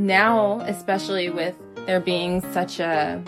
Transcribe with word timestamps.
now, 0.00 0.60
especially 0.60 1.30
with 1.30 1.54
there 1.86 2.00
being 2.00 2.40
such 2.52 2.80
a 2.80 3.22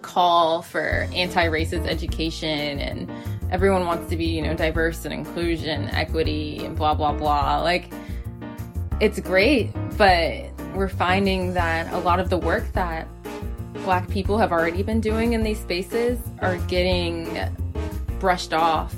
call 0.00 0.62
for 0.62 1.08
anti-racist 1.14 1.86
education 1.86 2.78
and 2.78 3.10
everyone 3.50 3.86
wants 3.86 4.08
to 4.10 4.16
be, 4.16 4.26
you 4.26 4.42
know, 4.42 4.54
diverse 4.54 5.04
and 5.04 5.12
inclusion, 5.12 5.88
equity 5.90 6.64
and 6.64 6.76
blah 6.76 6.94
blah 6.94 7.12
blah. 7.12 7.60
Like 7.60 7.92
it's 9.00 9.20
great, 9.20 9.70
but 9.96 10.50
we're 10.74 10.88
finding 10.88 11.54
that 11.54 11.92
a 11.92 11.98
lot 11.98 12.20
of 12.20 12.30
the 12.30 12.38
work 12.38 12.72
that 12.72 13.06
black 13.84 14.08
people 14.08 14.38
have 14.38 14.52
already 14.52 14.82
been 14.82 15.00
doing 15.00 15.32
in 15.32 15.42
these 15.42 15.60
spaces 15.60 16.20
are 16.40 16.56
getting 16.68 17.36
brushed 18.20 18.52
off 18.52 18.94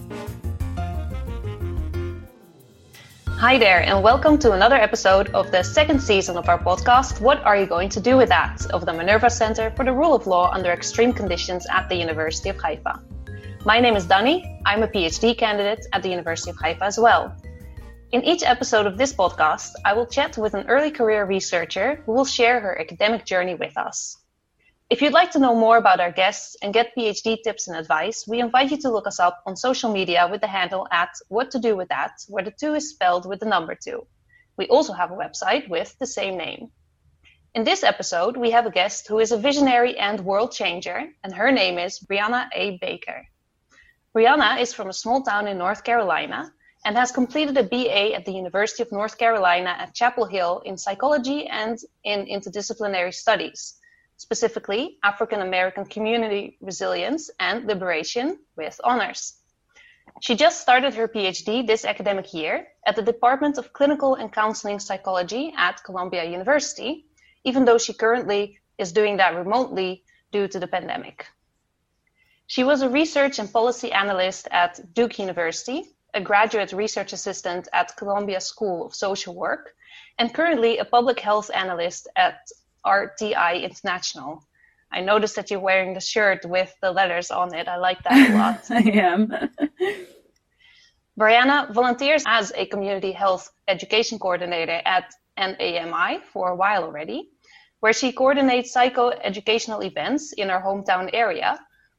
Hi 3.45 3.58
there, 3.58 3.82
and 3.82 4.02
welcome 4.02 4.38
to 4.38 4.52
another 4.52 4.76
episode 4.76 5.29
of 5.34 5.50
the 5.50 5.62
second 5.62 6.00
season 6.00 6.38
of 6.38 6.48
our 6.48 6.58
podcast, 6.58 7.20
What 7.20 7.44
Are 7.44 7.54
You 7.54 7.66
Going 7.66 7.90
to 7.90 8.00
Do 8.00 8.16
With 8.16 8.30
That? 8.30 8.64
of 8.71 8.86
the 8.86 8.93
Minerva 8.94 9.29
Center 9.29 9.71
for 9.72 9.85
the 9.85 9.93
Rule 9.93 10.14
of 10.14 10.26
Law 10.26 10.50
under 10.50 10.72
Extreme 10.72 11.12
Conditions 11.12 11.66
at 11.71 11.86
the 11.90 11.94
University 11.94 12.49
of 12.49 12.57
Haifa. 12.57 13.02
My 13.66 13.80
name 13.80 13.96
is 13.96 14.07
Dani. 14.07 14.62
I'm 14.64 14.82
a 14.82 14.88
PhD 14.88 15.36
candidate 15.36 15.85
at 15.93 16.02
the 16.02 16.08
University 16.08 16.52
of 16.52 16.57
Haifa 16.57 16.85
as 16.85 16.99
well. 16.99 17.36
In 18.12 18.25
each 18.25 18.43
episode 18.43 18.86
of 18.86 18.96
this 18.96 19.12
podcast, 19.12 19.72
I 19.85 19.93
will 19.93 20.07
chat 20.07 20.38
with 20.38 20.54
an 20.54 20.66
early 20.66 20.90
career 20.90 21.26
researcher 21.26 22.02
who 22.07 22.13
will 22.13 22.24
share 22.24 22.61
her 22.61 22.80
academic 22.80 23.26
journey 23.26 23.57
with 23.57 23.76
us. 23.76 24.24
If 24.94 25.03
you'd 25.03 25.12
like 25.12 25.32
to 25.32 25.40
know 25.40 25.57
more 25.57 25.76
about 25.76 25.98
our 25.98 26.12
guests 26.12 26.57
and 26.62 26.72
get 26.72 26.94
PhD 26.96 27.43
tips 27.43 27.66
and 27.66 27.76
advice, 27.76 28.29
we 28.29 28.39
invite 28.39 28.71
you 28.71 28.76
to 28.82 28.93
look 28.93 29.08
us 29.08 29.18
up 29.18 29.43
on 29.44 29.57
social 29.57 29.93
media 29.93 30.29
with 30.30 30.40
the 30.40 30.46
handle 30.46 30.86
at 30.93 31.11
what 31.26 31.50
to 31.50 31.58
do 31.58 31.75
with 31.75 31.89
that, 31.89 32.12
where 32.28 32.44
the 32.44 32.52
two 32.52 32.75
is 32.75 32.91
spelled 32.91 33.28
with 33.28 33.41
the 33.41 33.47
number 33.47 33.75
two. 33.75 34.06
We 34.56 34.69
also 34.69 34.92
have 34.92 35.11
a 35.11 35.16
website 35.16 35.69
with 35.69 35.98
the 35.98 36.06
same 36.06 36.36
name. 36.36 36.70
In 37.56 37.64
this 37.64 37.83
episode, 37.83 38.36
we 38.36 38.52
have 38.52 38.66
a 38.66 38.70
guest 38.70 39.08
who 39.08 39.19
is 39.19 39.33
a 39.33 39.36
visionary 39.36 39.98
and 39.98 40.20
world 40.20 40.52
changer, 40.52 41.08
and 41.24 41.34
her 41.34 41.50
name 41.50 41.76
is 41.76 41.98
Brianna 41.98 42.48
A. 42.54 42.78
Baker. 42.80 43.26
Brianna 44.14 44.60
is 44.60 44.72
from 44.72 44.91
a 44.91 45.00
small 45.02 45.22
town 45.24 45.48
in 45.48 45.58
North 45.58 45.82
Carolina 45.82 46.52
and 46.84 46.97
has 46.97 47.10
completed 47.10 47.58
a 47.58 47.64
BA 47.64 48.14
at 48.14 48.24
the 48.24 48.32
University 48.44 48.84
of 48.84 48.92
North 48.92 49.19
Carolina 49.19 49.74
at 49.76 49.92
Chapel 49.92 50.26
Hill 50.26 50.62
in 50.64 50.78
psychology 50.78 51.48
and 51.48 51.80
in 52.04 52.26
interdisciplinary 52.26 53.12
studies 53.12 53.74
specifically 54.16 54.98
African 55.02 55.40
American 55.40 55.84
community 55.84 56.56
resilience 56.60 57.30
and 57.40 57.66
liberation 57.66 58.38
with 58.56 58.80
honors. 58.84 59.34
She 60.20 60.36
just 60.36 60.60
started 60.60 60.94
her 60.94 61.08
PhD 61.08 61.66
this 61.66 61.84
academic 61.84 62.32
year 62.32 62.68
at 62.86 62.96
the 62.96 63.02
Department 63.02 63.58
of 63.58 63.72
Clinical 63.72 64.14
and 64.14 64.32
Counseling 64.32 64.78
Psychology 64.78 65.52
at 65.56 65.82
Columbia 65.82 66.24
University, 66.24 67.06
even 67.44 67.64
though 67.64 67.78
she 67.78 67.92
currently 67.92 68.58
is 68.78 68.92
doing 68.92 69.16
that 69.16 69.34
remotely 69.34 70.04
due 70.30 70.46
to 70.48 70.60
the 70.60 70.66
pandemic. 70.66 71.26
She 72.46 72.64
was 72.64 72.82
a 72.82 72.88
research 72.88 73.38
and 73.38 73.52
policy 73.52 73.90
analyst 73.92 74.46
at 74.50 74.94
Duke 74.94 75.18
University, 75.18 75.84
a 76.12 76.20
graduate 76.20 76.72
research 76.72 77.12
assistant 77.12 77.68
at 77.72 77.96
Columbia 77.96 78.40
School 78.40 78.86
of 78.86 78.94
Social 78.94 79.34
Work, 79.34 79.74
and 80.18 80.34
currently 80.34 80.78
a 80.78 80.84
public 80.84 81.18
health 81.18 81.50
analyst 81.54 82.06
at 82.14 82.36
RTI 82.86 83.62
International. 83.62 84.42
I 84.92 85.00
noticed 85.00 85.36
that 85.36 85.50
you're 85.50 85.60
wearing 85.60 85.94
the 85.94 86.00
shirt 86.00 86.44
with 86.44 86.72
the 86.80 86.92
letters 86.92 87.30
on 87.30 87.54
it. 87.54 87.66
I 87.66 87.76
like 87.76 88.02
that 88.04 88.30
a 88.30 88.34
lot. 88.38 88.70
I 88.70 88.82
am. 88.91 89.32
Brianna 91.18 91.72
volunteers 91.72 92.24
as 92.26 92.52
a 92.56 92.66
community 92.66 93.12
health 93.12 93.50
education 93.68 94.18
coordinator 94.18 94.80
at 94.84 95.12
NAMI 95.36 96.20
for 96.32 96.50
a 96.50 96.56
while 96.56 96.84
already, 96.84 97.30
where 97.80 97.92
she 97.92 98.12
coordinates 98.12 98.74
psychoeducational 98.74 99.84
events 99.84 100.32
in 100.32 100.48
her 100.48 100.60
hometown 100.60 101.10
area, 101.12 101.58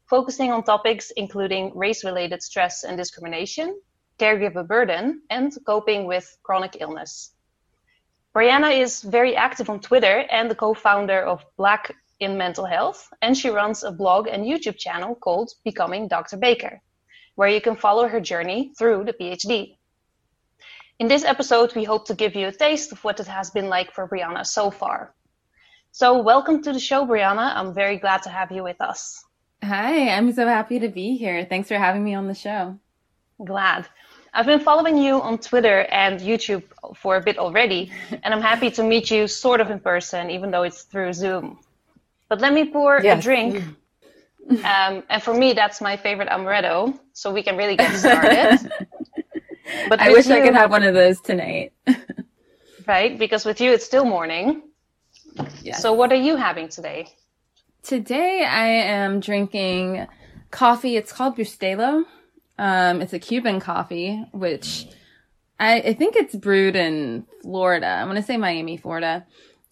focusing 0.09 0.51
on 0.51 0.63
topics 0.63 1.11
including 1.11 1.71
race 1.77 2.03
related 2.03 2.41
stress 2.43 2.83
and 2.83 2.97
discrimination, 2.97 3.79
caregiver 4.19 4.67
burden, 4.67 5.21
and 5.29 5.53
coping 5.65 6.05
with 6.05 6.37
chronic 6.43 6.77
illness. 6.79 7.34
Brianna 8.35 8.77
is 8.77 9.01
very 9.01 9.33
active 9.33 9.69
on 9.69 9.79
Twitter 9.79 10.25
and 10.29 10.51
the 10.51 10.55
co-founder 10.55 11.21
of 11.21 11.45
Black 11.55 11.95
in 12.19 12.37
Mental 12.37 12.65
Health, 12.65 13.07
and 13.21 13.37
she 13.37 13.49
runs 13.49 13.81
a 13.81 13.93
blog 13.93 14.27
and 14.27 14.43
YouTube 14.43 14.77
channel 14.77 15.15
called 15.15 15.53
Becoming 15.63 16.09
Dr. 16.09 16.35
Baker, 16.35 16.81
where 17.35 17.47
you 17.47 17.61
can 17.61 17.77
follow 17.77 18.09
her 18.09 18.19
journey 18.19 18.73
through 18.77 19.05
the 19.05 19.13
PhD. 19.13 19.77
In 20.99 21.07
this 21.07 21.23
episode, 21.23 21.73
we 21.75 21.85
hope 21.85 22.07
to 22.07 22.13
give 22.13 22.35
you 22.35 22.47
a 22.47 22.51
taste 22.51 22.91
of 22.91 23.01
what 23.05 23.21
it 23.21 23.27
has 23.27 23.51
been 23.51 23.69
like 23.69 23.93
for 23.93 24.05
Brianna 24.05 24.45
so 24.45 24.69
far. 24.69 25.13
So, 25.93 26.21
welcome 26.21 26.61
to 26.63 26.73
the 26.73 26.79
show, 26.79 27.05
Brianna. 27.05 27.55
I'm 27.55 27.73
very 27.73 27.97
glad 27.97 28.23
to 28.23 28.29
have 28.29 28.51
you 28.51 28.63
with 28.63 28.81
us. 28.81 29.23
Hi, 29.63 30.09
I'm 30.09 30.33
so 30.33 30.45
happy 30.45 30.79
to 30.79 30.89
be 30.89 31.15
here. 31.15 31.45
Thanks 31.45 31.69
for 31.69 31.77
having 31.77 32.03
me 32.03 32.15
on 32.15 32.27
the 32.27 32.35
show. 32.35 32.77
Glad. 33.45 33.87
I've 34.35 34.45
been 34.45 34.59
following 34.59 34.97
you 34.97 35.21
on 35.21 35.37
Twitter 35.37 35.83
and 35.89 36.19
YouTube 36.19 36.63
for 36.97 37.15
a 37.15 37.21
bit 37.21 37.37
already, 37.37 37.89
and 38.23 38.33
I'm 38.33 38.41
happy 38.41 38.69
to 38.71 38.83
meet 38.83 39.09
you 39.09 39.27
sort 39.27 39.61
of 39.61 39.71
in 39.71 39.79
person, 39.79 40.29
even 40.29 40.51
though 40.51 40.63
it's 40.63 40.83
through 40.83 41.13
Zoom. 41.13 41.57
But 42.27 42.41
let 42.41 42.53
me 42.53 42.69
pour 42.69 43.01
yes. 43.01 43.19
a 43.19 43.21
drink. 43.21 43.63
Um, 44.47 45.01
and 45.09 45.23
for 45.23 45.33
me, 45.33 45.53
that's 45.53 45.81
my 45.81 45.97
favorite 45.97 46.29
amaretto, 46.29 46.99
so 47.13 47.33
we 47.33 47.41
can 47.41 47.57
really 47.57 47.75
get 47.75 47.91
started. 47.95 48.59
but 49.89 49.99
I 49.99 50.11
wish 50.11 50.27
you, 50.27 50.35
I 50.35 50.41
could 50.41 50.53
have 50.53 50.69
one 50.69 50.83
of 50.83 50.93
those 50.93 51.19
tonight. 51.19 51.73
right? 52.85 53.17
Because 53.17 53.43
with 53.43 53.59
you, 53.59 53.71
it's 53.71 53.83
still 53.83 54.05
morning. 54.05 54.61
Yes. 55.63 55.81
So, 55.81 55.93
what 55.93 56.11
are 56.11 56.21
you 56.27 56.35
having 56.35 56.69
today? 56.69 57.07
Today, 57.81 58.45
I 58.47 58.67
am 58.67 59.19
drinking 59.19 60.05
coffee. 60.51 60.95
It's 60.95 61.11
called 61.11 61.35
Bustelo. 61.35 62.05
Um, 62.57 63.01
it's 63.01 63.13
a 63.13 63.19
Cuban 63.19 63.59
coffee, 63.59 64.25
which 64.31 64.87
I, 65.59 65.79
I 65.79 65.93
think 65.93 66.15
it's 66.15 66.35
brewed 66.35 66.75
in 66.75 67.25
Florida. 67.41 67.87
I'm 67.87 68.07
going 68.07 68.15
to 68.17 68.23
say 68.23 68.37
Miami, 68.37 68.77
Florida. 68.77 69.25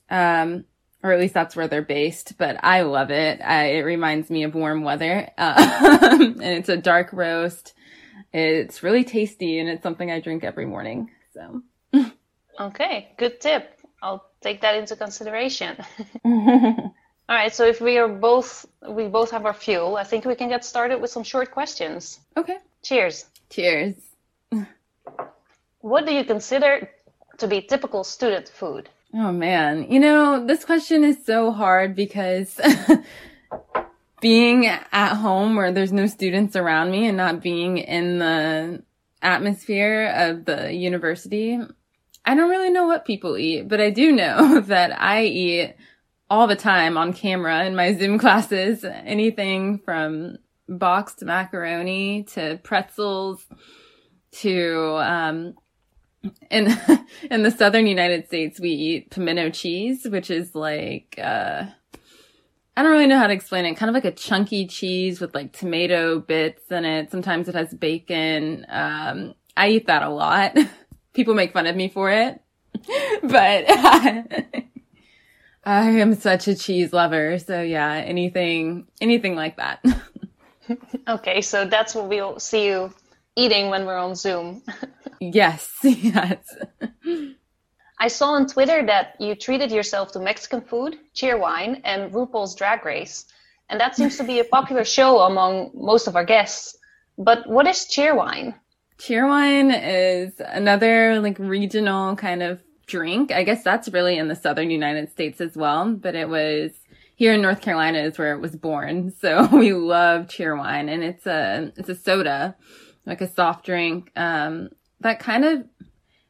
Um, 0.09 0.65
or 1.03 1.11
at 1.11 1.19
least 1.19 1.33
that's 1.33 1.55
where 1.55 1.67
they're 1.67 1.81
based, 1.81 2.37
but 2.37 2.57
I 2.63 2.83
love 2.83 3.11
it. 3.11 3.41
I, 3.41 3.65
it 3.73 3.81
reminds 3.81 4.29
me 4.29 4.43
of 4.43 4.55
warm 4.55 4.83
weather. 4.83 5.29
Uh, 5.37 6.09
and 6.11 6.41
it's 6.41 6.69
a 6.69 6.77
dark 6.77 7.11
roast. 7.11 7.73
It's 8.31 8.81
really 8.81 9.03
tasty 9.03 9.59
and 9.59 9.69
it's 9.69 9.83
something 9.83 10.09
I 10.09 10.21
drink 10.21 10.45
every 10.45 10.65
morning. 10.65 11.11
So. 11.33 11.61
okay. 12.59 13.13
Good 13.17 13.41
tip. 13.41 13.79
I'll 14.01 14.25
take 14.41 14.61
that 14.61 14.75
into 14.75 14.95
consideration. 14.95 15.75
All 16.25 16.93
right. 17.29 17.53
So 17.53 17.65
if 17.65 17.81
we 17.81 17.97
are 17.97 18.07
both, 18.07 18.65
we 18.87 19.07
both 19.07 19.31
have 19.31 19.45
our 19.45 19.53
fuel, 19.53 19.97
I 19.97 20.03
think 20.05 20.23
we 20.23 20.35
can 20.35 20.49
get 20.49 20.63
started 20.63 21.01
with 21.01 21.11
some 21.11 21.23
short 21.23 21.51
questions. 21.51 22.19
Okay. 22.37 22.57
Cheers. 22.83 23.25
Cheers. 23.49 23.95
what 25.79 26.05
do 26.05 26.13
you 26.13 26.25
consider 26.25 26.89
to 27.37 27.47
be 27.47 27.61
typical 27.61 28.03
student 28.03 28.49
food? 28.49 28.89
Oh 29.13 29.31
man, 29.31 29.89
you 29.89 29.99
know, 29.99 30.45
this 30.45 30.65
question 30.65 31.03
is 31.03 31.23
so 31.25 31.51
hard 31.51 31.95
because 31.95 32.59
being 34.21 34.65
at 34.65 35.13
home 35.15 35.55
where 35.55 35.71
there's 35.71 35.93
no 35.93 36.07
students 36.07 36.55
around 36.55 36.91
me 36.91 37.07
and 37.07 37.15
not 37.15 37.41
being 37.41 37.77
in 37.77 38.19
the 38.19 38.83
atmosphere 39.21 40.13
of 40.15 40.45
the 40.45 40.73
university, 40.73 41.59
I 42.25 42.35
don't 42.35 42.49
really 42.49 42.71
know 42.71 42.87
what 42.87 43.05
people 43.05 43.37
eat, 43.37 43.67
but 43.67 43.79
I 43.79 43.91
do 43.91 44.11
know 44.11 44.59
that 44.65 44.99
I 44.99 45.23
eat 45.23 45.75
all 46.29 46.47
the 46.47 46.55
time 46.55 46.97
on 46.97 47.13
camera 47.13 47.63
in 47.65 47.75
my 47.75 47.93
Zoom 47.93 48.17
classes, 48.17 48.83
anything 48.83 49.79
from 49.79 50.37
boxed 50.67 51.23
macaroni 51.23 52.23
to 52.23 52.59
pretzels 52.63 53.45
to 54.31 54.97
um 55.01 55.53
in 56.49 56.75
in 57.31 57.43
the 57.43 57.51
southern 57.51 57.87
United 57.87 58.27
States 58.27 58.59
we 58.59 58.69
eat 58.69 59.09
pimento 59.11 59.49
cheese, 59.49 60.05
which 60.05 60.29
is 60.29 60.55
like 60.55 61.19
uh 61.21 61.65
I 62.75 62.81
don't 62.81 62.91
really 62.91 63.07
know 63.07 63.19
how 63.19 63.27
to 63.27 63.33
explain 63.33 63.65
it. 63.65 63.75
Kind 63.75 63.89
of 63.89 63.93
like 63.93 64.05
a 64.05 64.11
chunky 64.11 64.65
cheese 64.65 65.21
with 65.21 65.35
like 65.35 65.53
tomato 65.53 66.19
bits 66.19 66.71
in 66.71 66.85
it. 66.85 67.11
Sometimes 67.11 67.47
it 67.47 67.53
has 67.53 67.71
bacon. 67.73 68.65
Um, 68.67 69.35
I 69.55 69.69
eat 69.69 69.87
that 69.87 70.01
a 70.01 70.09
lot. 70.09 70.57
People 71.13 71.35
make 71.35 71.53
fun 71.53 71.67
of 71.67 71.75
me 71.75 71.89
for 71.89 72.09
it, 72.09 72.41
but 73.21 73.65
I 75.63 75.89
am 75.89 76.15
such 76.15 76.47
a 76.47 76.55
cheese 76.55 76.91
lover. 76.91 77.37
So 77.37 77.61
yeah, 77.61 77.93
anything, 77.93 78.87
anything 78.99 79.35
like 79.35 79.57
that. 79.57 79.85
Okay, 81.07 81.41
so 81.41 81.65
that's 81.65 81.95
what 81.95 82.07
we'll 82.07 82.39
see 82.39 82.67
you 82.67 82.93
eating 83.35 83.69
when 83.69 83.85
we're 83.85 83.97
on 83.97 84.15
Zoom. 84.15 84.63
yes, 85.19 85.71
yes. 85.83 86.37
I 87.99 88.07
saw 88.07 88.31
on 88.31 88.47
Twitter 88.47 88.85
that 88.85 89.15
you 89.19 89.35
treated 89.35 89.71
yourself 89.71 90.11
to 90.11 90.19
Mexican 90.19 90.61
food, 90.61 90.97
Cheerwine, 91.15 91.81
and 91.83 92.11
RuPaul's 92.11 92.55
Drag 92.55 92.85
Race. 92.85 93.25
And 93.69 93.79
that 93.79 93.95
seems 93.95 94.17
to 94.17 94.23
be 94.23 94.39
a 94.39 94.43
popular 94.43 94.83
show 94.83 95.19
among 95.19 95.71
most 95.73 96.07
of 96.07 96.15
our 96.15 96.25
guests. 96.25 96.77
But 97.17 97.47
what 97.47 97.67
is 97.67 97.87
Cheerwine? 97.89 98.55
Cheerwine 98.97 99.71
is 99.71 100.39
another 100.39 101.19
like 101.19 101.39
regional 101.39 102.15
kind 102.15 102.43
of 102.43 102.61
drink. 102.87 103.31
I 103.31 103.43
guess 103.43 103.63
that's 103.63 103.89
really 103.89 104.17
in 104.17 104.27
the 104.27 104.35
southern 104.35 104.69
United 104.69 105.09
States 105.09 105.39
as 105.41 105.55
well, 105.55 105.93
but 105.93 106.15
it 106.15 106.29
was 106.29 106.71
here 107.15 107.33
in 107.33 107.41
North 107.41 107.61
Carolina 107.61 107.99
is 107.99 108.17
where 108.17 108.33
it 108.33 108.41
was 108.41 108.55
born. 108.55 109.13
So 109.19 109.47
we 109.51 109.73
love 109.73 110.27
cheerwine 110.27 110.91
and 110.91 111.03
it's 111.03 111.25
a, 111.25 111.71
it's 111.75 111.89
a 111.89 111.95
soda, 111.95 112.55
like 113.05 113.21
a 113.21 113.33
soft 113.33 113.65
drink. 113.65 114.11
Um, 114.15 114.69
that 115.01 115.19
kind 115.19 115.45
of, 115.45 115.63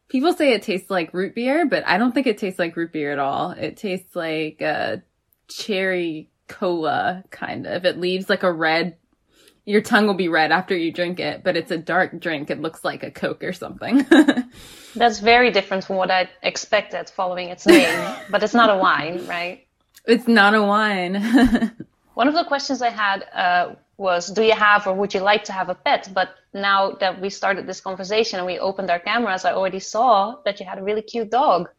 people 0.10 0.34
say 0.34 0.54
it 0.54 0.64
tastes 0.64 0.90
like 0.90 1.14
root 1.14 1.36
beer, 1.36 1.66
but 1.66 1.88
I 1.88 1.98
don't 1.98 2.14
think 2.14 2.28
it 2.28 2.38
tastes 2.38 2.60
like 2.60 2.76
root 2.76 2.92
beer 2.92 3.12
at 3.12 3.20
all. 3.20 3.52
It 3.52 3.78
tastes 3.78 4.16
like 4.16 4.62
a 4.62 5.04
cherry 5.48 6.30
cola 6.48 7.24
kind 7.30 7.66
of. 7.66 7.86
It 7.86 8.00
leaves 8.00 8.30
like 8.30 8.44
a 8.44 8.52
red 8.52 8.98
your 9.66 9.82
tongue 9.82 10.08
will 10.08 10.14
be 10.14 10.28
red 10.28 10.52
after 10.52 10.76
you 10.76 10.92
drink 10.92 11.20
it, 11.20 11.44
but 11.44 11.56
it's 11.56 11.72
a 11.72 11.78
dark 11.78 12.20
drink. 12.20 12.50
It 12.50 12.62
looks 12.62 12.84
like 12.84 13.04
a 13.04 13.12
Coke 13.12 13.44
or 13.44 13.54
something. 13.54 14.06
That's 14.96 15.20
very 15.20 15.52
different 15.52 15.86
from 15.86 15.96
what 15.96 16.12
I 16.12 16.30
expected 16.42 17.10
following 17.10 17.50
its 17.50 17.66
name, 17.66 18.16
but 18.30 18.44
it's 18.44 18.54
not 18.54 18.70
a 18.70 18.78
wine, 18.78 19.26
right? 19.26 19.66
It's 20.06 20.28
not 20.28 20.54
a 20.54 20.62
wine. 20.62 21.16
One 22.14 22.28
of 22.28 22.34
the 22.34 22.44
questions 22.44 22.82
I 22.82 22.90
had 22.90 23.26
uh, 23.34 23.76
was, 23.98 24.28
do 24.28 24.44
you 24.44 24.54
have 24.54 24.86
or 24.86 24.94
would 24.94 25.14
you 25.14 25.22
like 25.22 25.46
to 25.46 25.54
have 25.54 25.70
a 25.70 25.76
pet? 25.76 26.10
But 26.14 26.30
now 26.54 26.92
that 27.00 27.22
we 27.22 27.30
started 27.30 27.68
this 27.68 27.82
conversation 27.82 28.40
and 28.40 28.46
we 28.46 28.60
opened 28.60 28.90
our 28.92 29.00
cameras, 29.00 29.46
I 29.46 29.54
already 29.54 29.80
saw 29.80 30.38
that 30.46 30.60
you 30.60 30.66
had 30.66 30.78
a 30.78 30.84
really 30.84 31.02
cute 31.02 31.32
dog. 31.32 31.70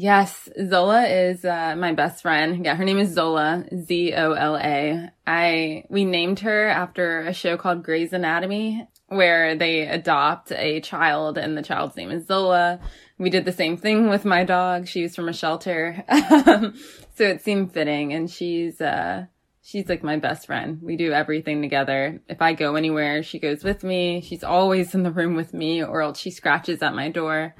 Yes, 0.00 0.48
Zola 0.68 1.08
is 1.08 1.44
uh, 1.44 1.74
my 1.76 1.92
best 1.92 2.22
friend. 2.22 2.64
Yeah, 2.64 2.76
her 2.76 2.84
name 2.84 2.98
is 2.98 3.12
Zola, 3.12 3.64
Z 3.74 4.14
O 4.14 4.32
L 4.32 4.56
A. 4.56 5.10
I 5.26 5.84
we 5.88 6.04
named 6.04 6.38
her 6.40 6.68
after 6.68 7.22
a 7.22 7.32
show 7.32 7.56
called 7.56 7.82
Grey's 7.82 8.12
Anatomy, 8.12 8.86
where 9.08 9.56
they 9.56 9.88
adopt 9.88 10.52
a 10.52 10.80
child, 10.82 11.36
and 11.36 11.58
the 11.58 11.62
child's 11.62 11.96
name 11.96 12.12
is 12.12 12.28
Zola. 12.28 12.78
We 13.18 13.28
did 13.28 13.44
the 13.44 13.50
same 13.50 13.76
thing 13.76 14.08
with 14.08 14.24
my 14.24 14.44
dog. 14.44 14.86
She 14.86 15.02
was 15.02 15.16
from 15.16 15.28
a 15.28 15.32
shelter, 15.32 16.04
so 17.18 17.24
it 17.24 17.42
seemed 17.42 17.72
fitting. 17.72 18.14
And 18.14 18.30
she's 18.30 18.80
uh, 18.80 19.26
she's 19.62 19.88
like 19.88 20.02
my 20.02 20.16
best 20.16 20.46
friend. 20.46 20.80
We 20.82 20.96
do 20.96 21.12
everything 21.12 21.60
together. 21.60 22.20
If 22.28 22.40
I 22.40 22.54
go 22.54 22.76
anywhere, 22.76 23.22
she 23.22 23.38
goes 23.38 23.62
with 23.62 23.84
me. 23.84 24.22
She's 24.22 24.42
always 24.44 24.94
in 24.94 25.02
the 25.02 25.10
room 25.10 25.34
with 25.34 25.52
me, 25.52 25.82
or 25.84 26.00
else 26.00 26.18
she 26.18 26.30
scratches 26.30 26.82
at 26.82 26.94
my 26.94 27.10
door 27.10 27.54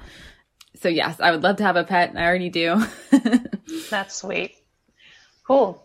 so 0.75 0.87
yes, 0.87 1.19
I 1.19 1.31
would 1.31 1.43
love 1.43 1.57
to 1.57 1.63
have 1.63 1.75
a 1.75 1.83
pet. 1.83 2.09
and 2.09 2.19
I 2.19 2.25
already 2.25 2.49
do. 2.49 2.81
That's 3.89 4.15
sweet. 4.15 4.55
Cool. 5.45 5.83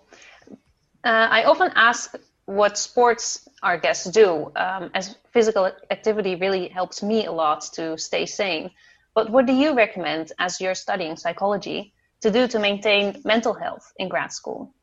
Uh, 1.02 1.28
I 1.30 1.44
often 1.44 1.72
ask 1.74 2.14
what 2.46 2.78
sports 2.78 3.48
our 3.62 3.78
guests 3.78 4.04
do, 4.10 4.52
um, 4.56 4.90
as 4.94 5.16
physical 5.32 5.70
activity 5.90 6.36
really 6.36 6.68
helps 6.68 7.02
me 7.02 7.26
a 7.26 7.32
lot 7.32 7.62
to 7.74 7.98
stay 7.98 8.26
sane. 8.26 8.70
But 9.14 9.30
what 9.30 9.46
do 9.46 9.52
you 9.52 9.74
recommend 9.74 10.32
as 10.38 10.60
you're 10.60 10.74
studying 10.74 11.16
psychology 11.16 11.94
to 12.24 12.30
do 12.30 12.48
to 12.48 12.58
maintain 12.58 13.20
mental 13.24 13.52
health 13.52 13.92
in 13.98 14.08
grad 14.08 14.32
school? 14.32 14.74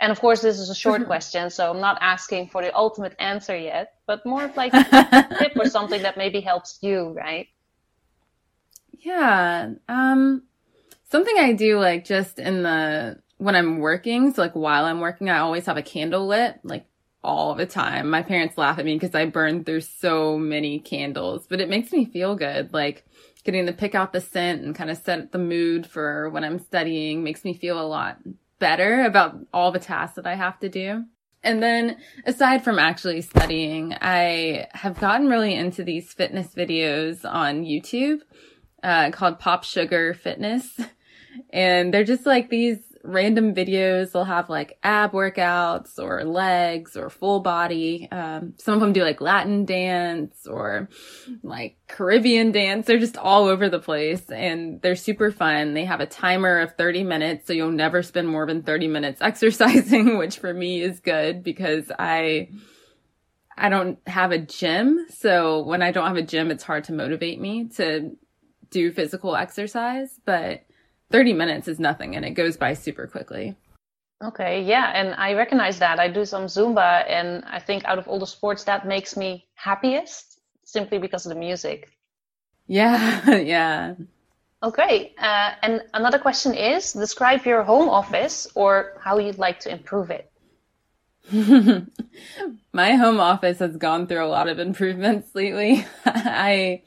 And 0.00 0.10
of 0.10 0.18
course, 0.20 0.40
this 0.40 0.58
is 0.58 0.70
a 0.70 0.74
short 0.74 1.06
question, 1.06 1.50
so 1.50 1.70
I'm 1.70 1.80
not 1.80 1.98
asking 2.00 2.48
for 2.48 2.62
the 2.62 2.74
ultimate 2.74 3.14
answer 3.18 3.56
yet, 3.56 3.94
but 4.06 4.24
more 4.26 4.44
of 4.44 4.56
like 4.56 4.72
a 4.74 5.36
tip 5.38 5.52
or 5.56 5.68
something 5.68 6.02
that 6.02 6.16
maybe 6.16 6.40
helps 6.40 6.78
you, 6.80 7.10
right? 7.10 7.48
Yeah. 8.92 9.74
Um, 9.86 10.42
something 11.10 11.36
I 11.38 11.52
do 11.52 11.78
like 11.78 12.04
just 12.06 12.38
in 12.38 12.62
the, 12.62 13.18
when 13.36 13.54
I'm 13.54 13.78
working, 13.78 14.32
so 14.32 14.42
like 14.42 14.54
while 14.54 14.86
I'm 14.86 15.00
working, 15.00 15.28
I 15.28 15.38
always 15.38 15.66
have 15.66 15.76
a 15.76 15.82
candle 15.82 16.26
lit, 16.26 16.58
like 16.64 16.86
all 17.22 17.54
the 17.54 17.66
time. 17.66 18.08
My 18.08 18.22
parents 18.22 18.56
laugh 18.56 18.78
at 18.78 18.84
me 18.84 18.94
because 18.94 19.14
I 19.14 19.26
burn 19.26 19.64
through 19.64 19.82
so 19.82 20.38
many 20.38 20.80
candles, 20.80 21.46
but 21.46 21.60
it 21.60 21.68
makes 21.68 21.92
me 21.92 22.06
feel 22.06 22.34
good. 22.34 22.72
Like 22.72 23.04
getting 23.44 23.66
to 23.66 23.72
pick 23.72 23.94
out 23.94 24.12
the 24.12 24.20
scent 24.20 24.62
and 24.62 24.74
kind 24.74 24.90
of 24.90 24.98
set 24.98 25.32
the 25.32 25.38
mood 25.38 25.86
for 25.86 26.30
when 26.30 26.44
I'm 26.44 26.58
studying 26.58 27.22
makes 27.22 27.44
me 27.44 27.54
feel 27.54 27.80
a 27.80 27.86
lot 27.86 28.18
better 28.58 29.04
about 29.04 29.36
all 29.52 29.70
the 29.70 29.78
tasks 29.78 30.16
that 30.16 30.26
I 30.26 30.34
have 30.34 30.58
to 30.60 30.68
do. 30.68 31.04
And 31.42 31.62
then 31.62 31.98
aside 32.24 32.64
from 32.64 32.78
actually 32.78 33.20
studying, 33.20 33.94
I 34.00 34.66
have 34.72 34.98
gotten 34.98 35.28
really 35.28 35.54
into 35.54 35.84
these 35.84 36.12
fitness 36.12 36.54
videos 36.54 37.24
on 37.30 37.64
YouTube 37.64 38.20
uh, 38.82 39.10
called 39.10 39.38
Pop 39.38 39.64
Sugar 39.64 40.14
Fitness. 40.14 40.80
And 41.50 41.92
they're 41.92 42.04
just 42.04 42.26
like 42.26 42.48
these 42.48 42.78
random 43.04 43.54
videos. 43.54 44.12
They'll 44.12 44.24
have 44.24 44.48
like 44.48 44.78
ab 44.82 45.12
workouts 45.12 45.98
or 45.98 46.24
legs 46.24 46.96
or 46.96 47.10
full 47.10 47.40
body. 47.40 48.08
Um, 48.10 48.54
some 48.58 48.74
of 48.74 48.80
them 48.80 48.92
do 48.92 49.02
like 49.02 49.20
Latin 49.20 49.64
dance 49.64 50.46
or 50.46 50.88
like 51.42 51.76
Caribbean 51.86 52.50
dance. 52.50 52.86
They're 52.86 52.98
just 52.98 53.16
all 53.16 53.44
over 53.44 53.68
the 53.68 53.78
place 53.78 54.30
and 54.30 54.80
they're 54.82 54.96
super 54.96 55.30
fun. 55.30 55.74
They 55.74 55.84
have 55.84 56.00
a 56.00 56.06
timer 56.06 56.60
of 56.60 56.74
30 56.76 57.04
minutes. 57.04 57.46
So 57.46 57.52
you'll 57.52 57.70
never 57.70 58.02
spend 58.02 58.28
more 58.28 58.46
than 58.46 58.62
30 58.62 58.88
minutes 58.88 59.20
exercising, 59.22 60.18
which 60.18 60.38
for 60.38 60.52
me 60.52 60.80
is 60.80 61.00
good 61.00 61.44
because 61.44 61.92
I, 61.98 62.48
I 63.56 63.68
don't 63.68 63.98
have 64.08 64.32
a 64.32 64.38
gym. 64.38 65.06
So 65.10 65.62
when 65.62 65.82
I 65.82 65.92
don't 65.92 66.06
have 66.06 66.16
a 66.16 66.22
gym, 66.22 66.50
it's 66.50 66.64
hard 66.64 66.84
to 66.84 66.92
motivate 66.92 67.40
me 67.40 67.68
to 67.76 68.16
do 68.70 68.90
physical 68.90 69.36
exercise, 69.36 70.18
but 70.24 70.64
30 71.14 71.32
minutes 71.32 71.68
is 71.68 71.78
nothing 71.78 72.16
and 72.16 72.24
it 72.24 72.30
goes 72.30 72.56
by 72.56 72.74
super 72.74 73.06
quickly. 73.06 73.54
Okay, 74.24 74.64
yeah, 74.64 74.90
and 74.96 75.14
I 75.14 75.34
recognize 75.34 75.78
that. 75.78 76.00
I 76.00 76.08
do 76.08 76.24
some 76.24 76.46
Zumba, 76.46 77.08
and 77.08 77.44
I 77.44 77.60
think 77.60 77.84
out 77.84 77.98
of 77.98 78.08
all 78.08 78.18
the 78.18 78.26
sports, 78.26 78.64
that 78.64 78.84
makes 78.84 79.16
me 79.16 79.46
happiest 79.54 80.40
simply 80.64 80.98
because 80.98 81.24
of 81.24 81.30
the 81.32 81.38
music. 81.38 81.88
Yeah, 82.66 83.30
yeah. 83.54 83.94
Okay, 84.64 85.14
uh, 85.18 85.52
and 85.62 85.82
another 85.94 86.18
question 86.18 86.52
is 86.52 86.92
describe 86.92 87.46
your 87.46 87.62
home 87.62 87.88
office 87.88 88.48
or 88.56 88.98
how 89.00 89.18
you'd 89.18 89.38
like 89.38 89.60
to 89.60 89.70
improve 89.70 90.10
it. 90.10 90.32
My 92.72 92.96
home 92.96 93.20
office 93.20 93.60
has 93.60 93.76
gone 93.76 94.08
through 94.08 94.24
a 94.24 94.34
lot 94.36 94.48
of 94.48 94.58
improvements 94.58 95.32
lately. 95.32 95.86
I 96.06 96.82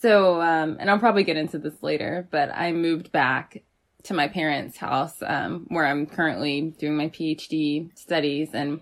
so, 0.00 0.40
um, 0.40 0.76
and 0.80 0.90
I'll 0.90 0.98
probably 0.98 1.24
get 1.24 1.36
into 1.36 1.58
this 1.58 1.82
later, 1.82 2.28
but 2.30 2.50
I 2.54 2.72
moved 2.72 3.12
back 3.12 3.62
to 4.04 4.14
my 4.14 4.28
parents' 4.28 4.76
house, 4.76 5.22
um, 5.26 5.66
where 5.68 5.86
I'm 5.86 6.06
currently 6.06 6.74
doing 6.78 6.96
my 6.96 7.08
PhD 7.08 7.96
studies. 7.98 8.50
And 8.52 8.80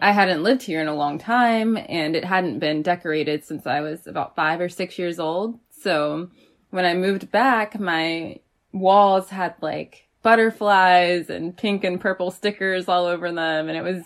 I 0.00 0.12
hadn't 0.12 0.42
lived 0.42 0.62
here 0.62 0.80
in 0.80 0.88
a 0.88 0.94
long 0.94 1.18
time 1.18 1.76
and 1.76 2.16
it 2.16 2.24
hadn't 2.24 2.58
been 2.58 2.82
decorated 2.82 3.44
since 3.44 3.66
I 3.66 3.80
was 3.80 4.06
about 4.06 4.34
five 4.34 4.60
or 4.60 4.68
six 4.68 4.98
years 4.98 5.18
old. 5.18 5.58
So 5.82 6.28
when 6.70 6.84
I 6.84 6.94
moved 6.94 7.30
back, 7.30 7.78
my 7.78 8.40
walls 8.72 9.30
had 9.30 9.54
like 9.60 10.08
butterflies 10.22 11.28
and 11.28 11.56
pink 11.56 11.84
and 11.84 12.00
purple 12.00 12.30
stickers 12.30 12.88
all 12.88 13.06
over 13.06 13.30
them. 13.30 13.68
And 13.68 13.76
it 13.76 13.82
was 13.82 14.02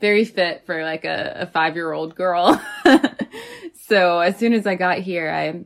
very 0.00 0.24
fit 0.24 0.64
for 0.66 0.82
like 0.82 1.04
a, 1.04 1.38
a 1.40 1.46
five 1.46 1.74
year 1.74 1.92
old 1.92 2.14
girl. 2.14 2.60
so 3.88 4.20
as 4.20 4.36
soon 4.36 4.52
as 4.52 4.66
I 4.66 4.74
got 4.74 4.98
here, 4.98 5.30
I 5.30 5.64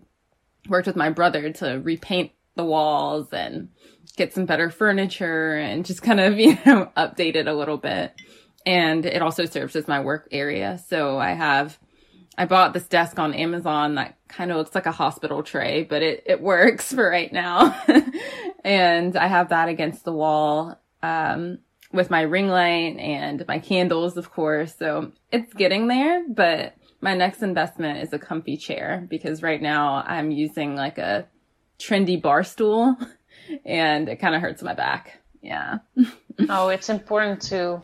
worked 0.68 0.86
with 0.86 0.96
my 0.96 1.10
brother 1.10 1.52
to 1.52 1.80
repaint 1.82 2.32
the 2.54 2.64
walls 2.64 3.32
and 3.32 3.68
get 4.16 4.32
some 4.32 4.46
better 4.46 4.70
furniture 4.70 5.56
and 5.56 5.84
just 5.84 6.02
kind 6.02 6.20
of, 6.20 6.38
you 6.38 6.58
know, 6.66 6.90
update 6.96 7.36
it 7.36 7.46
a 7.46 7.54
little 7.54 7.76
bit. 7.76 8.12
And 8.64 9.06
it 9.06 9.22
also 9.22 9.44
serves 9.44 9.76
as 9.76 9.86
my 9.86 10.00
work 10.00 10.28
area. 10.32 10.80
So 10.88 11.18
I 11.18 11.30
have, 11.34 11.78
I 12.36 12.46
bought 12.46 12.74
this 12.74 12.88
desk 12.88 13.18
on 13.18 13.32
Amazon 13.32 13.94
that 13.94 14.16
kind 14.28 14.50
of 14.50 14.56
looks 14.56 14.74
like 14.74 14.86
a 14.86 14.92
hospital 14.92 15.42
tray, 15.42 15.84
but 15.84 16.02
it, 16.02 16.24
it 16.26 16.40
works 16.40 16.92
for 16.92 17.08
right 17.08 17.32
now. 17.32 17.80
and 18.64 19.16
I 19.16 19.28
have 19.28 19.50
that 19.50 19.68
against 19.68 20.04
the 20.04 20.12
wall, 20.12 20.80
um, 21.02 21.58
with 21.92 22.10
my 22.10 22.22
ring 22.22 22.48
light 22.48 22.96
and 22.98 23.44
my 23.46 23.60
candles, 23.60 24.16
of 24.16 24.32
course. 24.32 24.74
So 24.76 25.12
it's 25.30 25.54
getting 25.54 25.86
there, 25.86 26.24
but 26.28 26.74
my 27.00 27.14
next 27.14 27.42
investment 27.42 28.02
is 28.02 28.12
a 28.12 28.18
comfy 28.18 28.56
chair 28.56 29.06
because 29.08 29.42
right 29.42 29.60
now 29.60 30.02
I'm 30.06 30.30
using 30.30 30.74
like 30.74 30.98
a 30.98 31.26
trendy 31.78 32.20
bar 32.20 32.42
stool 32.42 32.96
and 33.64 34.08
it 34.08 34.16
kind 34.16 34.34
of 34.34 34.40
hurts 34.40 34.62
my 34.62 34.74
back. 34.74 35.18
Yeah. 35.42 35.78
oh, 36.48 36.68
it's 36.68 36.88
important 36.88 37.42
to 37.42 37.82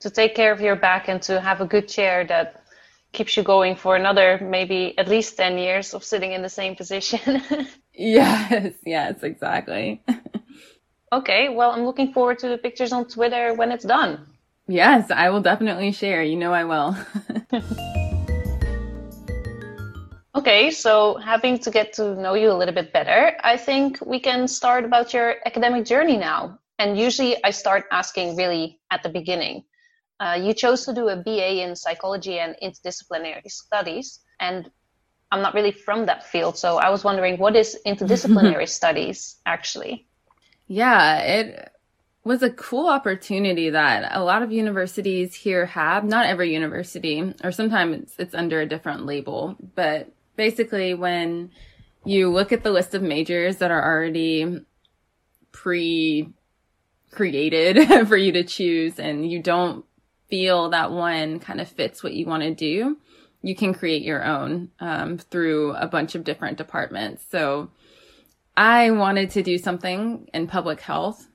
to 0.00 0.10
take 0.10 0.34
care 0.34 0.52
of 0.52 0.60
your 0.60 0.76
back 0.76 1.08
and 1.08 1.22
to 1.22 1.40
have 1.40 1.60
a 1.60 1.66
good 1.66 1.88
chair 1.88 2.26
that 2.26 2.64
keeps 3.12 3.36
you 3.36 3.42
going 3.42 3.74
for 3.76 3.96
another 3.96 4.38
maybe 4.42 4.96
at 4.98 5.08
least 5.08 5.36
10 5.36 5.56
years 5.56 5.94
of 5.94 6.04
sitting 6.04 6.32
in 6.32 6.42
the 6.42 6.48
same 6.48 6.74
position. 6.76 7.40
yes, 7.94 8.74
yes, 8.84 9.22
exactly. 9.22 10.02
okay, 11.12 11.48
well, 11.48 11.70
I'm 11.70 11.84
looking 11.86 12.12
forward 12.12 12.40
to 12.40 12.48
the 12.48 12.58
pictures 12.58 12.92
on 12.92 13.06
Twitter 13.06 13.54
when 13.54 13.72
it's 13.72 13.84
done. 13.84 14.26
Yes, 14.66 15.10
I 15.10 15.30
will 15.30 15.42
definitely 15.42 15.92
share. 15.92 16.22
You 16.22 16.36
know 16.36 16.52
I 16.52 16.64
will. 16.64 18.00
Okay, 20.36 20.72
so 20.72 21.14
having 21.14 21.58
to 21.60 21.70
get 21.70 21.92
to 21.94 22.16
know 22.16 22.34
you 22.34 22.50
a 22.50 22.58
little 22.58 22.74
bit 22.74 22.92
better, 22.92 23.36
I 23.44 23.56
think 23.56 24.00
we 24.04 24.18
can 24.18 24.48
start 24.48 24.84
about 24.84 25.14
your 25.14 25.36
academic 25.46 25.84
journey 25.84 26.16
now. 26.16 26.58
And 26.80 26.98
usually 26.98 27.42
I 27.44 27.50
start 27.50 27.84
asking 27.92 28.34
really 28.36 28.80
at 28.90 29.04
the 29.04 29.10
beginning. 29.10 29.62
Uh, 30.18 30.36
you 30.40 30.52
chose 30.52 30.84
to 30.86 30.92
do 30.92 31.08
a 31.08 31.16
BA 31.16 31.62
in 31.62 31.76
psychology 31.76 32.40
and 32.40 32.56
interdisciplinary 32.60 33.48
studies. 33.48 34.20
And 34.40 34.68
I'm 35.30 35.40
not 35.40 35.54
really 35.54 35.70
from 35.70 36.06
that 36.06 36.26
field. 36.26 36.58
So 36.58 36.78
I 36.78 36.90
was 36.90 37.04
wondering 37.04 37.38
what 37.38 37.54
is 37.54 37.78
interdisciplinary 37.86 38.68
studies 38.80 39.36
actually? 39.46 40.08
Yeah, 40.66 41.18
it 41.18 41.70
was 42.24 42.42
a 42.42 42.50
cool 42.50 42.88
opportunity 42.88 43.70
that 43.70 44.10
a 44.16 44.24
lot 44.24 44.42
of 44.42 44.50
universities 44.50 45.34
here 45.34 45.66
have. 45.66 46.04
Not 46.04 46.26
every 46.26 46.52
university, 46.52 47.34
or 47.44 47.52
sometimes 47.52 48.02
it's, 48.02 48.14
it's 48.18 48.34
under 48.34 48.60
a 48.60 48.66
different 48.66 49.06
label, 49.06 49.56
but 49.74 50.10
basically 50.36 50.94
when 50.94 51.50
you 52.04 52.30
look 52.30 52.52
at 52.52 52.62
the 52.62 52.70
list 52.70 52.94
of 52.94 53.02
majors 53.02 53.56
that 53.58 53.70
are 53.70 53.82
already 53.82 54.64
pre 55.52 56.28
created 57.10 57.88
for 58.08 58.16
you 58.16 58.32
to 58.32 58.44
choose 58.44 58.98
and 58.98 59.30
you 59.30 59.40
don't 59.40 59.84
feel 60.28 60.70
that 60.70 60.90
one 60.90 61.38
kind 61.38 61.60
of 61.60 61.68
fits 61.68 62.02
what 62.02 62.12
you 62.12 62.26
want 62.26 62.42
to 62.42 62.54
do, 62.54 62.96
you 63.42 63.54
can 63.54 63.74
create 63.74 64.02
your 64.02 64.24
own 64.24 64.70
um, 64.80 65.18
through 65.18 65.72
a 65.74 65.86
bunch 65.86 66.14
of 66.14 66.24
different 66.24 66.58
departments. 66.58 67.24
So 67.30 67.70
I 68.56 68.90
wanted 68.90 69.30
to 69.32 69.42
do 69.42 69.58
something 69.58 70.28
in 70.32 70.46
public 70.46 70.80
health 70.80 71.28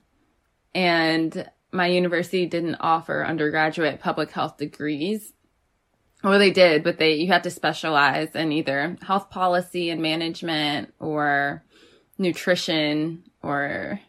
and 0.74 1.48
my 1.72 1.86
university 1.86 2.46
didn't 2.46 2.76
offer 2.80 3.24
undergraduate 3.24 4.00
public 4.00 4.30
health 4.32 4.56
degrees. 4.56 5.32
Well, 6.22 6.38
they 6.38 6.50
did, 6.50 6.84
but 6.84 6.98
they, 6.98 7.14
you 7.14 7.28
had 7.28 7.44
to 7.44 7.50
specialize 7.50 8.34
in 8.34 8.52
either 8.52 8.96
health 9.02 9.30
policy 9.30 9.90
and 9.90 10.02
management 10.02 10.92
or 10.98 11.62
nutrition 12.18 13.22
or 13.42 14.00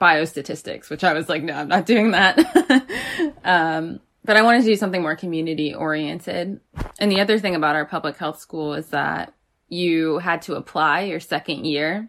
biostatistics, 0.00 0.88
which 0.88 1.04
I 1.04 1.12
was 1.12 1.28
like, 1.28 1.42
no, 1.42 1.54
I'm 1.54 1.68
not 1.68 1.86
doing 1.86 2.12
that. 2.12 2.38
um, 3.44 4.00
but 4.24 4.36
I 4.36 4.42
wanted 4.42 4.60
to 4.60 4.68
do 4.68 4.76
something 4.76 5.02
more 5.02 5.16
community 5.16 5.74
oriented. 5.74 6.60
And 6.98 7.12
the 7.12 7.20
other 7.20 7.38
thing 7.38 7.54
about 7.54 7.76
our 7.76 7.84
public 7.84 8.16
health 8.16 8.40
school 8.40 8.74
is 8.74 8.88
that 8.88 9.34
you 9.68 10.18
had 10.18 10.42
to 10.42 10.54
apply 10.54 11.02
your 11.02 11.20
second 11.20 11.66
year 11.66 12.08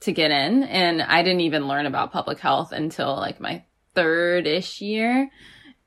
to 0.00 0.12
get 0.12 0.30
in. 0.30 0.62
And 0.64 1.02
I 1.02 1.22
didn't 1.22 1.40
even 1.42 1.68
learn 1.68 1.86
about 1.86 2.12
public 2.12 2.38
health 2.38 2.72
until 2.72 3.16
like 3.16 3.40
my 3.40 3.64
third 3.94 4.46
ish 4.46 4.80
year 4.80 5.30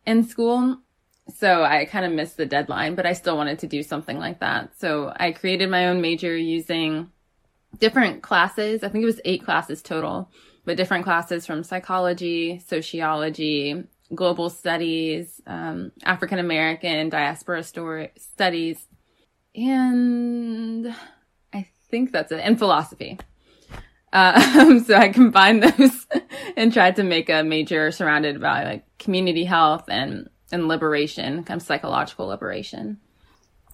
in 0.06 0.24
school. 0.24 0.80
So 1.36 1.64
I 1.64 1.86
kind 1.86 2.06
of 2.06 2.12
missed 2.12 2.38
the 2.38 2.46
deadline, 2.46 2.96
but 2.96 3.06
I 3.06 3.14
still 3.14 3.38
wanted 3.38 3.60
to 3.60 3.68
do 3.68 3.84
something 3.84 4.18
like 4.18 4.40
that. 4.40 4.80
So 4.80 5.14
I 5.16 5.32
created 5.32 5.70
my 5.70 5.88
own 5.88 6.02
major 6.02 6.36
using 6.36 7.12
different 7.78 8.24
classes. 8.24 8.84
I 8.84 8.90
think 8.90 9.04
it 9.04 9.08
was 9.08 9.22
eight 9.26 9.44
classes 9.44 9.82
total, 9.82 10.30
but 10.66 10.78
different 10.78 11.04
classes 11.04 11.46
from 11.46 11.64
psychology, 11.64 12.60
sociology, 12.66 13.84
global 14.14 14.50
studies, 14.50 15.42
um, 15.46 15.92
African 16.04 16.40
American 16.40 17.10
diaspora 17.10 17.64
story 17.64 18.12
studies, 18.18 18.86
and 19.56 20.94
I 21.54 21.68
think 21.90 22.12
that's 22.12 22.32
it, 22.32 22.40
and 22.40 22.58
philosophy. 22.58 23.20
Uh, 24.12 24.80
so 24.86 24.96
I 24.96 25.10
combined 25.10 25.64
those 25.78 26.08
and 26.58 26.74
tried 26.74 26.96
to 26.96 27.04
make 27.04 27.30
a 27.30 27.44
major 27.44 27.92
surrounded 27.92 28.42
by 28.42 28.64
like 28.64 28.98
community 28.98 29.44
health 29.46 29.86
and 29.88 30.30
and 30.52 30.68
liberation, 30.68 31.44
kind 31.44 31.62
of 31.62 31.66
psychological 31.66 32.28
liberation. 32.28 33.00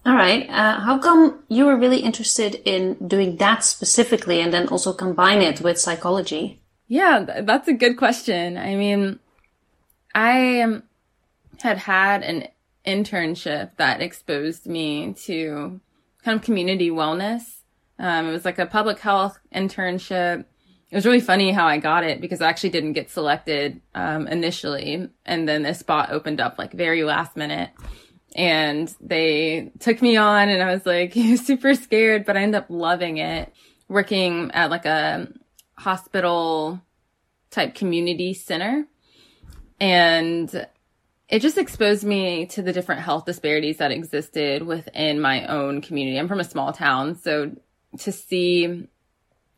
All 0.04 0.14
right. 0.14 0.48
Uh, 0.48 0.80
how 0.80 0.98
come 0.98 1.42
you 1.48 1.66
were 1.66 1.76
really 1.76 1.98
interested 1.98 2.62
in 2.64 2.94
doing 3.08 3.36
that 3.38 3.64
specifically, 3.64 4.40
and 4.40 4.52
then 4.52 4.68
also 4.68 4.92
combine 4.92 5.42
it 5.42 5.60
with 5.60 5.80
psychology? 5.80 6.60
Yeah, 6.86 7.42
that's 7.42 7.66
a 7.66 7.72
good 7.72 7.96
question. 7.96 8.56
I 8.56 8.76
mean, 8.76 9.18
I 10.14 10.80
had 11.60 11.78
had 11.78 12.22
an 12.22 12.48
internship 12.86 13.70
that 13.78 14.00
exposed 14.00 14.66
me 14.66 15.12
to 15.24 15.80
kind 16.22 16.38
of 16.38 16.44
community 16.44 16.90
wellness. 16.90 17.42
Um, 17.98 18.28
it 18.28 18.32
was 18.32 18.44
like 18.44 18.58
a 18.58 18.66
public 18.66 19.00
health 19.00 19.38
internship. 19.52 20.44
It 20.96 21.00
was 21.00 21.04
really 21.04 21.20
funny 21.20 21.52
how 21.52 21.66
I 21.66 21.76
got 21.76 22.04
it 22.04 22.22
because 22.22 22.40
I 22.40 22.48
actually 22.48 22.70
didn't 22.70 22.94
get 22.94 23.10
selected 23.10 23.82
um, 23.94 24.26
initially, 24.26 25.06
and 25.26 25.46
then 25.46 25.62
this 25.62 25.80
spot 25.80 26.10
opened 26.10 26.40
up 26.40 26.58
like 26.58 26.72
very 26.72 27.04
last 27.04 27.36
minute, 27.36 27.68
and 28.34 28.88
they 28.98 29.72
took 29.78 30.00
me 30.00 30.16
on, 30.16 30.48
and 30.48 30.62
I 30.62 30.72
was 30.72 30.86
like 30.86 31.12
super 31.36 31.74
scared, 31.74 32.24
but 32.24 32.38
I 32.38 32.40
ended 32.40 32.62
up 32.62 32.70
loving 32.70 33.18
it. 33.18 33.52
Working 33.88 34.50
at 34.52 34.70
like 34.70 34.86
a 34.86 35.28
hospital 35.74 36.80
type 37.50 37.74
community 37.74 38.32
center 38.32 38.86
and 39.78 40.66
it 41.28 41.42
just 41.42 41.58
exposed 41.58 42.04
me 42.04 42.46
to 42.46 42.62
the 42.62 42.72
different 42.72 43.02
health 43.02 43.26
disparities 43.26 43.76
that 43.76 43.92
existed 43.92 44.62
within 44.62 45.20
my 45.20 45.46
own 45.46 45.82
community. 45.82 46.18
I'm 46.18 46.26
from 46.26 46.40
a 46.40 46.44
small 46.44 46.72
town, 46.72 47.16
so 47.16 47.52
to 47.98 48.12
see 48.12 48.88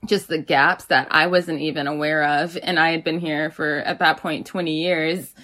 just 0.06 0.28
the 0.28 0.38
gaps 0.38 0.86
that 0.86 1.08
I 1.10 1.26
wasn't 1.26 1.60
even 1.60 1.86
aware 1.86 2.42
of, 2.42 2.58
and 2.62 2.78
I 2.78 2.90
had 2.90 3.04
been 3.04 3.20
here 3.20 3.50
for 3.50 3.78
at 3.78 3.98
that 3.98 4.18
point 4.18 4.46
20 4.46 4.82
years, 4.82 5.34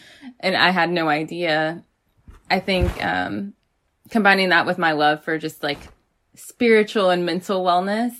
and 0.41 0.57
I 0.57 0.71
had 0.71 0.91
no 0.91 1.09
idea. 1.09 1.85
I 2.51 2.61
think 2.61 3.05
um, 3.05 3.55
combining 4.11 4.51
that 4.51 4.67
with 4.67 4.79
my 4.79 4.93
love 4.93 5.25
for 5.25 5.39
just 5.39 5.63
like 5.63 5.79
spiritual 6.35 7.11
and 7.11 7.27
mental 7.27 7.65
wellness, 7.65 8.13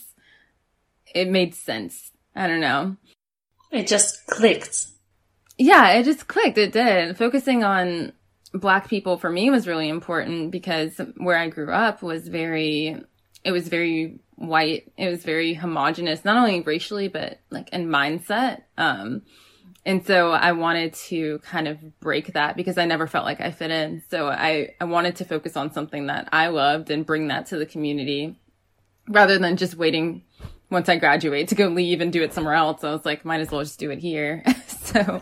it 1.15 1.29
made 1.29 1.55
sense. 1.55 2.11
I 2.35 2.47
don't 2.47 2.61
know. 2.61 2.97
It 3.71 3.87
just 3.87 4.27
clicked 4.27 4.87
yeah, 5.59 5.93
it 5.93 6.05
just 6.05 6.27
clicked. 6.27 6.59
It 6.59 6.73
did. 6.73 7.17
Focusing 7.17 7.65
on 7.65 8.13
black 8.53 8.89
people 8.89 9.17
for 9.17 9.31
me 9.31 9.51
was 9.51 9.67
really 9.67 9.89
important 9.89 10.51
because 10.51 11.01
where 11.17 11.37
I 11.37 11.49
grew 11.49 11.73
up 11.73 12.03
was 12.03 12.29
very, 12.29 13.01
it 13.45 13.53
was 13.53 13.69
very 13.69 14.21
white. 14.37 14.93
It 14.97 15.09
was 15.09 15.25
very 15.25 15.55
homogenous, 15.55 16.25
not 16.25 16.37
only 16.37 16.61
racially, 16.61 17.09
but 17.09 17.41
like 17.51 17.69
in 17.71 17.89
mindset. 17.89 18.63
Um, 18.77 19.23
and 19.87 20.07
so 20.07 20.31
I 20.31 20.53
wanted 20.53 20.95
to 20.95 21.41
kind 21.41 21.69
of 21.69 22.01
break 22.01 22.33
that 22.33 22.57
because 22.57 22.79
I 22.79 22.87
never 22.87 23.07
felt 23.07 23.25
like 23.25 23.41
I 23.41 23.51
fit 23.51 23.71
in. 23.71 24.03
So 24.11 24.29
I, 24.29 24.75
I 24.81 24.85
wanted 24.85 25.17
to 25.17 25.25
focus 25.25 25.57
on 25.57 25.73
something 25.73 26.07
that 26.07 26.29
I 26.33 26.49
loved 26.49 26.91
and 26.91 27.05
bring 27.05 27.29
that 27.29 27.47
to 27.47 27.59
the 27.59 27.67
community 27.67 28.39
rather 29.09 29.39
than 29.39 29.57
just 29.57 29.75
waiting 29.75 30.23
once 30.71 30.89
I 30.89 30.97
graduate 30.97 31.49
to 31.49 31.55
go 31.55 31.69
leave 31.69 32.01
and 32.01 32.13
do 32.13 32.23
it 32.23 32.33
somewhere 32.33 32.55
else. 32.55 32.83
I 32.83 32.93
was 32.93 33.05
like, 33.05 33.25
might 33.25 33.41
as 33.41 33.51
well 33.51 33.63
just 33.63 33.79
do 33.79 33.91
it 33.91 33.99
here. 33.99 34.43
so 34.67 35.21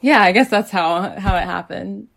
yeah, 0.00 0.22
I 0.22 0.32
guess 0.32 0.48
that's 0.48 0.70
how 0.70 1.18
how 1.18 1.36
it 1.36 1.44
happened. 1.44 2.08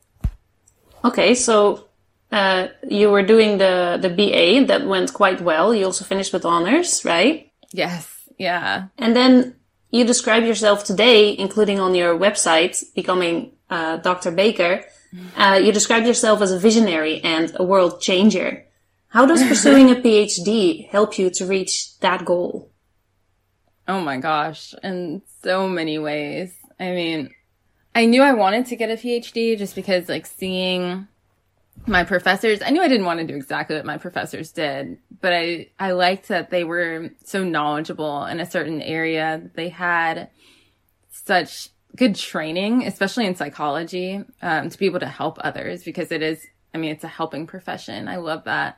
Okay, 1.04 1.34
so 1.36 1.87
uh, 2.32 2.68
you 2.88 3.10
were 3.10 3.24
doing 3.24 3.58
the 3.58 3.98
the 4.02 4.10
BA 4.10 4.66
that 4.68 4.88
went 4.88 5.14
quite 5.14 5.42
well. 5.42 5.74
You 5.74 5.86
also 5.86 6.06
finished 6.06 6.34
with 6.34 6.46
honors, 6.46 7.04
right? 7.06 7.52
Yes. 7.72 8.30
Yeah. 8.38 8.88
And 8.98 9.16
then 9.16 9.56
you 9.92 10.06
describe 10.06 10.44
yourself 10.44 10.84
today, 10.84 11.38
including 11.38 11.80
on 11.80 11.96
your 11.96 12.18
website, 12.18 12.84
becoming 12.94 13.54
uh, 13.70 13.98
Dr. 13.98 14.32
Baker. 14.32 14.84
Uh, 15.36 15.60
you 15.64 15.72
describe 15.72 16.04
yourself 16.06 16.42
as 16.42 16.52
a 16.52 16.60
visionary 16.60 17.22
and 17.24 17.52
a 17.56 17.64
world 17.64 18.02
changer. 18.02 18.66
How 19.08 19.26
does 19.26 19.42
pursuing 19.44 19.90
a 19.90 19.96
PhD 20.04 20.90
help 20.90 21.18
you 21.18 21.30
to 21.32 21.46
reach 21.46 21.98
that 22.00 22.26
goal? 22.26 22.72
Oh 23.88 24.02
my 24.02 24.18
gosh, 24.18 24.76
in 24.84 25.22
so 25.42 25.68
many 25.68 25.98
ways. 25.98 26.54
I 26.80 26.92
mean, 26.92 27.34
I 27.96 28.06
knew 28.06 28.22
I 28.22 28.34
wanted 28.34 28.66
to 28.68 28.76
get 28.76 28.92
a 28.92 29.02
PhD 29.02 29.58
just 29.58 29.76
because 29.76 30.10
like 30.10 30.26
seeing 30.26 31.08
my 31.86 32.04
professors, 32.04 32.62
I 32.62 32.70
knew 32.70 32.82
I 32.82 32.88
didn't 32.88 33.06
want 33.06 33.20
to 33.20 33.28
do 33.28 33.36
exactly 33.36 33.76
what 33.76 33.86
my 33.86 33.98
professors 33.98 34.52
did, 34.52 34.98
but 35.22 35.34
I, 35.34 35.70
I 35.80 35.92
liked 35.92 36.28
that 36.30 36.50
they 36.50 36.64
were 36.64 37.12
so 37.24 37.44
knowledgeable 37.44 38.26
in 38.26 38.40
a 38.40 38.50
certain 38.50 38.82
area. 38.82 39.50
They 39.56 39.70
had 39.70 40.30
such 41.10 41.70
good 41.96 42.16
training, 42.16 42.86
especially 42.86 43.26
in 43.26 43.36
psychology, 43.36 44.24
um, 44.42 44.70
to 44.70 44.78
be 44.78 44.86
able 44.86 45.00
to 45.00 45.08
help 45.08 45.38
others 45.42 45.84
because 45.84 46.12
it 46.12 46.22
is, 46.22 46.46
I 46.74 46.78
mean, 46.78 46.92
it's 46.92 47.04
a 47.04 47.10
helping 47.10 47.48
profession. 47.48 48.08
I 48.08 48.18
love 48.18 48.44
that. 48.46 48.78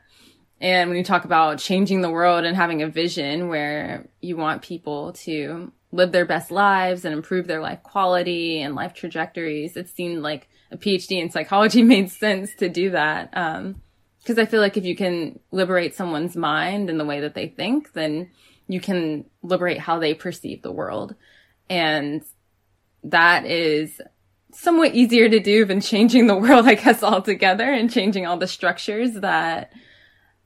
And 0.62 0.89
when 0.89 0.98
you 0.98 1.03
talk 1.03 1.25
about 1.25 1.60
changing 1.60 2.01
the 2.01 2.10
world 2.10 2.46
and 2.46 2.56
having 2.56 2.82
a 2.82 2.89
vision 2.89 3.48
where 3.48 4.08
you 4.22 4.36
want 4.36 4.62
people 4.62 5.13
to 5.13 5.72
live 5.91 6.12
their 6.12 6.25
best 6.25 6.51
lives 6.51 7.06
and 7.06 7.13
improve 7.13 7.48
their 7.48 7.62
life 7.62 7.82
quality 7.82 8.62
and 8.62 8.75
life 8.75 8.94
trajectories, 8.94 9.77
it 9.77 9.89
seemed 9.89 10.22
like 10.22 10.50
a 10.72 10.78
PhD 10.78 11.22
in 11.22 11.32
psychology 11.32 11.84
made 11.84 12.12
sense 12.12 12.54
to 12.56 12.70
do 12.70 12.92
that. 12.92 13.30
Um, 13.34 13.82
cause 14.26 14.38
I 14.38 14.46
feel 14.46 14.62
like 14.62 14.78
if 14.78 14.86
you 14.86 14.96
can 14.96 15.40
liberate 15.52 15.96
someone's 15.96 16.36
mind 16.36 16.90
and 16.90 17.00
the 17.00 17.06
way 17.06 17.22
that 17.22 17.36
they 17.36 17.48
think, 17.48 17.94
then 17.94 18.30
you 18.68 18.80
can 18.80 19.26
liberate 19.42 19.80
how 19.80 20.00
they 20.00 20.14
perceive 20.14 20.62
the 20.62 20.72
world. 20.72 21.16
And 21.70 22.24
that 23.04 23.46
is 23.46 24.02
somewhat 24.52 24.96
easier 24.96 25.30
to 25.30 25.40
do 25.40 25.66
than 25.66 25.82
changing 25.82 26.28
the 26.28 26.38
world, 26.38 26.68
I 26.68 26.76
guess, 26.76 27.04
altogether 27.04 27.72
and 27.72 27.92
changing 27.92 28.26
all 28.26 28.38
the 28.38 28.48
structures 28.48 29.14
that 29.16 29.72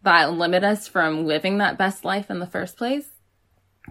that 0.04 0.34
limit 0.34 0.66
us 0.66 0.86
from 0.86 1.26
living 1.26 1.60
that 1.60 1.78
best 1.78 2.04
life 2.04 2.30
in 2.30 2.40
the 2.40 2.48
first 2.48 2.76
place 2.76 3.08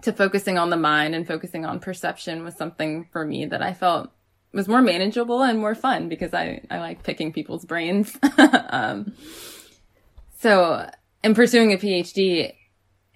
to 0.01 0.13
focusing 0.13 0.57
on 0.57 0.69
the 0.69 0.77
mind 0.77 1.15
and 1.15 1.27
focusing 1.27 1.65
on 1.65 1.79
perception 1.79 2.43
was 2.43 2.55
something 2.55 3.07
for 3.11 3.25
me 3.25 3.45
that 3.45 3.61
I 3.61 3.73
felt 3.73 4.11
was 4.53 4.67
more 4.67 4.81
manageable 4.81 5.41
and 5.41 5.59
more 5.59 5.75
fun 5.75 6.09
because 6.09 6.33
I, 6.33 6.61
I 6.69 6.79
like 6.79 7.03
picking 7.03 7.33
people's 7.33 7.65
brains. 7.65 8.17
um, 8.69 9.13
so 10.39 10.89
in 11.23 11.33
pursuing 11.33 11.73
a 11.73 11.77
PhD, 11.77 12.53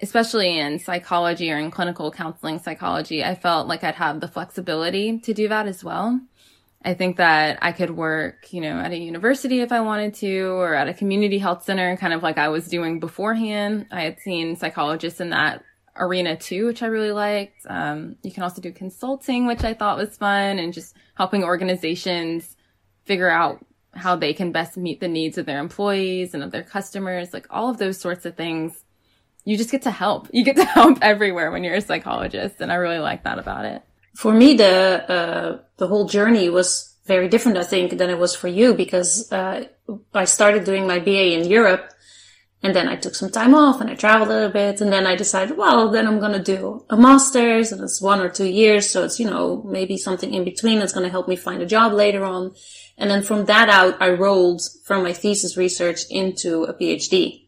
especially 0.01 0.57
in 0.57 0.79
psychology 0.79 1.51
or 1.51 1.57
in 1.57 1.71
clinical 1.71 2.11
counseling 2.11 2.59
psychology, 2.59 3.23
I 3.23 3.35
felt 3.35 3.67
like 3.67 3.83
I'd 3.83 3.95
have 3.95 4.19
the 4.19 4.27
flexibility 4.27 5.19
to 5.19 5.33
do 5.33 5.47
that 5.47 5.67
as 5.67 5.83
well. 5.83 6.19
I 6.83 6.93
think 6.93 7.17
that 7.17 7.59
I 7.61 7.71
could 7.71 7.91
work, 7.91 8.53
you 8.53 8.61
know, 8.61 8.79
at 8.79 8.91
a 8.91 8.97
university 8.97 9.61
if 9.61 9.71
I 9.71 9.81
wanted 9.81 10.13
to, 10.15 10.51
or 10.51 10.73
at 10.73 10.87
a 10.87 10.93
community 10.93 11.37
health 11.39 11.63
center, 11.63 11.97
kind 11.97 12.13
of 12.13 12.23
like 12.23 12.37
I 12.37 12.49
was 12.49 12.67
doing 12.67 12.99
beforehand. 12.99 13.87
I 13.91 14.01
had 14.01 14.19
seen 14.19 14.55
psychologists 14.55 15.19
in 15.19 15.31
that 15.31 15.63
arena 15.99 16.35
too, 16.37 16.65
which 16.65 16.83
I 16.83 16.87
really 16.87 17.11
liked. 17.11 17.65
Um, 17.67 18.15
you 18.23 18.31
can 18.31 18.43
also 18.43 18.61
do 18.61 18.71
consulting, 18.71 19.47
which 19.47 19.63
I 19.63 19.73
thought 19.73 19.97
was 19.97 20.17
fun, 20.17 20.59
and 20.59 20.73
just 20.73 20.95
helping 21.15 21.43
organizations 21.43 22.55
figure 23.05 23.29
out 23.29 23.65
how 23.93 24.15
they 24.15 24.33
can 24.33 24.51
best 24.51 24.77
meet 24.77 24.99
the 24.99 25.07
needs 25.07 25.37
of 25.37 25.45
their 25.45 25.59
employees 25.59 26.33
and 26.33 26.43
of 26.43 26.51
their 26.51 26.63
customers, 26.63 27.33
like 27.33 27.47
all 27.49 27.69
of 27.69 27.77
those 27.77 27.99
sorts 27.99 28.25
of 28.25 28.35
things. 28.35 28.83
You 29.45 29.57
just 29.57 29.71
get 29.71 29.83
to 29.83 29.91
help. 29.91 30.27
You 30.33 30.43
get 30.43 30.57
to 30.57 30.65
help 30.79 30.99
everywhere 31.01 31.51
when 31.51 31.63
you're 31.63 31.75
a 31.75 31.81
psychologist, 31.81 32.61
and 32.61 32.71
I 32.71 32.75
really 32.75 32.99
like 32.99 33.23
that 33.23 33.39
about 33.39 33.65
it 33.65 33.81
for 34.17 34.33
me, 34.33 34.55
the 34.55 35.05
uh, 35.17 35.59
the 35.77 35.87
whole 35.87 36.07
journey 36.07 36.49
was 36.49 36.95
very 37.05 37.29
different, 37.29 37.59
I 37.59 37.63
think, 37.63 37.97
than 37.99 38.09
it 38.09 38.17
was 38.17 38.35
for 38.35 38.47
you 38.47 38.73
because 38.73 39.31
uh, 39.31 39.65
I 40.13 40.25
started 40.25 40.63
doing 40.63 40.87
my 40.87 40.97
BA 40.97 41.37
in 41.37 41.47
Europe, 41.47 41.93
and 42.63 42.75
then 42.75 42.87
I 42.87 42.95
took 42.95 43.13
some 43.13 43.29
time 43.29 43.53
off 43.53 43.79
and 43.79 43.89
I 43.89 43.95
traveled 43.95 44.29
a 44.29 44.33
little 44.33 44.51
bit, 44.51 44.81
and 44.81 44.91
then 44.91 45.05
I 45.05 45.15
decided, 45.15 45.57
well, 45.57 45.91
then 45.91 46.07
I'm 46.07 46.19
gonna 46.19 46.43
do 46.43 46.85
a 46.89 46.97
master's, 46.97 47.71
and 47.71 47.81
it's 47.81 48.01
one 48.01 48.19
or 48.19 48.29
two 48.29 48.47
years, 48.47 48.89
so 48.89 49.03
it's 49.03 49.19
you 49.19 49.29
know 49.29 49.63
maybe 49.63 49.97
something 49.97 50.33
in 50.33 50.43
between 50.43 50.79
that's 50.79 50.93
gonna 50.93 51.09
help 51.09 51.27
me 51.27 51.35
find 51.35 51.61
a 51.61 51.65
job 51.67 51.93
later 51.93 52.23
on, 52.23 52.53
and 52.97 53.09
then 53.11 53.21
from 53.21 53.45
that 53.45 53.69
out, 53.69 54.01
I 54.01 54.09
rolled 54.09 54.61
from 54.83 55.03
my 55.03 55.13
thesis 55.13 55.57
research 55.57 56.01
into 56.09 56.63
a 56.63 56.73
PhD. 56.73 57.47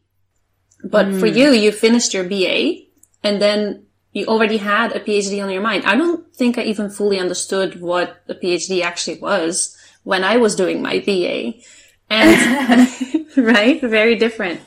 But 0.84 1.06
mm. 1.06 1.20
for 1.20 1.26
you, 1.26 1.50
you 1.50 1.72
finished 1.72 2.14
your 2.14 2.24
BA, 2.24 2.86
and 3.22 3.42
then 3.42 3.86
you 4.12 4.26
already 4.26 4.56
had 4.56 4.92
a 4.92 5.00
PhD 5.00 5.42
on 5.42 5.50
your 5.50 5.62
mind. 5.62 5.84
I 5.84 5.96
don't 5.96 6.34
think 6.34 6.56
I 6.56 6.62
even 6.62 6.90
fully 6.90 7.18
understood 7.18 7.80
what 7.80 8.22
a 8.28 8.34
PhD 8.34 8.82
actually 8.82 9.18
was 9.18 9.76
when 10.02 10.24
I 10.24 10.36
was 10.36 10.56
doing 10.56 10.82
my 10.82 11.00
BA. 11.00 11.60
And, 12.08 12.88
right? 13.36 13.80
Very 13.80 14.16
different. 14.16 14.60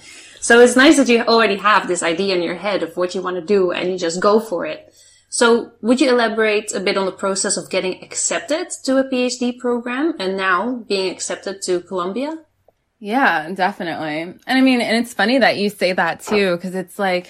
So 0.44 0.60
it's 0.60 0.76
nice 0.76 0.98
that 0.98 1.08
you 1.08 1.22
already 1.22 1.56
have 1.56 1.88
this 1.88 2.04
idea 2.04 2.36
in 2.36 2.44
your 2.44 2.56
head 2.56 2.84
of 2.84 2.98
what 2.98 3.16
you 3.16 3.22
want 3.22 3.38
to 3.38 3.42
do 3.42 3.72
and 3.72 3.90
you 3.90 3.98
just 3.98 4.20
go 4.20 4.42
for 4.42 4.66
it. 4.66 4.94
So 5.30 5.72
would 5.82 6.02
you 6.02 6.10
elaborate 6.10 6.76
a 6.76 6.82
bit 6.82 6.98
on 6.98 7.06
the 7.06 7.14
process 7.14 7.56
of 7.56 7.70
getting 7.70 8.04
accepted 8.04 8.70
to 8.84 8.98
a 8.98 9.06
PhD 9.06 9.58
program 9.58 10.16
and 10.20 10.36
now 10.36 10.84
being 10.86 11.10
accepted 11.10 11.62
to 11.62 11.80
Columbia? 11.80 12.40
Yeah, 13.00 13.54
definitely. 13.54 14.20
And 14.20 14.42
I 14.46 14.60
mean, 14.60 14.82
and 14.82 14.98
it's 14.98 15.14
funny 15.14 15.38
that 15.38 15.56
you 15.56 15.70
say 15.70 15.94
that 15.94 16.20
too, 16.20 16.58
because 16.58 16.76
it's 16.76 17.00
like, 17.00 17.30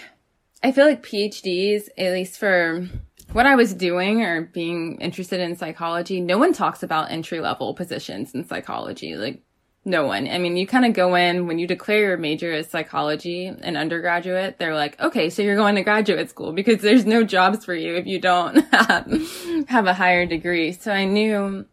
I 0.64 0.72
feel 0.72 0.88
like 0.88 1.06
PhDs, 1.06 1.90
at 1.96 2.14
least 2.14 2.40
for 2.40 2.88
what 3.32 3.46
I 3.46 3.54
was 3.54 3.76
doing 3.76 4.24
or 4.24 4.42
being 4.42 5.00
interested 5.00 5.40
in 5.40 5.56
psychology, 5.56 6.20
no 6.20 6.40
one 6.40 6.54
talks 6.54 6.82
about 6.82 7.12
entry 7.12 7.42
level 7.42 7.76
positions 7.76 8.34
in 8.34 8.48
psychology. 8.48 9.16
Like, 9.16 9.44
no 9.86 10.06
one. 10.08 10.30
I 10.30 10.38
mean, 10.38 10.56
you 10.56 10.66
kind 10.66 10.86
of 10.86 10.94
go 10.94 11.16
in 11.16 11.46
when 11.46 11.60
you 11.60 11.68
declare 11.68 12.00
your 12.00 12.18
major 12.18 12.54
as 12.54 12.70
psychology 12.70 13.48
and 13.48 13.76
undergraduate, 13.76 14.58
they're 14.58 14.76
like, 14.76 15.00
okay, 15.00 15.30
so 15.30 15.42
you're 15.42 15.58
going 15.58 15.76
to 15.76 15.84
graduate 15.84 16.30
school 16.30 16.54
because 16.54 16.82
there's 16.82 17.06
no 17.06 17.24
jobs 17.24 17.66
for 17.66 17.74
you 17.74 17.96
if 17.96 18.08
you 18.08 18.20
don't 18.20 18.56
have, 18.74 19.68
have 19.68 19.86
a 19.86 19.94
higher 19.94 20.26
degree. 20.26 20.72
So 20.72 20.92
I 20.92 21.04
knew 21.04 21.66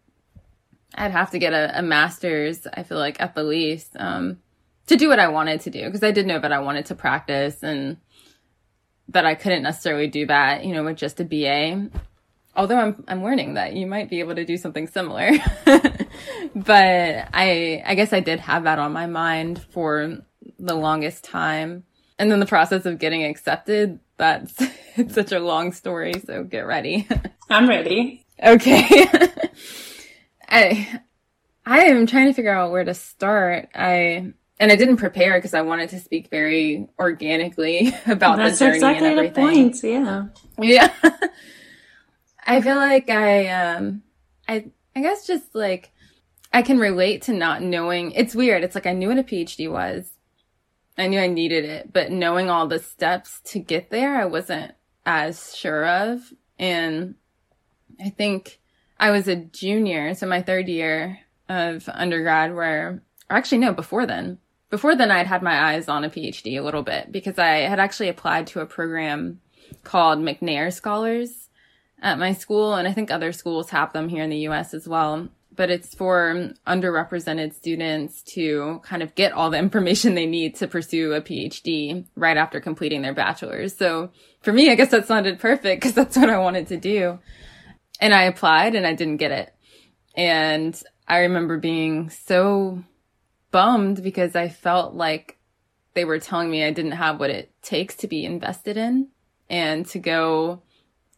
I'd 0.95 1.11
have 1.11 1.31
to 1.31 1.39
get 1.39 1.53
a, 1.53 1.79
a 1.79 1.81
master's, 1.81 2.67
I 2.67 2.83
feel 2.83 2.97
like 2.97 3.21
at 3.21 3.33
the 3.33 3.43
least, 3.43 3.95
um, 3.97 4.39
to 4.87 4.97
do 4.97 5.07
what 5.07 5.19
I 5.19 5.29
wanted 5.29 5.61
to 5.61 5.69
do 5.69 5.85
because 5.85 6.03
I 6.03 6.11
did 6.11 6.27
know 6.27 6.39
that 6.39 6.51
I 6.51 6.59
wanted 6.59 6.87
to 6.87 6.95
practice 6.95 7.63
and 7.63 7.95
that 9.07 9.25
I 9.25 9.35
couldn't 9.35 9.63
necessarily 9.63 10.07
do 10.07 10.25
that, 10.25 10.65
you 10.65 10.73
know, 10.73 10.83
with 10.83 10.97
just 10.97 11.21
a 11.21 11.23
BA. 11.23 11.89
Although 12.55 12.77
I'm 12.77 13.03
I'm 13.07 13.23
learning 13.23 13.53
that 13.53 13.73
you 13.73 13.87
might 13.87 14.09
be 14.09 14.19
able 14.19 14.35
to 14.35 14.45
do 14.45 14.57
something 14.57 14.87
similar. 14.87 15.31
but 16.55 17.27
I 17.33 17.81
I 17.85 17.95
guess 17.95 18.11
I 18.11 18.19
did 18.19 18.39
have 18.41 18.65
that 18.65 18.79
on 18.79 18.91
my 18.91 19.05
mind 19.05 19.61
for 19.71 20.17
the 20.59 20.75
longest 20.75 21.23
time. 21.23 21.83
And 22.19 22.31
then 22.31 22.39
the 22.39 22.45
process 22.45 22.85
of 22.85 22.99
getting 22.99 23.23
accepted, 23.23 23.99
that's 24.17 24.53
it's 24.95 25.13
such 25.15 25.31
a 25.31 25.39
long 25.39 25.71
story, 25.71 26.13
so 26.25 26.43
get 26.43 26.61
ready. 26.61 27.07
I'm 27.49 27.67
ready. 27.67 28.25
Okay. 28.43 29.07
I 30.49 31.01
I 31.65 31.79
am 31.85 32.05
trying 32.05 32.27
to 32.27 32.33
figure 32.33 32.53
out 32.53 32.71
where 32.71 32.83
to 32.83 32.93
start. 32.93 33.69
I 33.73 34.33
and 34.59 34.71
I 34.71 34.75
didn't 34.75 34.97
prepare 34.97 35.37
because 35.37 35.53
I 35.53 35.61
wanted 35.61 35.89
to 35.89 35.99
speak 35.99 36.29
very 36.29 36.87
organically 36.99 37.95
about 38.05 38.37
That's 38.37 38.59
the 38.59 38.65
journey 38.65 38.77
exactly 38.77 39.07
and 39.07 39.19
everything. 39.19 39.71
The 39.71 39.79
point, 39.79 39.83
yeah. 40.59 40.91
Yeah. 41.01 41.17
I 42.45 42.61
feel 42.61 42.75
like 42.75 43.09
I 43.09 43.47
um 43.47 44.03
I 44.47 44.65
I 44.95 45.01
guess 45.01 45.27
just 45.27 45.53
like 45.55 45.91
I 46.53 46.61
can 46.61 46.79
relate 46.79 47.23
to 47.23 47.33
not 47.33 47.61
knowing. 47.61 48.11
It's 48.11 48.35
weird. 48.35 48.63
It's 48.63 48.75
like 48.75 48.87
I 48.87 48.93
knew 48.93 49.09
what 49.09 49.17
a 49.17 49.23
PhD 49.23 49.71
was. 49.71 50.09
I 50.97 51.07
knew 51.07 51.19
I 51.19 51.27
needed 51.27 51.63
it, 51.65 51.93
but 51.93 52.11
knowing 52.11 52.49
all 52.49 52.67
the 52.67 52.79
steps 52.79 53.39
to 53.45 53.59
get 53.59 53.89
there, 53.89 54.17
I 54.17 54.25
wasn't 54.25 54.73
as 55.05 55.55
sure 55.55 55.85
of. 55.87 56.33
And 56.59 57.15
I 58.03 58.09
think 58.09 58.59
I 58.99 59.11
was 59.11 59.27
a 59.27 59.37
junior, 59.37 60.13
so 60.13 60.27
my 60.27 60.41
third 60.41 60.67
year 60.67 61.19
of 61.47 61.89
undergrad 61.91 62.53
where 62.53 63.01
or 63.29 63.37
actually 63.37 63.59
no, 63.59 63.73
before 63.73 64.05
then 64.05 64.37
before 64.71 64.95
then 64.95 65.11
I'd 65.11 65.27
had 65.27 65.43
my 65.43 65.73
eyes 65.73 65.87
on 65.87 66.03
a 66.03 66.09
PhD 66.09 66.57
a 66.57 66.63
little 66.63 66.81
bit 66.81 67.11
because 67.11 67.37
I 67.37 67.57
had 67.59 67.79
actually 67.79 68.09
applied 68.09 68.47
to 68.47 68.61
a 68.61 68.65
program 68.65 69.41
called 69.83 70.19
McNair 70.19 70.73
Scholars 70.73 71.49
at 72.01 72.19
my 72.19 72.33
school. 72.33 72.73
And 72.73 72.87
I 72.87 72.93
think 72.93 73.11
other 73.11 73.31
schools 73.31 73.69
have 73.69 73.93
them 73.93 74.09
here 74.09 74.23
in 74.23 74.29
the 74.29 74.47
US 74.47 74.73
as 74.73 74.87
well. 74.87 75.29
But 75.53 75.69
it's 75.69 75.93
for 75.93 76.51
underrepresented 76.65 77.53
students 77.53 78.21
to 78.33 78.79
kind 78.83 79.03
of 79.03 79.15
get 79.15 79.33
all 79.33 79.49
the 79.49 79.57
information 79.59 80.15
they 80.15 80.25
need 80.25 80.55
to 80.55 80.67
pursue 80.67 81.13
a 81.13 81.21
PhD 81.21 82.05
right 82.15 82.37
after 82.37 82.59
completing 82.59 83.01
their 83.01 83.13
bachelor's. 83.13 83.75
So 83.75 84.11
for 84.41 84.53
me, 84.53 84.71
I 84.71 84.75
guess 84.75 84.91
that 84.91 85.07
sounded 85.07 85.39
perfect 85.39 85.81
because 85.81 85.93
that's 85.93 86.17
what 86.17 86.29
I 86.29 86.37
wanted 86.37 86.67
to 86.67 86.77
do. 86.77 87.19
And 87.99 88.13
I 88.13 88.23
applied 88.23 88.75
and 88.75 88.87
I 88.87 88.93
didn't 88.93 89.17
get 89.17 89.31
it. 89.31 89.53
And 90.15 90.81
I 91.07 91.19
remember 91.19 91.57
being 91.57 92.09
so 92.09 92.83
bummed 93.51 94.01
because 94.01 94.35
I 94.35 94.49
felt 94.49 94.95
like 94.95 95.37
they 95.93 96.05
were 96.05 96.19
telling 96.19 96.49
me 96.49 96.63
I 96.63 96.71
didn't 96.71 96.93
have 96.93 97.19
what 97.19 97.29
it 97.29 97.51
takes 97.61 97.95
to 97.97 98.07
be 98.07 98.25
invested 98.25 98.77
in 98.77 99.09
and 99.49 99.85
to 99.87 99.99
go 99.99 100.61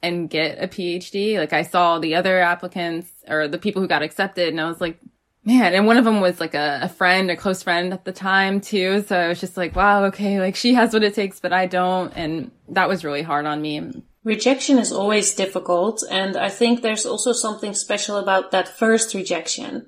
and 0.04 0.30
get 0.30 0.64
a 0.64 0.68
PhD. 0.68 1.38
Like 1.38 1.54
I 1.54 1.64
saw 1.64 1.98
the 1.98 2.16
other 2.16 2.40
applicants 2.40 3.10
or 3.28 3.48
the 3.48 3.58
people 3.58 3.82
who 3.82 3.88
got 3.88 4.04
accepted 4.04 4.50
and 4.50 4.62
I 4.62 4.68
was 4.68 4.80
like, 4.80 5.00
man, 5.44 5.74
and 5.74 5.88
one 5.88 5.98
of 5.98 6.06
them 6.06 6.22
was 6.22 6.40
like 6.40 6.54
a, 6.54 6.82
a 6.84 6.90
friend, 6.90 7.32
a 7.32 7.36
close 7.36 7.64
friend 7.64 7.92
at 7.94 8.06
the 8.06 8.12
time 8.12 8.62
too. 8.62 9.04
So 9.08 9.18
I 9.18 9.28
was 9.30 9.40
just 9.40 9.58
like, 9.58 9.76
wow, 9.76 10.06
okay, 10.06 10.40
like 10.40 10.56
she 10.56 10.76
has 10.76 10.94
what 10.94 11.04
it 11.04 11.16
takes, 11.16 11.40
but 11.40 11.54
I 11.54 11.66
don't. 11.66 12.14
And 12.16 12.52
that 12.70 12.88
was 12.88 13.04
really 13.04 13.24
hard 13.24 13.46
on 13.46 13.62
me. 13.62 14.04
Rejection 14.24 14.78
is 14.78 14.92
always 14.92 15.34
difficult. 15.34 16.04
And 16.10 16.38
I 16.38 16.50
think 16.50 16.82
there's 16.82 17.06
also 17.06 17.34
something 17.34 17.74
special 17.74 18.18
about 18.18 18.52
that 18.52 18.68
first 18.68 19.14
rejection 19.14 19.88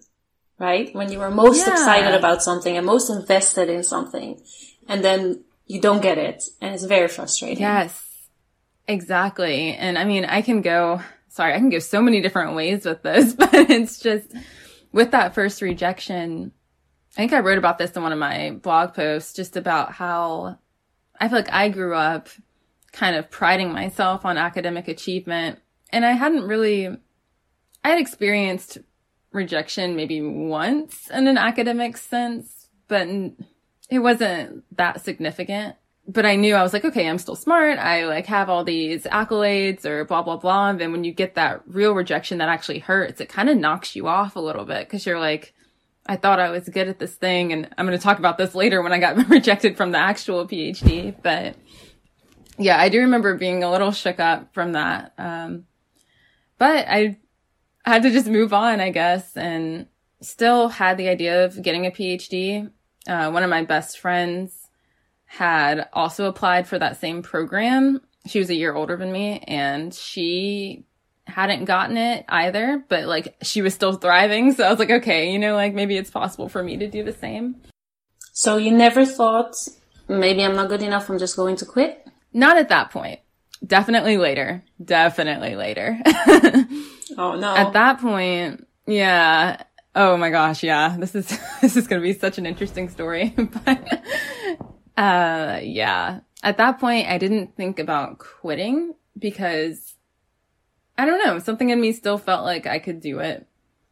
right? 0.57 0.93
When 0.95 1.11
you 1.11 1.21
are 1.21 1.31
most 1.31 1.65
yeah. 1.65 1.73
excited 1.73 2.13
about 2.13 2.41
something 2.41 2.77
and 2.77 2.85
most 2.85 3.09
invested 3.09 3.69
in 3.69 3.83
something 3.83 4.41
and 4.87 5.03
then 5.03 5.43
you 5.67 5.81
don't 5.81 6.01
get 6.01 6.17
it 6.17 6.43
and 6.61 6.73
it's 6.73 6.85
very 6.85 7.07
frustrating. 7.07 7.61
Yes, 7.61 8.03
exactly. 8.87 9.75
And 9.75 9.97
I 9.97 10.05
mean, 10.05 10.25
I 10.25 10.41
can 10.41 10.61
go, 10.61 11.01
sorry, 11.29 11.53
I 11.53 11.57
can 11.57 11.69
go 11.69 11.79
so 11.79 12.01
many 12.01 12.21
different 12.21 12.55
ways 12.55 12.85
with 12.85 13.01
this, 13.03 13.33
but 13.33 13.53
it's 13.53 13.99
just 13.99 14.33
with 14.91 15.11
that 15.11 15.35
first 15.35 15.61
rejection. 15.61 16.51
I 17.13 17.21
think 17.21 17.33
I 17.33 17.39
wrote 17.39 17.57
about 17.57 17.77
this 17.77 17.91
in 17.91 18.03
one 18.03 18.11
of 18.11 18.19
my 18.19 18.51
blog 18.61 18.93
posts 18.93 19.33
just 19.33 19.55
about 19.55 19.93
how 19.93 20.59
I 21.19 21.27
feel 21.27 21.37
like 21.37 21.51
I 21.51 21.69
grew 21.69 21.95
up 21.95 22.29
kind 22.91 23.15
of 23.15 23.29
priding 23.29 23.71
myself 23.71 24.25
on 24.25 24.37
academic 24.37 24.87
achievement 24.87 25.59
and 25.91 26.05
I 26.05 26.11
hadn't 26.11 26.43
really, 26.43 26.87
I 27.83 27.89
had 27.89 27.99
experienced 27.99 28.79
rejection 29.31 29.95
maybe 29.95 30.21
once 30.21 31.09
in 31.09 31.27
an 31.27 31.37
academic 31.37 31.97
sense, 31.97 32.69
but 32.87 33.07
it 33.89 33.99
wasn't 33.99 34.63
that 34.77 35.01
significant. 35.01 35.75
But 36.07 36.25
I 36.25 36.35
knew 36.35 36.53
I 36.53 36.61
was 36.61 36.71
like, 36.71 36.85
okay, 36.85 37.09
I'm 37.09 37.17
still 37.17 37.35
smart. 37.35 37.79
I 37.79 38.05
like 38.05 38.27
have 38.27 38.49
all 38.49 38.63
these 38.63 39.05
accolades 39.05 39.85
or 39.85 40.05
blah, 40.05 40.21
blah, 40.21 40.37
blah. 40.37 40.69
And 40.69 40.79
then 40.79 40.91
when 40.91 41.03
you 41.03 41.11
get 41.11 41.35
that 41.35 41.63
real 41.65 41.93
rejection 41.93 42.37
that 42.37 42.49
actually 42.49 42.79
hurts, 42.79 43.21
it 43.21 43.29
kind 43.29 43.49
of 43.49 43.57
knocks 43.57 43.95
you 43.95 44.07
off 44.07 44.35
a 44.35 44.39
little 44.39 44.65
bit 44.65 44.87
because 44.87 45.05
you're 45.05 45.19
like, 45.19 45.53
I 46.05 46.15
thought 46.15 46.39
I 46.39 46.51
was 46.51 46.69
good 46.69 46.87
at 46.87 46.99
this 46.99 47.15
thing. 47.15 47.51
And 47.51 47.69
I'm 47.77 47.87
going 47.87 47.97
to 47.97 48.03
talk 48.03 48.19
about 48.19 48.37
this 48.37 48.53
later 48.53 48.83
when 48.83 48.93
I 48.93 48.99
got 48.99 49.29
rejected 49.29 49.77
from 49.77 49.91
the 49.91 49.97
actual 49.97 50.47
PhD. 50.47 51.15
But 51.23 51.55
yeah, 52.57 52.79
I 52.79 52.89
do 52.89 52.99
remember 52.99 53.35
being 53.35 53.63
a 53.63 53.71
little 53.71 53.91
shook 53.91 54.19
up 54.19 54.53
from 54.53 54.73
that. 54.73 55.13
Um, 55.17 55.65
but 56.57 56.85
I 56.87 57.17
had 57.83 58.03
to 58.03 58.11
just 58.11 58.27
move 58.27 58.53
on, 58.53 58.79
I 58.79 58.91
guess, 58.91 59.35
and 59.35 59.87
still 60.21 60.69
had 60.69 60.97
the 60.97 61.09
idea 61.09 61.45
of 61.45 61.61
getting 61.61 61.85
a 61.85 61.91
PhD. 61.91 62.69
Uh, 63.07 63.31
one 63.31 63.43
of 63.43 63.49
my 63.49 63.63
best 63.63 63.99
friends 63.99 64.64
had 65.25 65.87
also 65.93 66.25
applied 66.25 66.67
for 66.67 66.79
that 66.79 66.99
same 66.99 67.21
program. 67.21 68.01
She 68.27 68.39
was 68.39 68.49
a 68.49 68.55
year 68.55 68.73
older 68.73 68.95
than 68.95 69.11
me 69.11 69.39
and 69.39 69.93
she 69.93 70.85
hadn't 71.27 71.65
gotten 71.65 71.97
it 71.97 72.25
either, 72.29 72.83
but 72.87 73.05
like 73.05 73.35
she 73.41 73.61
was 73.61 73.73
still 73.73 73.93
thriving. 73.93 74.53
So 74.53 74.63
I 74.63 74.69
was 74.69 74.79
like, 74.79 74.91
okay, 74.91 75.31
you 75.31 75.39
know, 75.39 75.55
like 75.55 75.73
maybe 75.73 75.97
it's 75.97 76.11
possible 76.11 76.49
for 76.49 76.63
me 76.63 76.77
to 76.77 76.87
do 76.87 77.03
the 77.03 77.13
same. 77.13 77.55
So 78.31 78.57
you 78.57 78.71
never 78.71 79.05
thought 79.05 79.55
maybe 80.07 80.43
I'm 80.43 80.55
not 80.55 80.69
good 80.69 80.81
enough. 80.81 81.09
I'm 81.09 81.19
just 81.19 81.35
going 81.35 81.55
to 81.57 81.65
quit. 81.65 82.05
Not 82.33 82.57
at 82.57 82.69
that 82.69 82.91
point. 82.91 83.19
Definitely 83.65 84.17
later. 84.17 84.63
Definitely 84.83 85.55
later. 85.55 85.99
oh 87.17 87.35
no. 87.35 87.55
At 87.55 87.73
that 87.73 87.99
point, 87.99 88.67
yeah. 88.85 89.63
Oh 89.95 90.17
my 90.17 90.29
gosh, 90.29 90.61
yeah. 90.61 90.97
This 90.99 91.15
is 91.15 91.27
this 91.61 91.77
is 91.77 91.87
going 91.87 92.01
to 92.01 92.05
be 92.05 92.13
such 92.13 92.37
an 92.37 92.45
interesting 92.45 92.89
story, 92.89 93.33
but 93.65 94.01
uh 94.97 95.59
yeah. 95.61 96.19
At 96.43 96.57
that 96.57 96.79
point, 96.79 97.07
I 97.07 97.17
didn't 97.17 97.55
think 97.55 97.79
about 97.79 98.19
quitting 98.19 98.93
because 99.17 99.95
I 100.97 101.05
don't 101.05 101.25
know, 101.25 101.39
something 101.39 101.69
in 101.69 101.81
me 101.81 101.91
still 101.91 102.17
felt 102.17 102.45
like 102.45 102.67
I 102.67 102.79
could 102.79 103.01
do 103.01 103.19
it. 103.19 103.47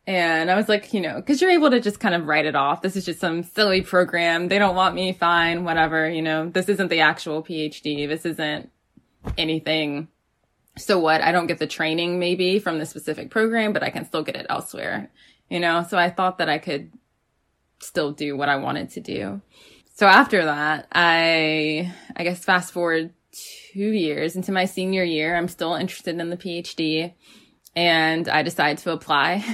And 0.05 0.51
I 0.51 0.55
was 0.55 0.67
like, 0.67 0.93
you 0.93 1.01
know, 1.01 1.21
cause 1.21 1.41
you're 1.41 1.51
able 1.51 1.71
to 1.71 1.79
just 1.79 1.99
kind 1.99 2.13
of 2.13 2.27
write 2.27 2.45
it 2.45 2.55
off. 2.55 2.81
This 2.81 2.95
is 2.95 3.05
just 3.05 3.19
some 3.19 3.43
silly 3.43 3.81
program. 3.81 4.49
They 4.49 4.59
don't 4.59 4.75
want 4.75 4.95
me. 4.95 5.13
Fine. 5.13 5.63
Whatever. 5.63 6.09
You 6.09 6.21
know, 6.21 6.49
this 6.49 6.67
isn't 6.69 6.89
the 6.89 6.99
actual 6.99 7.41
PhD. 7.41 8.07
This 8.07 8.25
isn't 8.25 8.69
anything. 9.37 10.09
So 10.77 10.99
what? 10.99 11.21
I 11.21 11.31
don't 11.31 11.47
get 11.47 11.59
the 11.59 11.67
training 11.67 12.19
maybe 12.19 12.59
from 12.59 12.79
the 12.79 12.85
specific 12.85 13.29
program, 13.29 13.73
but 13.73 13.83
I 13.83 13.89
can 13.89 14.05
still 14.05 14.23
get 14.23 14.35
it 14.35 14.47
elsewhere, 14.49 15.09
you 15.49 15.59
know? 15.59 15.85
So 15.87 15.97
I 15.97 16.09
thought 16.09 16.39
that 16.39 16.49
I 16.49 16.57
could 16.57 16.91
still 17.79 18.11
do 18.11 18.35
what 18.35 18.49
I 18.49 18.57
wanted 18.57 18.89
to 18.91 18.99
do. 18.99 19.41
So 19.95 20.07
after 20.07 20.45
that, 20.45 20.87
I, 20.91 21.93
I 22.15 22.23
guess 22.23 22.43
fast 22.43 22.73
forward 22.73 23.13
two 23.71 23.91
years 23.91 24.35
into 24.35 24.51
my 24.51 24.65
senior 24.65 25.03
year, 25.03 25.35
I'm 25.35 25.47
still 25.47 25.75
interested 25.75 26.19
in 26.19 26.29
the 26.29 26.37
PhD 26.37 27.13
and 27.75 28.27
I 28.27 28.41
decide 28.41 28.79
to 28.79 28.91
apply 28.91 29.45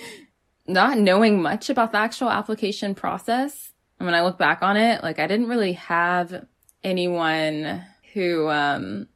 not 0.66 0.98
knowing 0.98 1.40
much 1.40 1.70
about 1.70 1.92
the 1.92 1.98
actual 1.98 2.28
application 2.28 2.94
process. 2.96 3.72
And 4.00 4.06
when 4.06 4.14
I 4.14 4.22
look 4.22 4.36
back 4.36 4.62
on 4.62 4.76
it, 4.76 5.02
like 5.02 5.20
I 5.20 5.28
didn't 5.28 5.48
really 5.48 5.74
have 5.74 6.44
anyone 6.82 7.84
who, 8.14 8.48
um, 8.48 9.06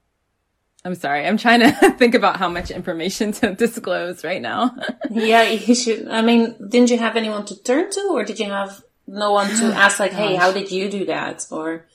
I'm 0.84 0.94
sorry, 0.94 1.26
I'm 1.26 1.38
trying 1.38 1.60
to 1.60 1.72
think 1.98 2.14
about 2.14 2.36
how 2.36 2.48
much 2.48 2.70
information 2.70 3.32
to 3.32 3.52
disclose 3.56 4.22
right 4.22 4.42
now. 4.42 4.76
yeah, 5.10 5.42
you 5.42 5.74
should. 5.74 6.06
I 6.08 6.22
mean, 6.22 6.56
didn't 6.68 6.90
you 6.90 6.98
have 6.98 7.16
anyone 7.16 7.44
to 7.46 7.62
turn 7.62 7.90
to, 7.90 8.08
or 8.12 8.24
did 8.24 8.38
you 8.38 8.48
have 8.48 8.80
no 9.12 9.32
one 9.32 9.48
to 9.58 9.66
ask, 9.66 10.00
like, 10.00 10.12
"Hey, 10.12 10.34
how 10.34 10.52
did 10.52 10.72
you 10.72 10.90
do 10.90 11.04
that?" 11.06 11.46
Or 11.50 11.86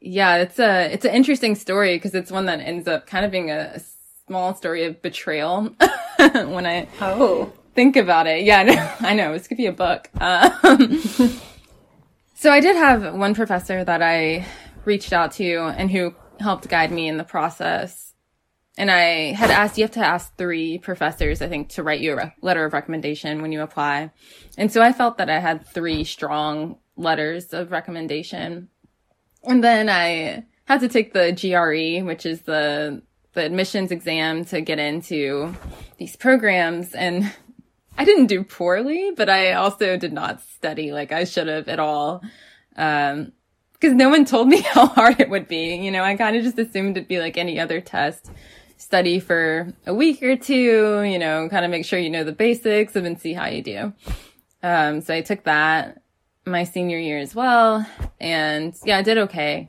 yeah, 0.00 0.36
it's 0.36 0.58
a 0.58 0.92
it's 0.92 1.04
an 1.04 1.14
interesting 1.14 1.54
story 1.54 1.96
because 1.96 2.14
it's 2.14 2.30
one 2.30 2.46
that 2.46 2.60
ends 2.60 2.88
up 2.88 3.06
kind 3.06 3.24
of 3.24 3.30
being 3.30 3.50
a, 3.50 3.72
a 3.74 3.80
small 4.26 4.54
story 4.54 4.84
of 4.84 5.02
betrayal 5.02 5.64
when 6.18 6.66
I 6.66 6.88
oh 7.00 7.52
think 7.74 7.96
about 7.96 8.26
it. 8.26 8.44
Yeah, 8.44 8.58
I 8.60 8.62
know. 8.64 8.94
I 9.00 9.14
know. 9.14 9.32
This 9.32 9.48
could 9.48 9.58
be 9.58 9.66
a 9.66 9.72
book. 9.72 10.08
Um, 10.20 10.98
so 12.34 12.50
I 12.50 12.60
did 12.60 12.76
have 12.76 13.14
one 13.14 13.34
professor 13.34 13.84
that 13.84 14.02
I 14.02 14.46
reached 14.84 15.12
out 15.12 15.32
to 15.32 15.58
and 15.76 15.90
who 15.90 16.14
helped 16.40 16.68
guide 16.68 16.90
me 16.90 17.08
in 17.08 17.16
the 17.16 17.24
process. 17.24 18.13
And 18.76 18.90
I 18.90 19.32
had 19.32 19.50
asked, 19.50 19.78
you 19.78 19.84
have 19.84 19.92
to 19.92 20.04
ask 20.04 20.36
three 20.36 20.78
professors, 20.78 21.40
I 21.40 21.48
think, 21.48 21.68
to 21.70 21.82
write 21.82 22.00
you 22.00 22.12
a 22.12 22.16
re- 22.16 22.34
letter 22.40 22.64
of 22.64 22.72
recommendation 22.72 23.40
when 23.40 23.52
you 23.52 23.62
apply. 23.62 24.10
And 24.58 24.72
so 24.72 24.82
I 24.82 24.92
felt 24.92 25.18
that 25.18 25.30
I 25.30 25.38
had 25.38 25.66
three 25.66 26.02
strong 26.02 26.78
letters 26.96 27.52
of 27.52 27.70
recommendation. 27.70 28.68
And 29.44 29.62
then 29.62 29.88
I 29.88 30.44
had 30.64 30.80
to 30.80 30.88
take 30.88 31.12
the 31.12 31.32
GRE, 31.32 32.04
which 32.04 32.26
is 32.26 32.42
the, 32.42 33.02
the 33.34 33.44
admissions 33.44 33.92
exam 33.92 34.44
to 34.46 34.60
get 34.60 34.80
into 34.80 35.54
these 35.98 36.16
programs. 36.16 36.94
And 36.94 37.32
I 37.98 38.04
didn't 38.04 38.26
do 38.26 38.42
poorly, 38.42 39.12
but 39.16 39.28
I 39.28 39.52
also 39.52 39.96
did 39.96 40.12
not 40.12 40.42
study 40.42 40.90
like 40.90 41.12
I 41.12 41.24
should 41.24 41.46
have 41.46 41.68
at 41.68 41.78
all. 41.78 42.22
Um, 42.74 43.30
cause 43.80 43.92
no 43.92 44.08
one 44.08 44.24
told 44.24 44.48
me 44.48 44.60
how 44.72 44.86
hard 44.86 45.20
it 45.20 45.30
would 45.30 45.46
be. 45.46 45.76
You 45.76 45.92
know, 45.92 46.02
I 46.02 46.16
kind 46.16 46.34
of 46.34 46.42
just 46.42 46.58
assumed 46.58 46.96
it'd 46.96 47.06
be 47.06 47.20
like 47.20 47.38
any 47.38 47.60
other 47.60 47.80
test. 47.80 48.32
Study 48.84 49.18
for 49.18 49.72
a 49.86 49.94
week 49.94 50.22
or 50.22 50.36
two, 50.36 51.02
you 51.02 51.18
know, 51.18 51.48
kind 51.48 51.64
of 51.64 51.70
make 51.70 51.86
sure 51.86 51.98
you 51.98 52.10
know 52.10 52.22
the 52.22 52.32
basics 52.32 52.94
and 52.94 53.06
then 53.06 53.18
see 53.18 53.32
how 53.32 53.46
you 53.46 53.62
do. 53.62 53.92
Um, 54.62 55.00
so 55.00 55.14
I 55.14 55.22
took 55.22 55.44
that 55.44 56.02
my 56.44 56.64
senior 56.64 56.98
year 56.98 57.18
as 57.18 57.34
well. 57.34 57.86
And 58.20 58.74
yeah, 58.84 58.98
I 58.98 59.02
did 59.02 59.16
okay. 59.16 59.68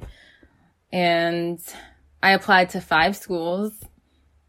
And 0.91 1.59
I 2.21 2.31
applied 2.31 2.71
to 2.71 2.81
five 2.81 3.15
schools. 3.15 3.71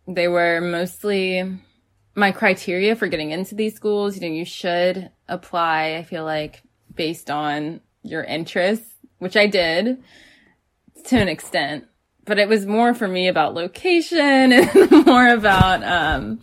They 0.08 0.26
were 0.26 0.60
mostly 0.60 1.44
my 2.16 2.32
criteria 2.32 2.96
for 2.96 3.06
getting 3.06 3.30
into 3.30 3.54
these 3.54 3.76
schools, 3.76 4.16
you 4.16 4.22
know, 4.22 4.34
you 4.34 4.44
should 4.44 5.10
apply, 5.28 5.96
I 5.96 6.02
feel 6.02 6.24
like, 6.24 6.62
based 6.94 7.30
on 7.30 7.80
your 8.02 8.24
interests, 8.24 8.94
which 9.18 9.36
I 9.36 9.46
did 9.46 10.02
to 11.04 11.16
an 11.16 11.28
extent. 11.28 11.84
But 12.26 12.38
it 12.38 12.48
was 12.48 12.66
more 12.66 12.92
for 12.92 13.08
me 13.08 13.28
about 13.28 13.54
location 13.54 14.52
and 14.52 15.06
more 15.06 15.28
about, 15.28 15.82
um, 15.82 16.40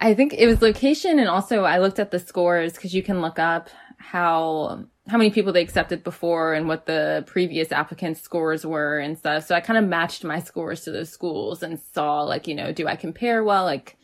I 0.00 0.14
think 0.14 0.34
it 0.34 0.46
was 0.46 0.60
location 0.62 1.18
and 1.18 1.28
also 1.28 1.64
I 1.64 1.78
looked 1.78 1.98
at 1.98 2.10
the 2.10 2.18
scores 2.18 2.72
because 2.72 2.94
you 2.94 3.02
can 3.02 3.20
look 3.20 3.38
up 3.38 3.70
how 3.98 4.86
how 5.08 5.18
many 5.18 5.30
people 5.30 5.52
they 5.52 5.62
accepted 5.62 6.04
before 6.04 6.54
and 6.54 6.68
what 6.68 6.86
the 6.86 7.24
previous 7.26 7.72
applicants 7.72 8.20
scores 8.20 8.64
were 8.64 8.98
and 8.98 9.18
stuff. 9.18 9.44
So 9.44 9.56
I 9.56 9.60
kind 9.60 9.78
of 9.78 9.84
matched 9.84 10.22
my 10.22 10.38
scores 10.38 10.82
to 10.82 10.92
those 10.92 11.10
schools 11.10 11.64
and 11.64 11.80
saw 11.80 12.22
like, 12.22 12.46
you 12.46 12.54
know, 12.54 12.72
do 12.72 12.86
I 12.86 12.94
compare 12.94 13.42
well? 13.42 13.64
Like 13.64 13.96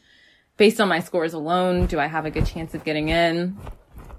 based 0.57 0.81
on 0.81 0.89
my 0.89 0.99
scores 1.01 1.33
alone, 1.33 1.87
do 1.87 2.01
I 2.01 2.07
have 2.07 2.27
a 2.27 2.31
good 2.31 2.47
chance 2.47 2.75
of 2.75 2.83
getting 2.83 3.09
in? 3.09 3.57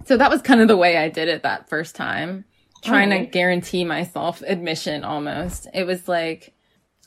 So 0.05 0.15
that 0.15 0.29
was 0.29 0.41
kind 0.41 0.61
of 0.61 0.69
the 0.69 0.77
way 0.77 0.97
I 0.97 1.09
did 1.09 1.27
it 1.27 1.43
that 1.43 1.67
first 1.67 1.95
time, 1.95 2.45
trying 2.83 3.09
to 3.09 3.19
oh. 3.19 3.25
guarantee 3.25 3.83
myself 3.83 4.41
admission 4.41 5.03
almost. 5.03 5.67
It 5.73 5.85
was 5.85 6.07
like, 6.07 6.53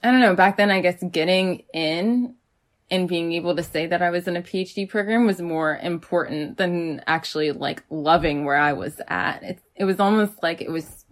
I 0.03 0.11
don't 0.11 0.21
know, 0.21 0.35
back 0.35 0.57
then, 0.57 0.71
I 0.71 0.81
guess 0.81 1.03
getting 1.11 1.65
in 1.73 2.35
and 2.91 3.09
being 3.09 3.33
able 3.33 3.55
to 3.55 3.63
say 3.63 3.87
that 3.87 4.03
I 4.03 4.11
was 4.11 4.27
in 4.27 4.37
a 4.37 4.43
PhD 4.43 4.89
program 4.89 5.27
was 5.27 5.41
more 5.41 5.79
important 5.81 6.57
than 6.57 7.03
actually 7.07 7.53
like 7.53 7.85
loving 7.89 8.45
where 8.45 8.57
I 8.57 8.73
was 8.73 9.01
at. 9.07 9.43
It, 9.43 9.61
it 9.77 9.85
was 9.85 10.01
almost 10.01 10.43
like 10.43 10.61
it 10.61 10.71
was 10.71 11.05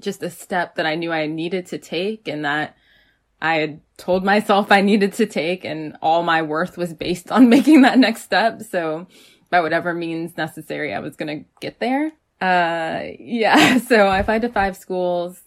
just 0.00 0.22
a 0.22 0.30
step 0.30 0.74
that 0.74 0.86
I 0.86 0.94
knew 0.94 1.12
I 1.12 1.26
needed 1.26 1.66
to 1.66 1.78
take 1.78 2.28
and 2.28 2.44
that 2.44 2.76
I 3.40 3.54
had 3.54 3.80
told 3.96 4.24
myself 4.24 4.70
I 4.70 4.82
needed 4.82 5.14
to 5.14 5.26
take 5.26 5.64
and 5.64 5.96
all 6.02 6.22
my 6.22 6.42
worth 6.42 6.76
was 6.76 6.92
based 6.92 7.30
on 7.32 7.48
making 7.48 7.82
that 7.82 7.98
next 7.98 8.22
step. 8.22 8.62
So 8.62 9.06
by 9.48 9.60
whatever 9.60 9.94
means 9.94 10.36
necessary, 10.36 10.92
I 10.92 11.00
was 11.00 11.16
going 11.16 11.38
to 11.38 11.48
get 11.60 11.80
there. 11.80 12.12
Uh, 12.42 13.12
yeah. 13.20 13.78
So 13.88 14.06
I 14.06 14.18
applied 14.18 14.42
to 14.42 14.48
five 14.48 14.76
schools. 14.76 15.40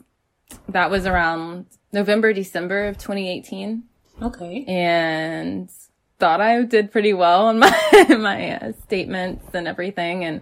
That 0.69 0.89
was 0.89 1.05
around 1.05 1.65
November, 1.91 2.31
December 2.31 2.87
of 2.87 2.97
2018. 2.97 3.83
Okay. 4.21 4.63
And 4.65 5.69
thought 6.19 6.39
I 6.39 6.61
did 6.63 6.91
pretty 6.91 7.13
well 7.13 7.47
on 7.47 7.59
my, 7.59 8.05
my 8.17 8.51
uh, 8.51 8.71
statements 8.83 9.45
and 9.53 9.67
everything. 9.67 10.23
And 10.23 10.41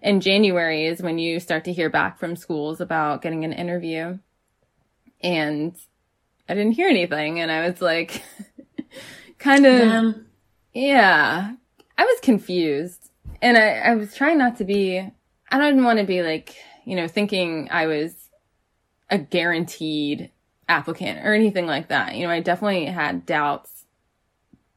in 0.00 0.20
January 0.20 0.86
is 0.86 1.02
when 1.02 1.18
you 1.18 1.40
start 1.40 1.64
to 1.64 1.72
hear 1.72 1.90
back 1.90 2.18
from 2.18 2.36
schools 2.36 2.80
about 2.80 3.20
getting 3.20 3.44
an 3.44 3.52
interview. 3.52 4.18
And 5.22 5.76
I 6.48 6.54
didn't 6.54 6.72
hear 6.72 6.88
anything. 6.88 7.40
And 7.40 7.50
I 7.50 7.68
was 7.68 7.82
like, 7.82 8.22
kind 9.38 9.66
of, 9.66 10.14
yeah, 10.72 11.54
I 11.98 12.04
was 12.04 12.20
confused. 12.20 13.10
And 13.42 13.58
I, 13.58 13.72
I 13.78 13.94
was 13.94 14.14
trying 14.14 14.38
not 14.38 14.56
to 14.56 14.64
be, 14.64 15.10
I 15.50 15.58
didn't 15.58 15.84
want 15.84 15.98
to 15.98 16.04
be 16.04 16.22
like, 16.22 16.56
you 16.84 16.96
know, 16.96 17.08
thinking 17.08 17.68
I 17.70 17.86
was 17.86 18.14
a 19.08 19.18
guaranteed 19.18 20.30
applicant 20.68 21.26
or 21.26 21.34
anything 21.34 21.66
like 21.66 21.88
that. 21.88 22.14
You 22.14 22.26
know, 22.26 22.32
I 22.32 22.40
definitely 22.40 22.86
had 22.86 23.26
doubts. 23.26 23.84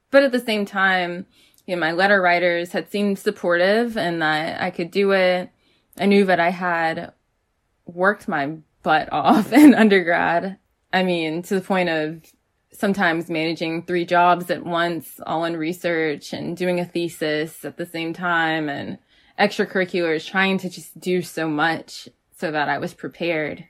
But 0.10 0.24
at 0.24 0.32
the 0.32 0.40
same 0.40 0.66
time, 0.66 1.28
you 1.66 1.76
know, 1.76 1.80
my 1.80 1.92
letter 1.92 2.22
writers 2.22 2.72
had 2.72 2.92
seemed 2.92 3.20
supportive 3.20 3.98
and 3.98 4.22
that 4.22 4.62
I 4.62 4.72
could 4.72 4.92
do 4.92 5.12
it. 5.12 5.50
I 5.98 6.06
knew 6.08 6.26
that 6.26 6.40
I 6.40 6.50
had 6.50 7.14
worked 7.86 8.28
my 8.28 8.58
butt 8.82 9.10
off 9.12 9.54
in 9.54 9.76
undergrad 9.76 10.58
I 10.94 11.02
mean, 11.02 11.42
to 11.44 11.56
the 11.56 11.62
point 11.62 11.90
of 11.90 12.22
sometimes 12.72 13.30
managing 13.30 13.84
three 13.84 14.06
jobs 14.06 14.52
at 14.52 14.64
once, 14.64 15.20
all 15.26 15.44
in 15.44 15.58
research 15.58 16.32
and 16.34 16.56
doing 16.56 16.80
a 16.80 16.86
thesis 16.86 17.66
at 17.66 17.78
the 17.78 17.86
same 17.86 18.14
time 18.14 18.70
and 18.70 19.00
extracurriculars, 19.40 20.28
trying 20.28 20.58
to 20.60 20.70
just 20.70 21.00
do 21.00 21.22
so 21.22 21.48
much 21.48 22.10
so 22.38 22.52
that 22.52 22.70
I 22.70 22.78
was 22.78 22.94
prepared. 22.94 23.66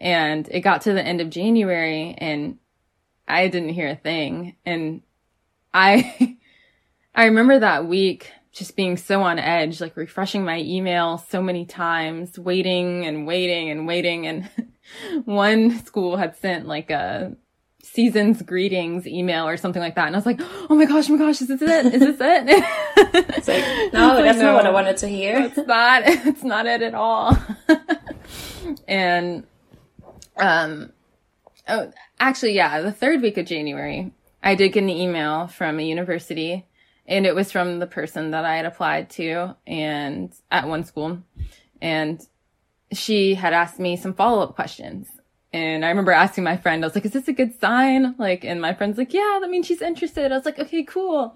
And 0.00 0.48
it 0.50 0.60
got 0.60 0.82
to 0.82 0.92
the 0.92 1.02
end 1.02 1.20
of 1.20 1.30
January 1.30 2.14
and 2.18 2.58
I 3.26 3.48
didn't 3.48 3.70
hear 3.70 3.88
a 3.88 3.96
thing. 3.96 4.56
And 4.64 5.02
I, 5.72 6.36
I 7.14 7.24
remember 7.24 7.58
that 7.58 7.86
week 7.86 8.32
just 8.52 8.76
being 8.76 8.96
so 8.96 9.22
on 9.22 9.38
edge, 9.38 9.80
like 9.80 9.96
refreshing 9.96 10.44
my 10.44 10.58
email 10.60 11.18
so 11.18 11.42
many 11.42 11.66
times, 11.66 12.38
waiting 12.38 13.04
and 13.04 13.26
waiting 13.26 13.70
and 13.70 13.86
waiting. 13.86 14.26
And 14.26 14.50
one 15.24 15.84
school 15.84 16.16
had 16.16 16.36
sent 16.36 16.66
like 16.66 16.90
a 16.90 17.36
season's 17.86 18.42
greetings 18.42 19.06
email 19.06 19.46
or 19.46 19.56
something 19.56 19.80
like 19.80 19.94
that. 19.94 20.06
And 20.06 20.16
I 20.16 20.18
was 20.18 20.26
like, 20.26 20.40
oh 20.70 20.74
my 20.74 20.84
gosh, 20.84 21.08
oh 21.08 21.16
my 21.16 21.18
gosh, 21.18 21.40
is 21.40 21.48
this 21.48 21.62
it? 21.62 21.86
Is 21.86 22.00
this 22.00 22.16
it? 22.20 22.64
it's 23.36 23.48
like, 23.48 23.64
no, 23.92 24.22
that's 24.22 24.38
not 24.38 24.54
what 24.54 24.66
I 24.66 24.70
wanted 24.70 24.96
to 24.98 25.08
hear. 25.08 25.38
It's 25.38 25.56
not, 25.56 26.02
it's 26.06 26.44
not 26.44 26.66
it 26.66 26.82
at 26.82 26.94
all. 26.94 27.36
and, 28.88 29.44
um, 30.36 30.92
oh, 31.68 31.92
actually, 32.18 32.52
yeah, 32.52 32.80
the 32.80 32.92
third 32.92 33.22
week 33.22 33.38
of 33.38 33.46
January, 33.46 34.12
I 34.42 34.54
did 34.54 34.70
get 34.70 34.82
an 34.82 34.90
email 34.90 35.46
from 35.46 35.78
a 35.78 35.82
university 35.82 36.66
and 37.06 37.24
it 37.24 37.34
was 37.34 37.52
from 37.52 37.78
the 37.78 37.86
person 37.86 38.32
that 38.32 38.44
I 38.44 38.56
had 38.56 38.66
applied 38.66 39.10
to 39.10 39.56
and 39.66 40.32
at 40.50 40.68
one 40.68 40.84
school. 40.84 41.22
And 41.80 42.20
she 42.92 43.34
had 43.34 43.52
asked 43.52 43.78
me 43.78 43.96
some 43.96 44.14
follow 44.14 44.42
up 44.42 44.54
questions. 44.54 45.08
And 45.56 45.86
I 45.86 45.88
remember 45.88 46.12
asking 46.12 46.44
my 46.44 46.58
friend, 46.58 46.84
I 46.84 46.86
was 46.86 46.94
like, 46.94 47.06
is 47.06 47.12
this 47.12 47.28
a 47.28 47.32
good 47.32 47.58
sign? 47.58 48.14
Like, 48.18 48.44
and 48.44 48.60
my 48.60 48.74
friend's 48.74 48.98
like, 48.98 49.14
yeah, 49.14 49.38
that 49.40 49.48
means 49.48 49.64
she's 49.64 49.80
interested. 49.80 50.30
I 50.30 50.36
was 50.36 50.44
like, 50.44 50.58
okay, 50.58 50.84
cool. 50.84 51.34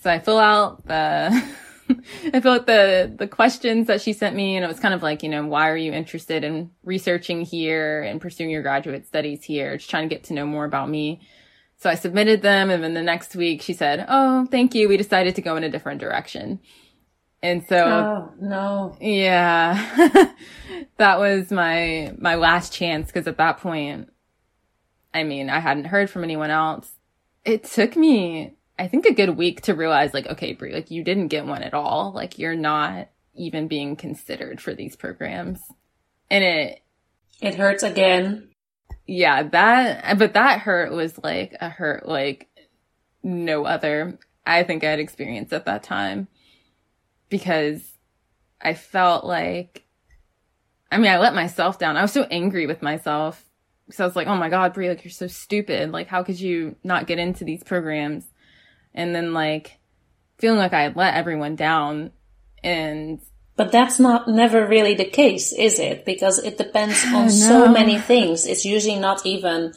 So 0.00 0.12
I 0.12 0.20
fill 0.20 0.38
out 0.38 0.86
the, 0.86 1.44
I 2.32 2.40
fill 2.40 2.52
out 2.52 2.66
the, 2.66 3.12
the 3.18 3.26
questions 3.26 3.88
that 3.88 4.00
she 4.00 4.12
sent 4.12 4.36
me 4.36 4.54
and 4.54 4.64
it 4.64 4.68
was 4.68 4.78
kind 4.78 4.94
of 4.94 5.02
like, 5.02 5.24
you 5.24 5.28
know, 5.28 5.44
why 5.44 5.68
are 5.70 5.76
you 5.76 5.92
interested 5.92 6.44
in 6.44 6.70
researching 6.84 7.40
here 7.40 8.00
and 8.00 8.20
pursuing 8.20 8.48
your 8.48 8.62
graduate 8.62 9.08
studies 9.08 9.42
here? 9.42 9.76
Just 9.76 9.90
trying 9.90 10.08
to 10.08 10.14
get 10.14 10.22
to 10.24 10.34
know 10.34 10.46
more 10.46 10.64
about 10.64 10.88
me. 10.88 11.20
So 11.78 11.90
I 11.90 11.96
submitted 11.96 12.42
them 12.42 12.70
and 12.70 12.84
then 12.84 12.94
the 12.94 13.02
next 13.02 13.34
week 13.34 13.60
she 13.60 13.72
said, 13.72 14.06
Oh, 14.08 14.46
thank 14.52 14.72
you. 14.76 14.88
We 14.88 14.96
decided 14.96 15.34
to 15.34 15.42
go 15.42 15.56
in 15.56 15.64
a 15.64 15.68
different 15.68 16.00
direction. 16.00 16.60
And 17.42 17.64
so, 17.68 17.76
oh, 17.76 18.34
no. 18.40 18.96
Yeah, 19.00 20.32
that 20.96 21.18
was 21.18 21.50
my, 21.50 22.12
my 22.18 22.34
last 22.34 22.72
chance. 22.72 23.10
Cause 23.12 23.26
at 23.26 23.38
that 23.38 23.58
point, 23.58 24.10
I 25.14 25.22
mean, 25.22 25.48
I 25.48 25.60
hadn't 25.60 25.86
heard 25.86 26.10
from 26.10 26.24
anyone 26.24 26.50
else. 26.50 26.90
It 27.44 27.64
took 27.64 27.96
me, 27.96 28.56
I 28.78 28.88
think 28.88 29.06
a 29.06 29.14
good 29.14 29.36
week 29.36 29.62
to 29.62 29.74
realize 29.74 30.12
like, 30.12 30.26
okay, 30.26 30.52
Brie, 30.52 30.74
like 30.74 30.90
you 30.90 31.04
didn't 31.04 31.28
get 31.28 31.46
one 31.46 31.62
at 31.62 31.74
all. 31.74 32.12
Like 32.12 32.38
you're 32.38 32.56
not 32.56 33.08
even 33.34 33.68
being 33.68 33.94
considered 33.94 34.60
for 34.60 34.74
these 34.74 34.96
programs. 34.96 35.60
And 36.30 36.42
it, 36.42 36.82
it 37.40 37.54
hurts 37.54 37.84
again. 37.84 38.48
Yeah, 39.06 39.44
that, 39.44 40.18
but 40.18 40.34
that 40.34 40.60
hurt 40.60 40.92
was 40.92 41.18
like 41.22 41.56
a 41.60 41.68
hurt 41.68 42.06
like 42.06 42.48
no 43.22 43.64
other 43.64 44.18
I 44.46 44.62
think 44.64 44.84
I'd 44.84 44.98
experienced 44.98 45.52
at 45.52 45.66
that 45.66 45.82
time 45.82 46.28
because 47.28 47.82
I 48.60 48.74
felt 48.74 49.24
like, 49.24 49.84
I 50.90 50.98
mean, 50.98 51.10
I 51.10 51.18
let 51.18 51.34
myself 51.34 51.78
down. 51.78 51.96
I 51.96 52.02
was 52.02 52.12
so 52.12 52.24
angry 52.24 52.66
with 52.66 52.82
myself 52.82 53.44
because 53.86 54.00
I 54.00 54.04
was 54.04 54.16
like, 54.16 54.26
oh 54.26 54.36
my 54.36 54.48
God, 54.48 54.74
Brie, 54.74 54.88
like 54.88 55.04
you're 55.04 55.10
so 55.10 55.26
stupid. 55.26 55.92
Like, 55.92 56.08
how 56.08 56.22
could 56.22 56.40
you 56.40 56.76
not 56.84 57.06
get 57.06 57.18
into 57.18 57.44
these 57.44 57.62
programs? 57.62 58.26
And 58.94 59.14
then 59.14 59.32
like 59.32 59.78
feeling 60.38 60.58
like 60.58 60.72
I 60.72 60.82
had 60.82 60.96
let 60.96 61.14
everyone 61.14 61.56
down 61.56 62.12
and 62.62 63.20
but 63.56 63.72
that's 63.72 63.98
not 63.98 64.28
never 64.28 64.64
really 64.66 64.94
the 64.94 65.04
case, 65.04 65.52
is 65.52 65.80
it? 65.80 66.04
Because 66.04 66.38
it 66.38 66.56
depends 66.58 67.04
on 67.14 67.28
so 67.28 67.68
many 67.68 67.98
things. 67.98 68.46
It's 68.46 68.64
usually 68.64 68.98
not 68.98 69.26
even 69.26 69.74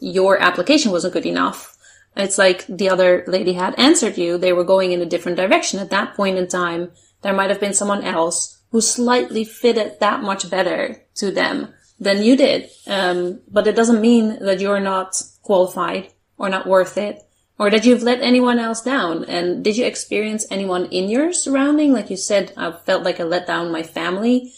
your 0.00 0.40
application 0.40 0.92
wasn't 0.92 1.14
good 1.14 1.26
enough. 1.26 1.71
It's 2.16 2.38
like 2.38 2.66
the 2.66 2.90
other 2.90 3.24
lady 3.26 3.54
had 3.54 3.78
answered 3.78 4.18
you. 4.18 4.36
They 4.36 4.52
were 4.52 4.64
going 4.64 4.92
in 4.92 5.00
a 5.00 5.06
different 5.06 5.38
direction. 5.38 5.80
At 5.80 5.90
that 5.90 6.14
point 6.14 6.38
in 6.38 6.46
time, 6.46 6.92
there 7.22 7.32
might 7.32 7.50
have 7.50 7.60
been 7.60 7.74
someone 7.74 8.04
else 8.04 8.62
who 8.70 8.80
slightly 8.80 9.44
fitted 9.44 9.98
that 10.00 10.22
much 10.22 10.50
better 10.50 11.02
to 11.16 11.30
them 11.30 11.72
than 11.98 12.22
you 12.22 12.36
did. 12.36 12.68
Um, 12.86 13.40
but 13.48 13.66
it 13.66 13.76
doesn't 13.76 14.00
mean 14.00 14.38
that 14.44 14.60
you're 14.60 14.80
not 14.80 15.22
qualified 15.42 16.12
or 16.36 16.48
not 16.48 16.66
worth 16.66 16.98
it 16.98 17.22
or 17.58 17.70
that 17.70 17.84
you've 17.84 18.02
let 18.02 18.20
anyone 18.20 18.58
else 18.58 18.82
down. 18.82 19.24
And 19.24 19.62
did 19.62 19.76
you 19.76 19.84
experience 19.84 20.46
anyone 20.50 20.86
in 20.86 21.08
your 21.08 21.32
surrounding? 21.32 21.92
Like 21.92 22.10
you 22.10 22.16
said, 22.16 22.52
I 22.56 22.72
felt 22.72 23.04
like 23.04 23.20
I 23.20 23.24
let 23.24 23.46
down 23.46 23.70
my 23.70 23.82
family. 23.82 24.52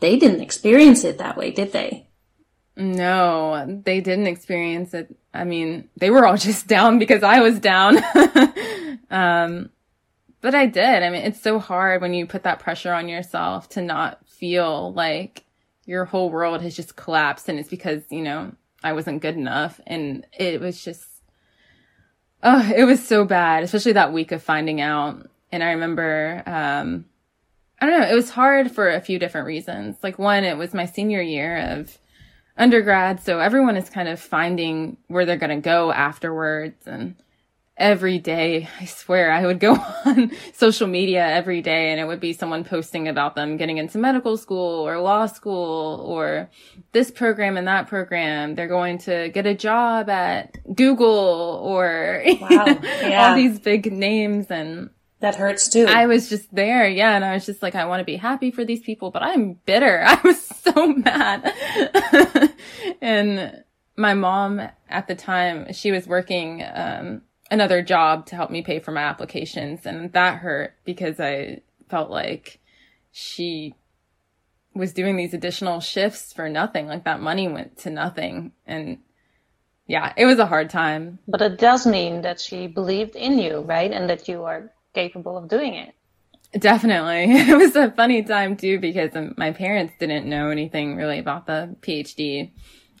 They 0.00 0.16
didn't 0.18 0.42
experience 0.42 1.04
it 1.04 1.18
that 1.18 1.36
way, 1.36 1.50
did 1.50 1.72
they? 1.72 2.08
No, 2.76 3.80
they 3.84 4.00
didn't 4.00 4.26
experience 4.26 4.92
it. 4.94 5.16
I 5.34 5.44
mean, 5.44 5.88
they 5.96 6.10
were 6.10 6.24
all 6.24 6.36
just 6.38 6.66
down 6.66 6.98
because 6.98 7.22
I 7.22 7.40
was 7.40 7.58
down. 7.58 7.98
um, 9.10 9.70
but 10.40 10.54
I 10.54 10.66
did. 10.66 11.02
I 11.02 11.10
mean, 11.10 11.22
it's 11.22 11.40
so 11.40 11.58
hard 11.58 12.00
when 12.00 12.14
you 12.14 12.26
put 12.26 12.44
that 12.44 12.60
pressure 12.60 12.92
on 12.92 13.08
yourself 13.08 13.68
to 13.70 13.82
not 13.82 14.26
feel 14.28 14.92
like 14.92 15.44
your 15.86 16.04
whole 16.04 16.30
world 16.30 16.62
has 16.62 16.76
just 16.76 16.96
collapsed 16.96 17.48
and 17.48 17.58
it's 17.58 17.68
because, 17.68 18.02
you 18.10 18.22
know, 18.22 18.52
I 18.82 18.92
wasn't 18.92 19.22
good 19.22 19.36
enough. 19.36 19.80
And 19.86 20.26
it 20.38 20.60
was 20.60 20.84
just, 20.84 21.06
oh, 22.42 22.70
it 22.74 22.84
was 22.84 23.06
so 23.06 23.24
bad, 23.24 23.62
especially 23.62 23.92
that 23.92 24.12
week 24.12 24.32
of 24.32 24.42
finding 24.42 24.80
out. 24.80 25.28
And 25.50 25.62
I 25.62 25.72
remember, 25.72 26.42
um, 26.46 27.06
I 27.80 27.86
don't 27.86 28.00
know, 28.00 28.06
it 28.06 28.14
was 28.14 28.30
hard 28.30 28.70
for 28.70 28.90
a 28.90 29.00
few 29.00 29.18
different 29.18 29.46
reasons. 29.46 29.96
Like 30.02 30.18
one, 30.18 30.44
it 30.44 30.56
was 30.56 30.74
my 30.74 30.86
senior 30.86 31.22
year 31.22 31.56
of, 31.72 31.98
undergrad. 32.56 33.20
So 33.20 33.40
everyone 33.40 33.76
is 33.76 33.90
kind 33.90 34.08
of 34.08 34.20
finding 34.20 34.96
where 35.08 35.24
they're 35.24 35.36
going 35.36 35.50
to 35.50 35.64
go 35.64 35.92
afterwards. 35.92 36.86
And 36.86 37.16
every 37.76 38.18
day, 38.18 38.68
I 38.80 38.84
swear 38.84 39.32
I 39.32 39.44
would 39.46 39.58
go 39.58 39.74
on 40.04 40.30
social 40.52 40.86
media 40.86 41.26
every 41.26 41.62
day 41.62 41.90
and 41.90 42.00
it 42.00 42.06
would 42.06 42.20
be 42.20 42.32
someone 42.32 42.64
posting 42.64 43.08
about 43.08 43.34
them 43.34 43.56
getting 43.56 43.78
into 43.78 43.98
medical 43.98 44.36
school 44.36 44.86
or 44.86 45.00
law 45.00 45.26
school 45.26 46.00
or 46.06 46.50
this 46.92 47.10
program 47.10 47.56
and 47.56 47.66
that 47.66 47.88
program. 47.88 48.54
They're 48.54 48.68
going 48.68 48.98
to 48.98 49.28
get 49.30 49.46
a 49.46 49.54
job 49.54 50.08
at 50.08 50.56
Google 50.74 51.60
or 51.62 52.22
wow. 52.40 52.78
yeah. 53.02 53.30
all 53.30 53.36
these 53.36 53.58
big 53.58 53.92
names 53.92 54.46
and 54.50 54.90
that 55.24 55.36
hurts 55.36 55.68
too. 55.68 55.86
I 55.88 56.06
was 56.06 56.28
just 56.28 56.54
there, 56.54 56.86
yeah, 56.86 57.16
and 57.16 57.24
I 57.24 57.32
was 57.32 57.46
just 57.46 57.62
like, 57.62 57.74
I 57.74 57.86
want 57.86 58.00
to 58.00 58.04
be 58.04 58.16
happy 58.16 58.50
for 58.50 58.62
these 58.62 58.82
people, 58.82 59.10
but 59.10 59.22
I'm 59.22 59.54
bitter. 59.64 60.02
I 60.06 60.20
was 60.22 60.42
so 60.44 60.86
mad. 60.86 62.52
and 63.00 63.64
my 63.96 64.12
mom 64.12 64.60
at 64.90 65.08
the 65.08 65.14
time, 65.14 65.72
she 65.72 65.92
was 65.92 66.06
working 66.06 66.62
um, 66.62 67.22
another 67.50 67.80
job 67.82 68.26
to 68.26 68.36
help 68.36 68.50
me 68.50 68.60
pay 68.60 68.80
for 68.80 68.92
my 68.92 69.00
applications, 69.00 69.86
and 69.86 70.12
that 70.12 70.40
hurt 70.40 70.74
because 70.84 71.18
I 71.18 71.62
felt 71.88 72.10
like 72.10 72.60
she 73.10 73.74
was 74.74 74.92
doing 74.92 75.16
these 75.16 75.32
additional 75.32 75.80
shifts 75.80 76.34
for 76.34 76.50
nothing. 76.50 76.86
Like 76.86 77.04
that 77.04 77.22
money 77.22 77.48
went 77.48 77.78
to 77.78 77.90
nothing, 77.90 78.52
and 78.66 78.98
yeah, 79.86 80.12
it 80.18 80.26
was 80.26 80.38
a 80.38 80.46
hard 80.46 80.68
time. 80.68 81.18
But 81.26 81.40
it 81.40 81.58
does 81.58 81.86
mean 81.86 82.20
that 82.22 82.40
she 82.40 82.66
believed 82.66 83.16
in 83.16 83.38
you, 83.38 83.60
right? 83.60 83.90
And 83.90 84.10
that 84.10 84.28
you 84.28 84.44
are 84.44 84.70
capable 84.94 85.36
of 85.36 85.48
doing 85.48 85.74
it. 85.74 85.94
Definitely. 86.58 87.26
It 87.50 87.56
was 87.56 87.76
a 87.76 87.90
funny 87.90 88.22
time 88.22 88.56
too 88.56 88.78
because 88.78 89.10
my 89.36 89.52
parents 89.52 89.94
didn't 89.98 90.26
know 90.26 90.50
anything 90.50 90.96
really 90.96 91.18
about 91.18 91.46
the 91.46 91.76
PhD 91.80 92.52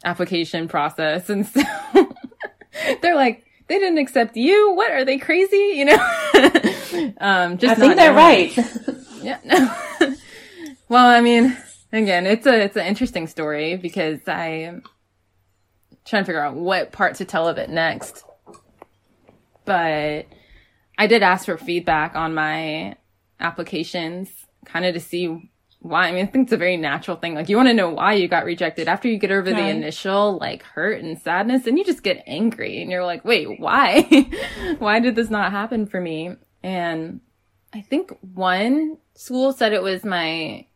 application 0.04 0.68
process. 0.68 1.30
And 1.30 1.46
so 1.46 1.62
they're 3.00 3.14
like, 3.14 3.44
they 3.68 3.78
didn't 3.78 3.98
accept 3.98 4.36
you. 4.36 4.72
What 4.74 4.90
are 4.90 5.04
they 5.04 5.18
crazy? 5.18 5.56
You 5.74 5.86
know, 5.86 7.12
um, 7.18 7.58
just 7.58 7.72
I 7.72 7.74
think 7.74 7.96
they're 7.96 8.12
knowing. 8.12 8.16
right. 8.16 8.58
yeah. 9.22 9.38
No. 9.44 10.14
well, 10.88 11.06
I 11.06 11.20
mean, 11.20 11.56
again, 11.92 12.26
it's 12.26 12.46
a, 12.46 12.62
it's 12.62 12.76
an 12.76 12.86
interesting 12.86 13.26
story 13.26 13.76
because 13.76 14.20
I'm 14.28 14.82
trying 16.04 16.22
to 16.22 16.26
figure 16.26 16.40
out 16.40 16.54
what 16.54 16.92
part 16.92 17.16
to 17.16 17.24
tell 17.24 17.48
of 17.48 17.58
it 17.58 17.70
next. 17.70 18.24
But 19.64 20.26
I 20.98 21.06
did 21.06 21.22
ask 21.22 21.46
for 21.46 21.58
feedback 21.58 22.14
on 22.14 22.34
my 22.34 22.96
applications, 23.40 24.30
kind 24.64 24.84
of 24.84 24.94
to 24.94 25.00
see 25.00 25.50
why. 25.80 26.08
I 26.08 26.12
mean, 26.12 26.26
I 26.26 26.30
think 26.30 26.44
it's 26.44 26.52
a 26.52 26.56
very 26.56 26.76
natural 26.76 27.16
thing. 27.16 27.34
Like, 27.34 27.48
you 27.48 27.56
want 27.56 27.68
to 27.68 27.74
know 27.74 27.90
why 27.90 28.14
you 28.14 28.28
got 28.28 28.44
rejected. 28.44 28.88
After 28.88 29.08
you 29.08 29.18
get 29.18 29.30
over 29.30 29.50
right. 29.50 29.56
the 29.56 29.68
initial, 29.68 30.38
like, 30.38 30.62
hurt 30.62 31.02
and 31.02 31.20
sadness, 31.20 31.66
and 31.66 31.78
you 31.78 31.84
just 31.84 32.02
get 32.02 32.22
angry 32.26 32.80
and 32.80 32.90
you're 32.90 33.04
like, 33.04 33.24
wait, 33.24 33.60
why? 33.60 34.02
why 34.78 35.00
did 35.00 35.16
this 35.16 35.30
not 35.30 35.50
happen 35.50 35.86
for 35.86 36.00
me? 36.00 36.36
And 36.62 37.20
I 37.72 37.80
think 37.80 38.16
one 38.20 38.98
school 39.14 39.52
said 39.52 39.72
it 39.72 39.82
was 39.82 40.04
my 40.04 40.66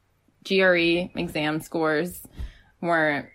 GRE 0.47 1.11
exam 1.17 1.61
scores 1.61 2.21
weren't 2.81 3.27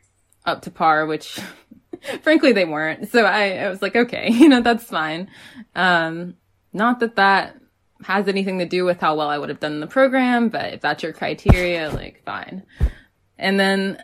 up 0.45 0.63
to 0.63 0.71
par, 0.71 1.05
which 1.05 1.39
frankly 2.21 2.51
they 2.51 2.65
weren't. 2.65 3.09
So 3.09 3.25
I, 3.25 3.57
I 3.57 3.69
was 3.69 3.81
like, 3.81 3.95
okay, 3.95 4.29
you 4.31 4.49
know, 4.49 4.61
that's 4.61 4.83
fine. 4.83 5.29
Um, 5.75 6.35
not 6.73 6.99
that 6.99 7.15
that 7.15 7.55
has 8.03 8.27
anything 8.27 8.59
to 8.59 8.65
do 8.65 8.85
with 8.85 8.99
how 8.99 9.15
well 9.15 9.29
I 9.29 9.37
would 9.37 9.49
have 9.49 9.59
done 9.59 9.73
in 9.73 9.79
the 9.79 9.87
program, 9.87 10.49
but 10.49 10.73
if 10.73 10.81
that's 10.81 11.03
your 11.03 11.13
criteria, 11.13 11.89
like 11.89 12.23
fine. 12.25 12.63
And 13.37 13.59
then 13.59 14.03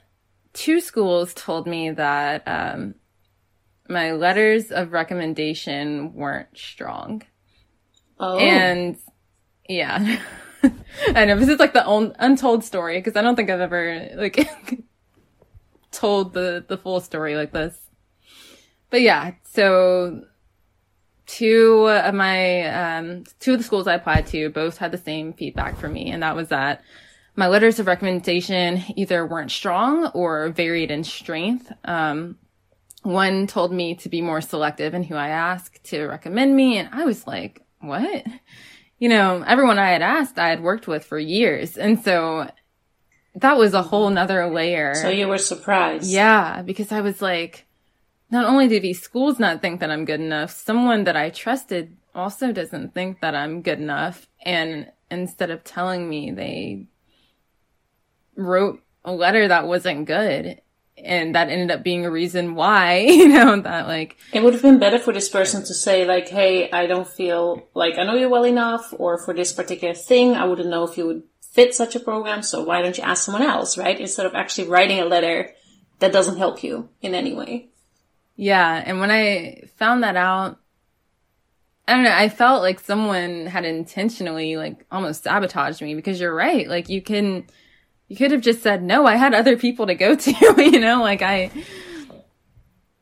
two 0.53 0.79
schools 0.79 1.33
told 1.33 1.67
me 1.67 1.91
that 1.91 2.43
um, 2.47 2.95
my 3.87 4.11
letters 4.11 4.71
of 4.71 4.91
recommendation 4.91 6.13
weren't 6.13 6.57
strong. 6.57 7.23
Oh. 8.19 8.37
And 8.37 8.97
yeah. 9.67 10.19
I 11.15 11.25
know 11.25 11.37
this 11.37 11.49
is 11.49 11.59
like 11.59 11.73
the 11.73 11.87
un- 11.87 12.15
untold 12.19 12.63
story 12.63 12.97
because 12.97 13.15
I 13.15 13.21
don't 13.21 13.35
think 13.35 13.49
I've 13.49 13.61
ever 13.61 14.09
like 14.15 14.49
told 15.91 16.33
the 16.33 16.65
the 16.67 16.77
full 16.77 16.99
story 16.99 17.35
like 17.35 17.53
this. 17.53 17.79
But 18.89 19.01
yeah, 19.01 19.33
so 19.43 20.23
two 21.29 21.87
of 21.87 22.15
my 22.15 22.63
um 22.63 23.23
two 23.39 23.53
of 23.53 23.59
the 23.59 23.63
schools 23.63 23.87
I 23.87 23.93
applied 23.93 24.25
to 24.27 24.49
both 24.49 24.77
had 24.77 24.91
the 24.91 24.97
same 24.97 25.33
feedback 25.33 25.77
for 25.77 25.87
me, 25.87 26.09
and 26.09 26.23
that 26.23 26.35
was 26.35 26.49
that 26.49 26.81
my 27.35 27.47
letters 27.47 27.79
of 27.79 27.87
recommendation 27.87 28.83
either 28.95 29.25
weren't 29.25 29.51
strong 29.51 30.07
or 30.07 30.49
varied 30.49 30.91
in 30.91 31.03
strength. 31.03 31.71
Um, 31.85 32.37
one 33.03 33.47
told 33.47 33.71
me 33.71 33.95
to 33.95 34.09
be 34.09 34.21
more 34.21 34.41
selective 34.41 34.93
in 34.93 35.03
who 35.03 35.15
I 35.15 35.29
asked 35.29 35.83
to 35.85 36.05
recommend 36.05 36.55
me, 36.55 36.77
and 36.77 36.89
I 36.91 37.05
was 37.05 37.27
like, 37.27 37.61
"What?" 37.79 38.25
You 38.97 39.07
know, 39.07 39.43
everyone 39.45 39.79
I 39.79 39.91
had 39.91 40.01
asked, 40.01 40.39
I 40.39 40.49
had 40.49 40.63
worked 40.63 40.87
with 40.87 41.05
for 41.05 41.19
years, 41.19 41.77
and 41.77 42.03
so 42.03 42.49
that 43.35 43.57
was 43.57 43.73
a 43.73 43.83
whole 43.83 44.09
nother 44.09 44.47
layer. 44.47 44.95
So 44.95 45.09
you 45.09 45.27
were 45.27 45.37
surprised. 45.37 46.09
Yeah, 46.09 46.63
because 46.63 46.91
I 46.91 47.01
was 47.01 47.21
like, 47.21 47.65
not 48.31 48.45
only 48.45 48.67
do 48.67 48.79
these 48.79 49.01
schools 49.01 49.39
not 49.39 49.61
think 49.61 49.79
that 49.79 49.91
I'm 49.91 50.05
good 50.05 50.19
enough, 50.19 50.51
someone 50.51 51.05
that 51.05 51.15
I 51.15 51.29
trusted 51.29 51.95
also 52.13 52.51
doesn't 52.51 52.93
think 52.93 53.21
that 53.21 53.35
I'm 53.35 53.61
good 53.61 53.79
enough. 53.79 54.27
And 54.43 54.91
instead 55.09 55.49
of 55.49 55.63
telling 55.63 56.07
me, 56.07 56.31
they 56.31 56.87
wrote 58.35 58.81
a 59.03 59.11
letter 59.11 59.47
that 59.47 59.67
wasn't 59.67 60.05
good. 60.05 60.61
And 60.97 61.33
that 61.33 61.47
ended 61.47 61.71
up 61.71 61.81
being 61.81 62.05
a 62.05 62.11
reason 62.11 62.55
why, 62.55 62.97
you 62.99 63.29
know, 63.29 63.59
that 63.61 63.87
like. 63.87 64.17
It 64.33 64.43
would 64.43 64.53
have 64.53 64.61
been 64.61 64.79
better 64.79 64.99
for 64.99 65.13
this 65.13 65.29
person 65.29 65.61
to 65.61 65.73
say, 65.73 66.05
like, 66.05 66.27
hey, 66.27 66.69
I 66.71 66.87
don't 66.87 67.07
feel 67.07 67.67
like 67.73 67.97
I 67.97 68.03
know 68.03 68.15
you 68.15 68.29
well 68.29 68.43
enough, 68.43 68.93
or 68.97 69.17
for 69.17 69.33
this 69.33 69.53
particular 69.53 69.93
thing, 69.93 70.35
I 70.35 70.45
wouldn't 70.45 70.69
know 70.69 70.83
if 70.83 70.97
you 70.97 71.07
would 71.07 71.23
fit 71.39 71.73
such 71.73 71.95
a 71.95 71.99
program, 72.01 72.43
so 72.43 72.63
why 72.63 72.81
don't 72.81 72.97
you 72.97 73.03
ask 73.03 73.23
someone 73.23 73.43
else, 73.43 73.77
right? 73.77 73.99
Instead 73.99 74.25
of 74.25 74.35
actually 74.35 74.67
writing 74.67 74.99
a 74.99 75.05
letter 75.05 75.51
that 75.99 76.11
doesn't 76.11 76.37
help 76.37 76.63
you 76.63 76.89
in 77.01 77.15
any 77.15 77.33
way. 77.33 77.69
Yeah. 78.39 78.81
And 78.85 79.01
when 79.01 79.11
I 79.11 79.63
found 79.75 80.03
that 80.03 80.15
out, 80.15 80.59
I 81.85 81.93
don't 81.93 82.05
know, 82.05 82.15
I 82.15 82.29
felt 82.29 82.61
like 82.61 82.79
someone 82.79 83.47
had 83.47 83.65
intentionally 83.65 84.55
like 84.55 84.85
almost 84.89 85.23
sabotaged 85.23 85.81
me 85.81 85.93
because 85.93 86.21
you're 86.21 86.33
right. 86.33 86.65
Like 86.65 86.87
you 86.87 87.01
can, 87.01 87.47
you 88.07 88.15
could 88.15 88.31
have 88.31 88.39
just 88.39 88.63
said, 88.63 88.81
no, 88.81 89.05
I 89.05 89.17
had 89.17 89.33
other 89.33 89.57
people 89.57 89.87
to 89.87 89.93
go 89.93 90.15
to, 90.15 90.31
you 90.57 90.79
know, 90.79 91.01
like 91.01 91.21
I, 91.21 91.51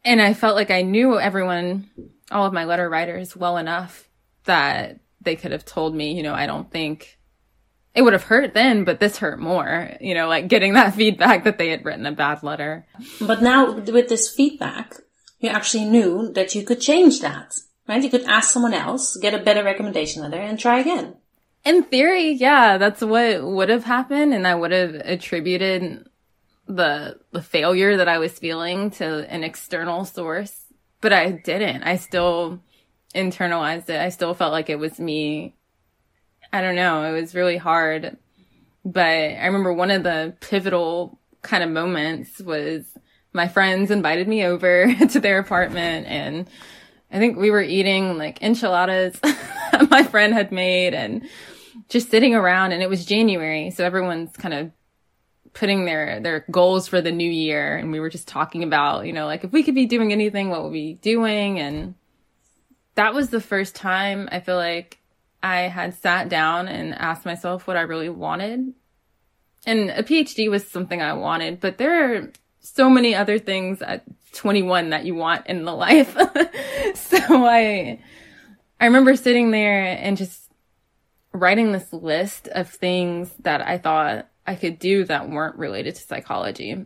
and 0.03 0.19
I 0.19 0.33
felt 0.33 0.55
like 0.55 0.71
I 0.71 0.81
knew 0.81 1.19
everyone, 1.19 1.87
all 2.31 2.47
of 2.47 2.53
my 2.53 2.65
letter 2.65 2.89
writers 2.89 3.37
well 3.37 3.57
enough 3.57 4.09
that 4.45 4.99
they 5.21 5.35
could 5.35 5.51
have 5.51 5.65
told 5.65 5.93
me, 5.93 6.15
you 6.15 6.23
know, 6.23 6.33
I 6.33 6.47
don't 6.47 6.71
think 6.71 7.19
it 7.93 8.01
would 8.01 8.13
have 8.13 8.23
hurt 8.23 8.55
then, 8.55 8.85
but 8.85 8.99
this 8.99 9.19
hurt 9.19 9.39
more, 9.39 9.91
you 10.01 10.15
know, 10.15 10.27
like 10.27 10.47
getting 10.47 10.73
that 10.73 10.95
feedback 10.95 11.43
that 11.43 11.59
they 11.59 11.69
had 11.69 11.85
written 11.85 12.07
a 12.07 12.11
bad 12.11 12.41
letter. 12.41 12.87
But 13.21 13.43
now 13.43 13.73
with 13.73 14.09
this 14.09 14.33
feedback, 14.33 14.95
you 15.39 15.49
actually 15.49 15.85
knew 15.85 16.31
that 16.33 16.55
you 16.55 16.63
could 16.63 16.81
change 16.81 17.21
that, 17.21 17.55
right? 17.87 18.03
You 18.03 18.09
could 18.09 18.23
ask 18.23 18.51
someone 18.51 18.73
else, 18.73 19.17
get 19.17 19.33
a 19.33 19.39
better 19.43 19.63
recommendation 19.63 20.21
letter 20.23 20.37
and 20.37 20.59
try 20.59 20.79
again. 20.79 21.15
In 21.65 21.83
theory, 21.83 22.31
yeah, 22.31 22.77
that's 22.77 23.01
what 23.01 23.43
would 23.43 23.69
have 23.69 23.83
happened. 23.83 24.33
And 24.33 24.47
I 24.47 24.55
would 24.55 24.71
have 24.71 24.95
attributed 24.95 26.07
the, 26.67 27.19
the 27.31 27.41
failure 27.41 27.97
that 27.97 28.07
I 28.07 28.19
was 28.19 28.37
feeling 28.37 28.91
to 28.91 29.29
an 29.31 29.43
external 29.43 30.05
source, 30.05 30.53
but 31.01 31.13
I 31.13 31.31
didn't. 31.31 31.83
I 31.83 31.97
still 31.97 32.61
internalized 33.13 33.89
it. 33.89 33.99
I 33.99 34.09
still 34.09 34.33
felt 34.33 34.51
like 34.51 34.69
it 34.69 34.79
was 34.79 34.99
me 34.99 35.55
I 36.51 36.61
don't 36.61 36.75
know. 36.75 37.03
It 37.03 37.19
was 37.19 37.35
really 37.35 37.57
hard. 37.57 38.17
But 38.85 39.01
I 39.01 39.45
remember 39.45 39.73
one 39.73 39.91
of 39.91 40.03
the 40.03 40.35
pivotal 40.39 41.19
kind 41.41 41.63
of 41.63 41.69
moments 41.69 42.39
was 42.39 42.85
my 43.37 43.47
friends 43.47 43.89
invited 43.91 44.27
me 44.27 44.43
over 44.43 44.93
to 45.11 45.19
their 45.21 45.39
apartment 45.39 46.07
and 46.07 46.49
I 47.09 47.19
think 47.19 47.37
we 47.37 47.51
were 47.51 47.61
eating 47.61 48.17
like 48.17 48.41
enchiladas 48.41 49.17
my 49.89 50.03
friend 50.03 50.33
had 50.33 50.51
made 50.51 50.93
and 50.93 51.27
just 51.89 52.09
sitting 52.09 52.35
around 52.35 52.71
and 52.73 52.81
it 52.81 52.89
was 52.89 53.05
January. 53.05 53.71
So 53.71 53.85
everyone's 53.85 54.35
kind 54.35 54.53
of 54.53 54.71
putting 55.53 55.85
their, 55.85 56.19
their 56.19 56.45
goals 56.51 56.87
for 56.87 57.01
the 57.01 57.11
new 57.11 57.29
year. 57.29 57.77
And 57.77 57.91
we 57.91 57.99
were 57.99 58.09
just 58.09 58.27
talking 58.27 58.63
about, 58.63 59.05
you 59.05 59.13
know, 59.13 59.25
like 59.25 59.43
if 59.43 59.51
we 59.51 59.63
could 59.63 59.75
be 59.75 59.85
doing 59.85 60.11
anything, 60.11 60.49
what 60.49 60.63
would 60.63 60.71
we 60.71 60.93
be 60.93 60.99
doing? 60.99 61.59
And 61.59 61.95
that 62.95 63.13
was 63.13 63.29
the 63.29 63.41
first 63.41 63.75
time 63.75 64.27
I 64.31 64.39
feel 64.39 64.57
like 64.57 64.99
I 65.41 65.61
had 65.61 65.93
sat 65.93 66.29
down 66.29 66.67
and 66.67 66.93
asked 66.93 67.25
myself 67.25 67.67
what 67.67 67.77
I 67.77 67.81
really 67.81 68.09
wanted. 68.09 68.73
And 69.65 69.89
a 69.89 70.03
PhD 70.03 70.49
was 70.49 70.67
something 70.67 71.01
I 71.01 71.13
wanted, 71.13 71.59
but 71.59 71.77
there 71.77 72.15
are 72.15 72.31
so 72.75 72.89
many 72.89 73.15
other 73.15 73.39
things 73.39 73.81
at 73.81 74.03
21 74.33 74.91
that 74.91 75.05
you 75.05 75.15
want 75.15 75.47
in 75.47 75.65
the 75.65 75.73
life. 75.73 76.13
so 76.95 77.17
I, 77.45 77.99
I 78.79 78.85
remember 78.85 79.15
sitting 79.15 79.51
there 79.51 79.97
and 79.99 80.17
just 80.17 80.49
writing 81.33 81.71
this 81.71 81.91
list 81.93 82.47
of 82.49 82.69
things 82.69 83.31
that 83.39 83.61
I 83.61 83.77
thought 83.77 84.27
I 84.45 84.55
could 84.55 84.79
do 84.79 85.03
that 85.05 85.29
weren't 85.29 85.57
related 85.57 85.95
to 85.95 86.01
psychology. 86.01 86.85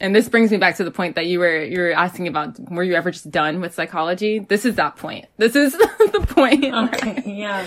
And 0.00 0.14
this 0.14 0.28
brings 0.28 0.50
me 0.50 0.56
back 0.56 0.76
to 0.76 0.84
the 0.84 0.90
point 0.90 1.14
that 1.14 1.26
you 1.26 1.38
were 1.38 1.62
you 1.62 1.78
were 1.78 1.92
asking 1.92 2.26
about 2.26 2.58
were 2.70 2.82
you 2.82 2.94
ever 2.94 3.10
just 3.10 3.30
done 3.30 3.60
with 3.60 3.74
psychology? 3.74 4.40
This 4.40 4.64
is 4.64 4.76
that 4.76 4.96
point. 4.96 5.26
This 5.36 5.54
is 5.54 5.72
the 5.76 6.26
point. 6.28 6.64
Okay, 6.64 7.22
yeah. 7.26 7.66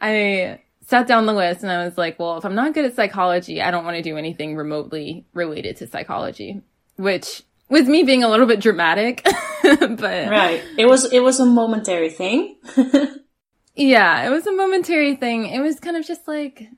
I 0.00 0.60
sat 0.86 1.06
down 1.06 1.26
the 1.26 1.32
list 1.32 1.62
and 1.62 1.70
I 1.70 1.84
was 1.84 1.98
like, 1.98 2.18
well, 2.18 2.38
if 2.38 2.44
I'm 2.44 2.54
not 2.54 2.74
good 2.74 2.84
at 2.84 2.96
psychology, 2.96 3.60
I 3.60 3.70
don't 3.70 3.84
want 3.84 3.96
to 3.96 4.02
do 4.02 4.16
anything 4.16 4.56
remotely 4.56 5.26
related 5.34 5.76
to 5.76 5.86
psychology, 5.86 6.62
which 6.96 7.42
was 7.68 7.88
me 7.88 8.02
being 8.02 8.24
a 8.24 8.28
little 8.28 8.46
bit 8.46 8.60
dramatic, 8.60 9.22
but 9.62 10.00
right. 10.02 10.62
It 10.78 10.86
was 10.86 11.12
it 11.12 11.20
was 11.20 11.40
a 11.40 11.46
momentary 11.46 12.10
thing. 12.10 12.56
yeah, 13.74 14.26
it 14.26 14.30
was 14.30 14.46
a 14.46 14.52
momentary 14.52 15.16
thing. 15.16 15.46
It 15.46 15.60
was 15.60 15.78
kind 15.80 15.96
of 15.96 16.06
just 16.06 16.26
like 16.26 16.68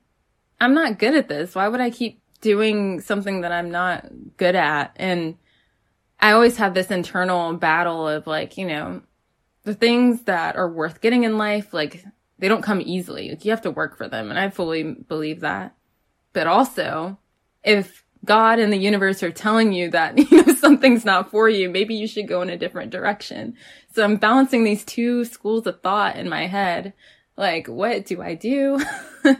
I'm 0.60 0.74
not 0.74 0.98
good 0.98 1.14
at 1.14 1.28
this. 1.28 1.54
Why 1.54 1.68
would 1.68 1.80
I 1.80 1.90
keep 1.90 2.20
doing 2.40 3.00
something 3.00 3.42
that 3.42 3.52
I'm 3.52 3.70
not 3.70 4.06
good 4.36 4.54
at. 4.54 4.92
And 4.96 5.36
I 6.20 6.32
always 6.32 6.56
have 6.56 6.74
this 6.74 6.90
internal 6.90 7.52
battle 7.54 8.06
of 8.08 8.26
like, 8.26 8.56
you 8.56 8.66
know, 8.66 9.02
the 9.64 9.74
things 9.74 10.22
that 10.22 10.56
are 10.56 10.70
worth 10.70 11.00
getting 11.00 11.24
in 11.24 11.38
life, 11.38 11.74
like 11.74 12.04
they 12.38 12.48
don't 12.48 12.62
come 12.62 12.80
easily. 12.80 13.30
Like 13.30 13.44
you 13.44 13.50
have 13.50 13.62
to 13.62 13.70
work 13.70 13.96
for 13.96 14.08
them. 14.08 14.30
And 14.30 14.38
I 14.38 14.50
fully 14.50 14.82
believe 14.82 15.40
that. 15.40 15.74
But 16.32 16.46
also, 16.46 17.18
if 17.64 18.04
God 18.24 18.58
and 18.58 18.72
the 18.72 18.78
universe 18.78 19.22
are 19.22 19.30
telling 19.30 19.72
you 19.72 19.90
that, 19.90 20.18
you 20.30 20.44
know, 20.44 20.54
something's 20.54 21.04
not 21.04 21.30
for 21.30 21.48
you, 21.48 21.68
maybe 21.68 21.94
you 21.94 22.06
should 22.06 22.28
go 22.28 22.42
in 22.42 22.50
a 22.50 22.56
different 22.56 22.90
direction. 22.90 23.56
So 23.94 24.04
I'm 24.04 24.16
balancing 24.16 24.64
these 24.64 24.84
two 24.84 25.24
schools 25.24 25.66
of 25.66 25.80
thought 25.80 26.16
in 26.16 26.28
my 26.28 26.46
head. 26.46 26.92
Like, 27.36 27.68
what 27.68 28.06
do 28.06 28.22
I 28.22 28.34
do? 28.34 28.80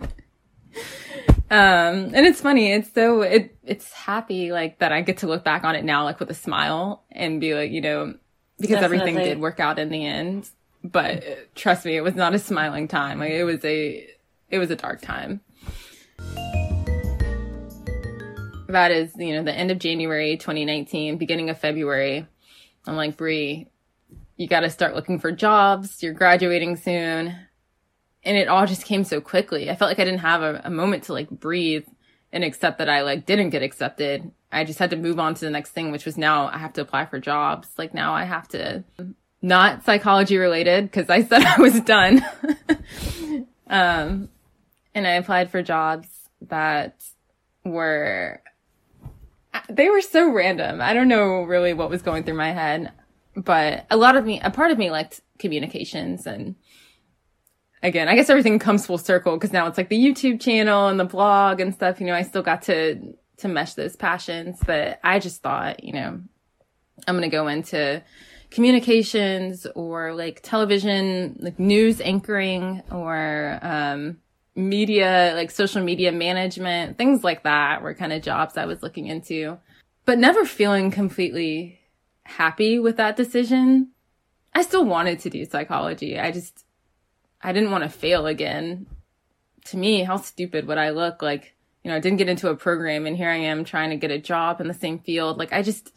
Um, 1.51 2.13
and 2.15 2.27
it's 2.27 2.41
funny. 2.41 2.73
It's 2.73 2.93
so, 2.93 3.23
it, 3.23 3.57
it's 3.65 3.91
happy 3.93 4.53
like 4.53 4.81
that 4.81 4.93
I 4.93 5.01
get 5.01 5.19
to 5.19 5.27
look 5.27 5.45
back 5.45 5.65
on 5.65 5.75
it 5.77 5.85
now, 5.85 6.05
like 6.05 6.21
with 6.21 6.31
a 6.31 6.35
smile 6.35 7.05
and 7.11 7.41
be 7.41 7.55
like, 7.55 7.71
you 7.71 7.81
know, 7.81 8.15
because 8.59 8.81
Definitely. 8.81 9.01
everything 9.01 9.25
did 9.25 9.41
work 9.41 9.59
out 9.59 9.79
in 9.79 9.89
the 9.89 10.05
end. 10.05 10.49
But 10.85 11.55
trust 11.55 11.85
me, 11.85 11.97
it 11.97 12.03
was 12.03 12.15
not 12.15 12.35
a 12.35 12.39
smiling 12.39 12.89
time. 12.89 13.19
Like 13.19 13.33
it 13.33 13.45
was 13.45 13.65
a, 13.65 14.09
it 14.51 14.59
was 14.59 14.71
a 14.71 14.77
dark 14.77 15.01
time. 15.01 15.41
That 18.69 18.91
is, 18.91 19.15
you 19.17 19.35
know, 19.35 19.43
the 19.43 19.55
end 19.55 19.71
of 19.71 19.79
January 19.79 20.37
2019, 20.37 21.17
beginning 21.17 21.51
of 21.51 21.59
February. 21.59 22.27
I'm 22.87 22.97
like, 22.97 23.17
Brie, 23.17 23.69
you 24.37 24.47
got 24.47 24.61
to 24.61 24.71
start 24.71 24.95
looking 24.95 25.19
for 25.19 25.33
jobs. 25.33 26.03
You're 26.03 26.13
graduating 26.13 26.77
soon 26.77 27.35
and 28.25 28.37
it 28.37 28.49
all 28.49 28.67
just 28.67 28.85
came 28.85 29.05
so 29.05 29.21
quickly. 29.21 29.71
I 29.71 29.77
felt 29.77 29.91
like 29.91 29.99
I 29.99 30.05
didn't 30.05 30.21
have 30.21 30.43
a, 30.43 30.61
a, 30.65 30.71
moment 30.71 31.05
to 31.05 31.13
like 31.13 31.31
breathe 31.31 31.87
and 32.33 32.45
accept 32.45 32.79
that 32.79 32.89
I 32.89 33.03
like 33.03 33.27
didn't 33.27 33.51
get 33.51 33.63
accepted. 33.63 34.31
I 34.51 34.65
just 34.65 34.79
had 34.79 34.91
to 34.91 34.97
move 34.97 35.19
on 35.19 35.35
to 35.35 35.45
the 35.45 35.51
next 35.51 35.71
thing, 35.71 35.91
which 35.91 36.05
was 36.05 36.19
now 36.19 36.49
I 36.49 36.59
have 36.59 36.73
to 36.75 36.81
apply 36.81 37.07
for 37.07 37.19
jobs. 37.19 37.69
Like 37.79 37.95
now 37.95 38.13
I 38.15 38.25
have 38.25 38.49
to 38.49 38.85
not 39.41 39.85
psychology 39.85 40.37
related 40.37 40.85
because 40.85 41.09
I 41.09 41.23
said 41.23 41.43
I 41.47 41.61
was 41.61 41.81
done. 41.81 42.25
um, 43.67 44.29
and 44.95 45.07
I 45.07 45.13
applied 45.13 45.51
for 45.51 45.63
jobs 45.63 46.09
that 46.43 47.03
were, 47.65 48.43
they 49.69 49.89
were 49.89 50.01
so 50.01 50.31
random. 50.31 50.81
I 50.81 50.95
don't 50.95 51.09
know 51.09 51.43
really 51.43 51.75
what 51.75 51.91
was 51.91 52.03
going 52.03 52.25
through 52.25 52.35
my 52.35 52.53
head, 52.53 52.93
but 53.37 53.87
a 53.91 53.97
lot 53.97 54.17
of 54.17 54.25
me, 54.25 54.41
a 54.41 54.51
part 54.51 54.71
of 54.71 54.79
me 54.79 54.91
liked 54.91 55.21
communications 55.39 56.27
and 56.27 56.57
again, 57.83 58.09
I 58.09 58.15
guess 58.15 58.31
everything 58.31 58.59
comes 58.59 58.87
full 58.87 58.99
circle 58.99 59.37
because 59.37 59.53
now 59.53 59.67
it's 59.67 59.79
like 59.79 59.89
the 59.89 59.99
YouTube 59.99 60.41
channel 60.41 60.89
and 60.89 60.99
the 60.99 61.05
blog 61.05 61.61
and 61.61 61.73
stuff. 61.73 62.01
You 62.01 62.07
know, 62.07 62.15
I 62.15 62.23
still 62.23 62.43
got 62.43 62.63
to 62.63 63.15
to 63.39 63.49
mesh 63.49 63.75
those 63.75 63.97
passions, 63.97 64.59
but 64.67 64.99
I 65.05 65.21
just 65.21 65.43
thought, 65.43 65.85
you 65.85 65.93
know, 65.93 66.21
I'm 67.07 67.15
gonna 67.15 67.29
go 67.29 67.49
into 67.49 68.03
communications 68.51 69.67
or 69.75 70.15
like 70.15 70.41
television, 70.43 71.37
like 71.41 71.59
news 71.59 72.01
anchoring 72.01 72.83
or 72.91 73.59
um, 73.63 74.19
media, 74.57 75.33
like 75.37 75.51
social 75.51 75.83
media 75.83 76.11
management, 76.13 76.99
things 76.99 77.23
like 77.23 77.43
that 77.45 77.83
were 77.83 77.95
kind 77.95 78.13
of 78.13 78.23
jobs 78.23 78.57
I 78.57 78.65
was 78.67 78.83
looking 78.83 79.07
into. 79.07 79.59
but 80.09 80.19
never 80.19 80.47
feeling 80.47 80.91
completely 80.91 81.79
happy 82.23 82.79
with 82.79 82.97
that 82.97 83.15
decision. 83.15 83.91
I 84.55 84.63
still 84.63 84.87
wanted 84.87 85.19
to 85.21 85.29
do 85.29 85.45
psychology. 85.45 86.19
I 86.19 86.31
just, 86.33 86.65
I 87.43 87.53
didn't 87.53 87.73
want 87.73 87.85
to 87.85 87.91
fail 87.91 88.27
again. 88.27 88.87
To 89.67 89.77
me, 89.77 90.05
how 90.05 90.17
stupid 90.17 90.67
would 90.67 90.79
I 90.79 90.91
look? 90.91 91.21
Like, 91.21 91.55
you 91.85 91.91
know, 91.91 91.97
I 91.99 92.01
didn't 92.01 92.17
get 92.17 92.31
into 92.31 92.49
a 92.49 92.57
program 92.57 93.07
and 93.07 93.19
here 93.19 93.29
I 93.29 93.37
am 93.37 93.65
trying 93.65 93.91
to 93.91 93.97
get 93.97 94.11
a 94.11 94.19
job 94.19 94.63
in 94.63 94.67
the 94.67 94.73
same 94.73 94.99
field. 94.99 95.37
Like, 95.37 95.53
I 95.53 95.61
just, 95.61 95.95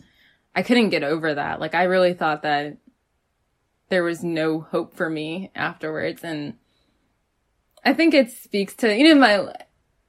I 0.55 0.63
couldn't 0.63 0.89
get 0.89 1.03
over 1.03 1.33
that. 1.33 1.59
Like, 1.59 1.75
I 1.75 1.83
really 1.83 2.13
thought 2.13 2.43
that 2.43 2.77
there 3.89 4.03
was 4.03 4.23
no 4.23 4.61
hope 4.61 4.95
for 4.95 5.09
me 5.09 5.51
afterwards. 5.55 6.23
And 6.23 6.55
I 7.83 7.93
think 7.93 8.13
it 8.13 8.31
speaks 8.31 8.75
to, 8.77 8.95
you 8.95 9.03
know, 9.03 9.19
my, 9.19 9.53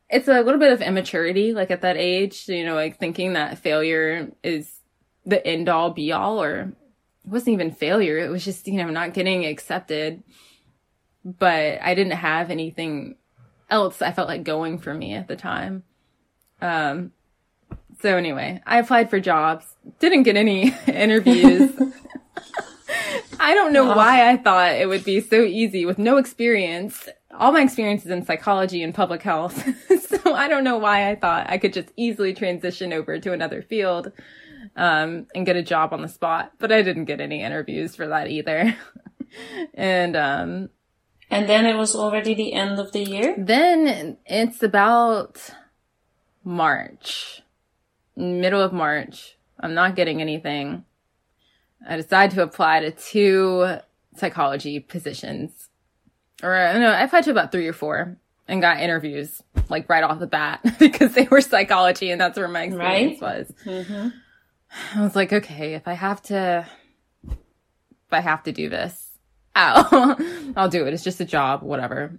it's 0.09 0.29
a 0.29 0.41
little 0.41 0.61
bit 0.61 0.73
of 0.73 0.83
immaturity, 0.83 1.53
like 1.53 1.71
at 1.71 1.83
that 1.83 1.97
age, 1.97 2.49
you 2.49 2.65
know, 2.65 2.75
like 2.75 2.99
thinking 2.99 3.33
that 3.33 3.59
failure 3.59 4.31
is 4.43 4.71
the 5.25 5.45
end 5.47 5.69
all 5.69 5.91
be 5.91 6.13
all, 6.13 6.43
or 6.43 6.61
it 6.61 6.69
wasn't 7.25 7.55
even 7.55 7.71
failure. 7.71 8.19
It 8.19 8.31
was 8.31 8.45
just, 8.45 8.67
you 8.67 8.75
know, 8.75 8.91
not 8.91 9.15
getting 9.15 9.47
accepted. 9.47 10.23
But 11.25 11.81
I 11.81 11.95
didn't 11.95 12.13
have 12.15 12.51
anything 12.51 13.17
else 13.71 14.03
I 14.03 14.13
felt 14.13 14.29
like 14.29 14.43
going 14.43 14.79
for 14.79 14.93
me 14.93 15.15
at 15.15 15.29
the 15.29 15.37
time. 15.37 15.85
Um, 16.61 17.13
so 18.03 18.17
anyway, 18.17 18.61
I 18.67 18.79
applied 18.79 19.11
for 19.11 19.21
jobs, 19.21 19.65
didn't 20.01 20.25
get 20.25 20.37
any 20.37 20.75
interviews. 20.87 21.71
I 23.41 23.55
don't 23.55 23.73
know 23.73 23.87
why 23.87 24.29
I 24.31 24.37
thought 24.37 24.73
it 24.73 24.89
would 24.89 25.05
be 25.05 25.21
so 25.21 25.43
easy 25.43 25.87
with 25.87 25.99
no 25.99 26.17
experience. 26.17 27.09
All 27.33 27.53
my 27.53 27.63
experience 27.63 28.05
is 28.05 28.11
in 28.11 28.25
psychology 28.25 28.83
and 28.83 28.95
public 28.95 29.23
health. 29.23 29.65
so 30.01 30.35
I 30.35 30.49
don't 30.49 30.65
know 30.65 30.79
why 30.79 31.11
I 31.11 31.17
thought 31.17 31.49
I 31.49 31.59
could 31.59 31.73
just 31.73 31.89
easily 31.97 32.35
transition 32.35 32.93
over 32.93 33.19
to 33.19 33.33
another 33.33 33.63
field 33.63 34.13
um, 34.77 35.27
and 35.35 35.47
get 35.47 35.57
a 35.57 35.63
job 35.63 35.93
on 35.93 36.03
the 36.03 36.09
spot. 36.09 36.53
But 36.59 36.71
I 36.71 36.83
didn't 36.83 37.07
get 37.07 37.21
any 37.21 37.43
interviews 37.43 37.97
for 37.97 38.09
that 38.09 38.29
either. 38.29 38.77
and 39.75 40.17
um, 40.17 40.71
and 41.31 41.49
then 41.49 41.65
it 41.67 41.77
was 41.77 41.97
already 41.97 42.35
the 42.35 42.53
end 42.53 42.79
of 42.79 42.93
the 42.93 43.03
year? 43.03 43.35
Then 43.39 44.19
it's 44.27 44.63
about 44.63 45.51
March, 46.45 47.42
middle 48.17 48.61
of 48.61 48.73
March. 48.73 49.37
I'm 49.59 49.75
not 49.75 49.97
getting 49.97 50.21
anything. 50.21 50.85
I 51.87 51.97
decided 51.97 52.35
to 52.37 52.43
apply 52.43 52.81
to 52.81 52.91
two 52.91 53.79
psychology 54.17 54.81
positions. 54.81 55.69
Or 56.43 56.51
no, 56.51 56.91
I 56.91 57.03
applied 57.03 57.25
to 57.25 57.31
about 57.31 57.53
three 57.53 57.69
or 57.69 57.73
four 57.73 58.17
and 58.49 58.61
got 58.61 58.81
interviews 58.81 59.43
like 59.69 59.89
right 59.89 60.05
off 60.05 60.19
the 60.19 60.27
bat 60.27 60.61
because 60.79 61.15
they 61.15 61.29
were 61.31 61.41
psychology 61.41 62.11
and 62.11 62.21
that's 62.21 62.39
where 62.39 62.49
my 62.49 62.65
experience 62.65 63.21
right? 63.21 63.39
was. 63.39 63.53
Mm-hmm. 63.65 64.09
I 64.95 65.03
was 65.03 65.15
like, 65.15 65.33
okay, 65.33 65.75
if 65.75 65.87
I 65.87 65.95
have 65.95 66.23
to, 66.23 66.67
if 67.29 68.13
I 68.13 68.21
have 68.21 68.43
to 68.45 68.53
do 68.53 68.69
this, 68.69 69.11
I'll, 69.55 70.17
I'll 70.57 70.69
do 70.69 70.87
it. 70.87 70.95
It's 70.95 71.05
just 71.05 71.21
a 71.21 71.27
job, 71.27 71.63
whatever. 71.63 72.19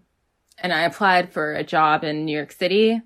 And 0.60 0.72
I 0.72 0.82
applied 0.82 1.34
for 1.34 1.54
a 1.54 1.64
job 1.64 2.04
in 2.04 2.26
New 2.26 2.36
York 2.36 2.52
City, 2.52 3.02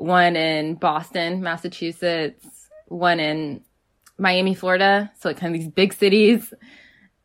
one 0.00 0.36
in 0.36 0.74
Boston, 0.74 1.42
Massachusetts, 1.42 2.68
one 2.86 3.20
in 3.20 3.62
Miami, 4.18 4.54
Florida. 4.54 5.12
So 5.18 5.28
like 5.28 5.38
kind 5.38 5.54
of 5.54 5.60
these 5.60 5.70
big 5.70 5.92
cities. 5.92 6.52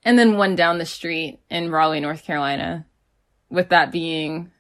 And 0.04 0.20
then 0.20 0.38
one 0.38 0.56
down 0.56 0.78
the 0.78 0.86
street 0.86 1.40
in 1.50 1.72
Raleigh, 1.72 2.00
North 2.00 2.24
Carolina. 2.24 2.86
With 3.50 3.70
that 3.70 3.92
being 3.92 4.52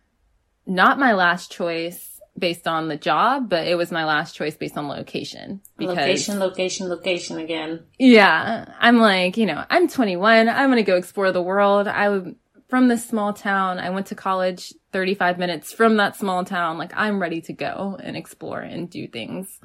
not 0.66 1.00
my 1.00 1.14
last 1.14 1.52
choice 1.52 2.20
based 2.38 2.68
on 2.68 2.88
the 2.88 2.98
job, 2.98 3.50
but 3.50 3.68
it 3.68 3.76
was 3.76 3.92
my 3.92 4.06
last 4.06 4.36
choice 4.36 4.56
based 4.56 4.78
on 4.78 4.88
location. 4.88 5.62
Because, 5.78 5.98
location, 5.98 6.40
location, 6.40 6.90
location 6.90 7.38
again. 7.38 7.84
Yeah. 7.98 8.74
I'm 8.80 8.98
like, 8.98 9.38
you 9.38 9.46
know, 9.46 9.64
I'm 9.70 9.88
21. 9.88 10.50
I'm 10.50 10.70
going 10.70 10.78
to 10.78 10.84
go 10.84 10.98
explore 10.98 11.32
the 11.32 11.42
world. 11.42 11.88
I 11.88 12.10
would, 12.10 12.36
from 12.68 12.88
this 12.88 13.08
small 13.08 13.34
town, 13.34 13.80
I 13.80 13.90
went 13.90 14.08
to 14.08 14.16
college 14.16 14.74
35 14.92 15.38
minutes 15.38 15.72
from 15.72 15.98
that 15.98 16.16
small 16.16 16.44
town. 16.44 16.78
Like, 16.78 16.92
I'm 16.96 17.22
ready 17.22 17.42
to 17.42 17.54
go 17.54 17.98
and 18.02 18.18
explore 18.18 18.62
and 18.62 18.90
do 18.90 19.08
things. 19.08 19.60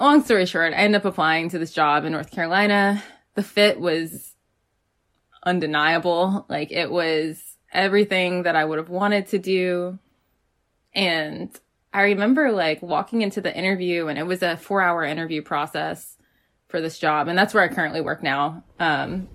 Long 0.00 0.22
story 0.24 0.46
short, 0.46 0.72
I 0.72 0.76
ended 0.76 1.00
up 1.00 1.04
applying 1.04 1.50
to 1.50 1.58
this 1.58 1.72
job 1.72 2.04
in 2.04 2.12
North 2.12 2.30
Carolina. 2.30 3.02
The 3.34 3.42
fit 3.42 3.80
was 3.80 4.34
undeniable. 5.44 6.44
Like, 6.48 6.72
it 6.72 6.90
was 6.90 7.42
everything 7.72 8.42
that 8.42 8.56
I 8.56 8.64
would 8.64 8.78
have 8.78 8.88
wanted 8.88 9.28
to 9.28 9.38
do 9.38 9.98
and 10.96 11.50
I 11.92 12.02
remember 12.02 12.50
like 12.50 12.82
walking 12.82 13.22
into 13.22 13.40
the 13.40 13.56
interview 13.56 14.08
and 14.08 14.18
it 14.18 14.26
was 14.26 14.42
a 14.42 14.56
four 14.56 14.80
hour 14.80 15.04
interview 15.04 15.42
process 15.42 16.16
for 16.68 16.80
this 16.80 16.98
job. 16.98 17.28
And 17.28 17.38
that's 17.38 17.54
where 17.54 17.62
I 17.62 17.68
currently 17.68 18.00
work 18.00 18.22
now. 18.22 18.64
Um, 18.80 19.28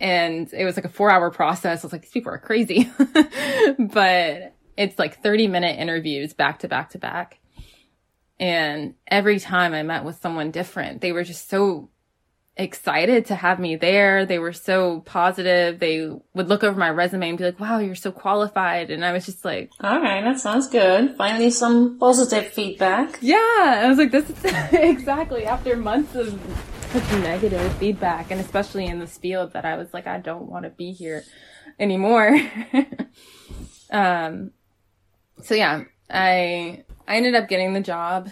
and 0.00 0.52
it 0.52 0.64
was 0.64 0.76
like 0.76 0.84
a 0.84 0.90
four 0.90 1.10
hour 1.10 1.30
process. 1.30 1.82
I 1.82 1.86
was 1.86 1.92
like, 1.92 2.02
these 2.02 2.10
people 2.10 2.32
are 2.32 2.38
crazy, 2.38 2.90
but 3.78 4.54
it's 4.76 4.98
like 4.98 5.22
30 5.22 5.48
minute 5.48 5.78
interviews 5.78 6.34
back 6.34 6.60
to 6.60 6.68
back 6.68 6.90
to 6.90 6.98
back. 6.98 7.40
And 8.38 8.94
every 9.06 9.40
time 9.40 9.72
I 9.72 9.82
met 9.82 10.04
with 10.04 10.20
someone 10.20 10.50
different, 10.50 11.00
they 11.00 11.12
were 11.12 11.24
just 11.24 11.48
so 11.48 11.88
excited 12.56 13.26
to 13.26 13.34
have 13.34 13.58
me 13.58 13.76
there. 13.76 14.24
They 14.24 14.38
were 14.38 14.52
so 14.52 15.00
positive. 15.00 15.78
They 15.78 16.10
would 16.34 16.48
look 16.48 16.64
over 16.64 16.78
my 16.78 16.90
resume 16.90 17.28
and 17.28 17.38
be 17.38 17.44
like, 17.44 17.60
wow, 17.60 17.78
you're 17.78 17.94
so 17.94 18.10
qualified. 18.10 18.90
And 18.90 19.04
I 19.04 19.12
was 19.12 19.26
just 19.26 19.44
like, 19.44 19.70
all 19.80 20.00
right, 20.00 20.22
that 20.22 20.40
sounds 20.40 20.68
good. 20.68 21.16
Finally, 21.16 21.50
some 21.50 21.98
positive 21.98 22.46
feedback. 22.52 23.18
Yeah. 23.20 23.36
I 23.36 23.86
was 23.88 23.98
like, 23.98 24.10
this 24.10 24.30
is 24.30 24.44
exactly 24.72 25.44
after 25.44 25.76
months 25.76 26.14
of 26.14 26.32
negative 27.20 27.72
feedback. 27.74 28.30
And 28.30 28.40
especially 28.40 28.86
in 28.86 29.00
this 29.00 29.18
field 29.18 29.52
that 29.52 29.66
I 29.66 29.76
was 29.76 29.92
like, 29.92 30.06
I 30.06 30.18
don't 30.18 30.48
want 30.48 30.64
to 30.64 30.70
be 30.70 30.92
here 30.92 31.24
anymore. 31.78 32.40
um, 33.90 34.52
so 35.42 35.54
yeah, 35.54 35.84
I, 36.08 36.84
I 37.06 37.16
ended 37.16 37.34
up 37.34 37.48
getting 37.48 37.74
the 37.74 37.80
job, 37.80 38.30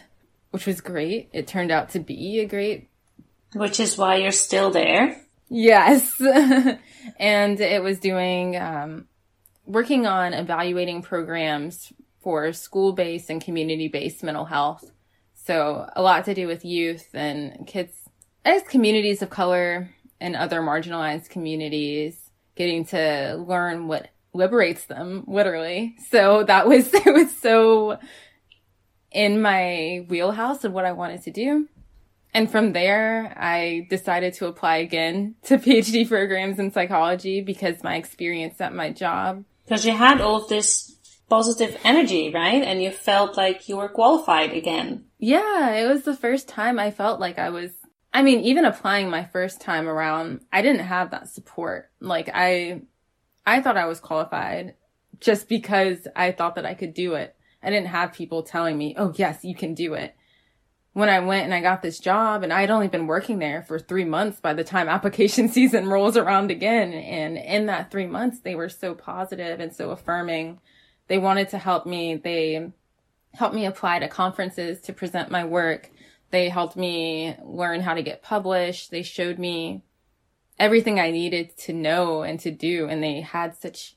which 0.50 0.66
was 0.66 0.80
great. 0.80 1.28
It 1.34 1.46
turned 1.46 1.70
out 1.70 1.90
to 1.90 2.00
be 2.00 2.40
a 2.40 2.46
great 2.46 2.88
which 3.54 3.80
is 3.80 3.96
why 3.96 4.16
you're 4.16 4.32
still 4.32 4.70
there. 4.70 5.20
Yes. 5.48 6.20
and 7.18 7.60
it 7.60 7.82
was 7.82 7.98
doing, 7.98 8.56
um, 8.56 9.06
working 9.66 10.06
on 10.06 10.34
evaluating 10.34 11.02
programs 11.02 11.92
for 12.20 12.52
school 12.52 12.92
based 12.92 13.30
and 13.30 13.42
community 13.42 13.88
based 13.88 14.22
mental 14.22 14.44
health. 14.44 14.90
So 15.34 15.88
a 15.94 16.02
lot 16.02 16.24
to 16.24 16.34
do 16.34 16.46
with 16.46 16.64
youth 16.64 17.08
and 17.14 17.66
kids 17.66 17.92
as 18.44 18.62
communities 18.62 19.22
of 19.22 19.30
color 19.30 19.90
and 20.20 20.36
other 20.36 20.60
marginalized 20.60 21.28
communities 21.28 22.18
getting 22.56 22.84
to 22.86 23.36
learn 23.46 23.88
what 23.88 24.08
liberates 24.32 24.86
them 24.86 25.24
literally. 25.26 25.96
So 26.10 26.44
that 26.44 26.66
was, 26.66 26.92
it 26.94 27.12
was 27.12 27.36
so 27.38 27.98
in 29.10 29.40
my 29.40 30.04
wheelhouse 30.08 30.64
of 30.64 30.72
what 30.72 30.84
I 30.84 30.92
wanted 30.92 31.22
to 31.22 31.30
do. 31.30 31.68
And 32.34 32.50
from 32.50 32.72
there, 32.72 33.32
I 33.38 33.86
decided 33.88 34.34
to 34.34 34.46
apply 34.46 34.78
again 34.78 35.36
to 35.44 35.56
PhD 35.58 36.06
programs 36.06 36.58
in 36.58 36.72
psychology 36.72 37.40
because 37.40 37.84
my 37.84 37.94
experience 37.94 38.60
at 38.60 38.74
my 38.74 38.90
job. 38.90 39.44
Because 39.64 39.86
you 39.86 39.92
had 39.92 40.20
all 40.20 40.42
of 40.42 40.48
this 40.48 40.96
positive 41.30 41.78
energy, 41.84 42.32
right? 42.34 42.62
And 42.62 42.82
you 42.82 42.90
felt 42.90 43.36
like 43.36 43.68
you 43.68 43.76
were 43.76 43.88
qualified 43.88 44.52
again. 44.52 45.04
Yeah, 45.18 45.70
it 45.70 45.86
was 45.86 46.02
the 46.02 46.16
first 46.16 46.48
time 46.48 46.78
I 46.78 46.90
felt 46.90 47.20
like 47.20 47.38
I 47.38 47.50
was. 47.50 47.70
I 48.12 48.22
mean, 48.22 48.40
even 48.40 48.64
applying 48.64 49.10
my 49.10 49.24
first 49.24 49.60
time 49.60 49.88
around, 49.88 50.40
I 50.52 50.62
didn't 50.62 50.86
have 50.86 51.12
that 51.12 51.28
support. 51.28 51.90
Like 52.00 52.30
I, 52.32 52.82
I 53.46 53.60
thought 53.60 53.76
I 53.76 53.86
was 53.86 54.00
qualified 54.00 54.74
just 55.20 55.48
because 55.48 56.06
I 56.14 56.32
thought 56.32 56.56
that 56.56 56.66
I 56.66 56.74
could 56.74 56.94
do 56.94 57.14
it. 57.14 57.34
I 57.62 57.70
didn't 57.70 57.88
have 57.88 58.12
people 58.12 58.42
telling 58.42 58.76
me, 58.76 58.94
oh 58.98 59.12
yes, 59.16 59.44
you 59.44 59.54
can 59.54 59.74
do 59.74 59.94
it 59.94 60.14
when 60.94 61.08
I 61.08 61.18
went 61.18 61.44
and 61.44 61.52
I 61.52 61.60
got 61.60 61.82
this 61.82 61.98
job 61.98 62.44
and 62.44 62.52
I 62.52 62.60
had 62.60 62.70
only 62.70 62.86
been 62.86 63.08
working 63.08 63.40
there 63.40 63.62
for 63.62 63.78
three 63.78 64.04
months 64.04 64.40
by 64.40 64.54
the 64.54 64.64
time 64.64 64.88
application 64.88 65.48
season 65.48 65.88
rolls 65.88 66.16
around 66.16 66.50
again. 66.50 66.94
And 66.94 67.36
in 67.36 67.66
that 67.66 67.90
three 67.90 68.06
months, 68.06 68.40
they 68.40 68.54
were 68.54 68.68
so 68.68 68.94
positive 68.94 69.60
and 69.60 69.74
so 69.74 69.90
affirming. 69.90 70.60
They 71.08 71.18
wanted 71.18 71.50
to 71.50 71.58
help 71.58 71.84
me. 71.84 72.14
They 72.14 72.70
helped 73.34 73.56
me 73.56 73.66
apply 73.66 73.98
to 73.98 74.08
conferences 74.08 74.80
to 74.82 74.92
present 74.92 75.30
my 75.30 75.44
work. 75.44 75.90
They 76.30 76.48
helped 76.48 76.76
me 76.76 77.36
learn 77.42 77.80
how 77.80 77.94
to 77.94 78.02
get 78.02 78.22
published. 78.22 78.92
They 78.92 79.02
showed 79.02 79.38
me 79.38 79.82
everything 80.60 81.00
I 81.00 81.10
needed 81.10 81.56
to 81.58 81.72
know 81.72 82.22
and 82.22 82.38
to 82.40 82.52
do. 82.52 82.88
And 82.88 83.02
they 83.02 83.20
had 83.20 83.56
such, 83.56 83.96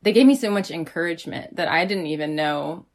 they 0.00 0.14
gave 0.14 0.26
me 0.26 0.34
so 0.34 0.50
much 0.50 0.70
encouragement 0.70 1.56
that 1.56 1.68
I 1.68 1.84
didn't 1.84 2.06
even 2.06 2.34
know 2.34 2.86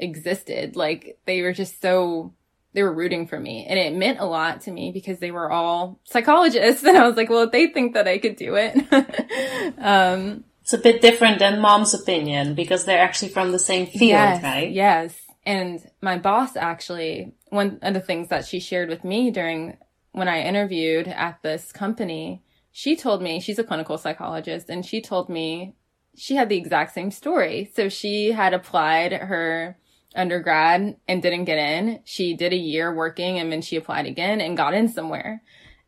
existed. 0.00 0.76
Like 0.76 1.18
they 1.26 1.42
were 1.42 1.52
just 1.52 1.80
so 1.80 2.34
they 2.72 2.82
were 2.82 2.92
rooting 2.92 3.26
for 3.26 3.38
me 3.38 3.66
and 3.68 3.78
it 3.78 3.94
meant 3.94 4.20
a 4.20 4.24
lot 4.24 4.60
to 4.62 4.70
me 4.70 4.92
because 4.92 5.18
they 5.18 5.32
were 5.32 5.50
all 5.50 5.98
psychologists 6.04 6.82
and 6.84 6.96
I 6.96 7.06
was 7.06 7.16
like, 7.16 7.30
well, 7.30 7.42
if 7.42 7.50
they 7.50 7.66
think 7.68 7.94
that 7.94 8.08
I 8.08 8.18
could 8.18 8.36
do 8.36 8.54
it. 8.56 8.76
um, 9.78 10.44
it's 10.62 10.72
a 10.72 10.78
bit 10.78 11.02
different 11.02 11.40
than 11.40 11.60
mom's 11.60 11.94
opinion 11.94 12.54
because 12.54 12.84
they're 12.84 13.00
actually 13.00 13.30
from 13.30 13.50
the 13.50 13.58
same 13.58 13.86
field, 13.86 14.02
yes, 14.02 14.42
right? 14.42 14.70
Yes. 14.70 15.18
And 15.44 15.80
my 16.00 16.18
boss 16.18 16.54
actually 16.56 17.32
one 17.48 17.80
of 17.82 17.94
the 17.94 18.00
things 18.00 18.28
that 18.28 18.44
she 18.44 18.60
shared 18.60 18.88
with 18.88 19.02
me 19.04 19.30
during 19.30 19.76
when 20.12 20.28
I 20.28 20.42
interviewed 20.42 21.08
at 21.08 21.42
this 21.42 21.72
company, 21.72 22.42
she 22.72 22.96
told 22.96 23.22
me 23.22 23.40
she's 23.40 23.58
a 23.58 23.64
clinical 23.64 23.98
psychologist 23.98 24.68
and 24.68 24.84
she 24.84 25.00
told 25.00 25.28
me 25.28 25.74
she 26.16 26.36
had 26.36 26.48
the 26.48 26.56
exact 26.56 26.94
same 26.94 27.10
story. 27.10 27.70
So 27.74 27.88
she 27.88 28.32
had 28.32 28.54
applied 28.54 29.12
her 29.12 29.76
undergrad 30.14 30.96
and 31.06 31.22
didn't 31.22 31.44
get 31.44 31.58
in. 31.58 32.00
She 32.04 32.34
did 32.34 32.52
a 32.52 32.56
year 32.56 32.94
working 32.94 33.38
and 33.38 33.50
then 33.50 33.62
she 33.62 33.76
applied 33.76 34.06
again 34.06 34.40
and 34.40 34.56
got 34.56 34.74
in 34.74 34.88
somewhere. 34.88 35.42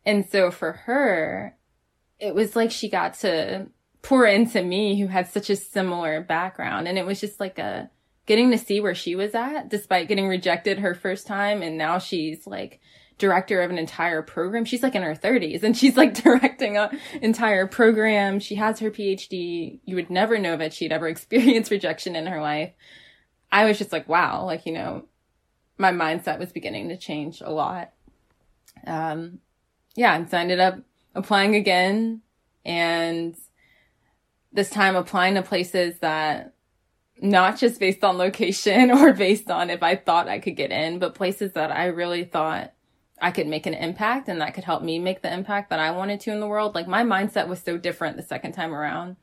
And 0.04 0.28
so 0.28 0.50
for 0.50 0.72
her, 0.72 1.56
it 2.18 2.34
was 2.34 2.54
like 2.56 2.70
she 2.70 2.88
got 2.88 3.14
to 3.20 3.66
pour 4.02 4.26
into 4.26 4.62
me 4.62 5.00
who 5.00 5.06
had 5.06 5.28
such 5.28 5.50
a 5.50 5.56
similar 5.56 6.20
background. 6.20 6.88
And 6.88 6.98
it 6.98 7.06
was 7.06 7.20
just 7.20 7.40
like 7.40 7.58
a 7.58 7.90
getting 8.26 8.50
to 8.52 8.58
see 8.58 8.80
where 8.80 8.94
she 8.94 9.16
was 9.16 9.34
at 9.34 9.68
despite 9.68 10.08
getting 10.08 10.28
rejected 10.28 10.78
her 10.78 10.94
first 10.94 11.26
time. 11.26 11.62
And 11.62 11.76
now 11.76 11.98
she's 11.98 12.46
like 12.46 12.80
director 13.18 13.60
of 13.62 13.70
an 13.70 13.78
entire 13.78 14.22
program. 14.22 14.64
She's 14.64 14.82
like 14.82 14.94
in 14.94 15.02
her 15.02 15.14
thirties 15.14 15.62
and 15.62 15.76
she's 15.76 15.96
like 15.96 16.14
directing 16.22 16.76
an 16.76 16.98
entire 17.20 17.66
program. 17.66 18.40
She 18.40 18.56
has 18.56 18.80
her 18.80 18.90
PhD. 18.90 19.80
You 19.84 19.96
would 19.96 20.10
never 20.10 20.38
know 20.38 20.56
that 20.56 20.72
she'd 20.72 20.92
ever 20.92 21.08
experienced 21.08 21.70
rejection 21.70 22.16
in 22.16 22.26
her 22.26 22.40
life. 22.40 22.72
I 23.53 23.66
was 23.66 23.78
just 23.78 23.92
like, 23.92 24.09
wow, 24.09 24.46
like, 24.46 24.64
you 24.64 24.72
know, 24.72 25.05
my 25.76 25.92
mindset 25.92 26.38
was 26.38 26.50
beginning 26.50 26.88
to 26.88 26.96
change 26.96 27.42
a 27.42 27.50
lot. 27.50 27.92
Um, 28.86 29.40
yeah. 29.94 30.14
And 30.16 30.28
so 30.28 30.38
I 30.38 30.40
ended 30.40 30.59
up 30.59 30.80
applying 31.14 31.55
again 31.55 32.22
and 32.64 33.36
this 34.53 34.70
time 34.70 34.96
applying 34.96 35.34
to 35.34 35.42
places 35.42 35.98
that 35.98 36.55
not 37.20 37.59
just 37.59 37.78
based 37.78 38.03
on 38.03 38.16
location 38.16 38.90
or 38.98 39.12
based 39.12 39.50
on 39.50 39.68
if 39.68 39.82
I 39.82 39.96
thought 39.96 40.28
I 40.28 40.38
could 40.38 40.57
get 40.57 40.72
in, 40.72 40.98
but 40.98 41.14
places 41.14 41.53
that 41.53 41.70
I 41.70 41.86
really 41.86 42.24
thought 42.24 42.72
I 43.20 43.30
could 43.30 43.46
make 43.46 43.66
an 43.66 43.74
impact 43.74 44.28
and 44.28 44.40
that 44.40 44.55
could 44.55 44.64
help 44.64 44.82
me 44.82 44.98
make 44.98 45.22
the 45.22 45.32
impact 45.32 45.70
that 45.70 45.78
I 45.78 45.90
wanted 45.90 46.20
to 46.20 46.32
in 46.32 46.40
the 46.40 46.48
world. 46.48 46.74
Like 46.74 46.88
my 46.88 47.05
mindset 47.05 47.48
was 47.48 47.61
so 47.61 47.76
different 47.76 48.16
the 48.16 48.22
second 48.22 48.53
time 48.53 48.74
around. 48.74 49.16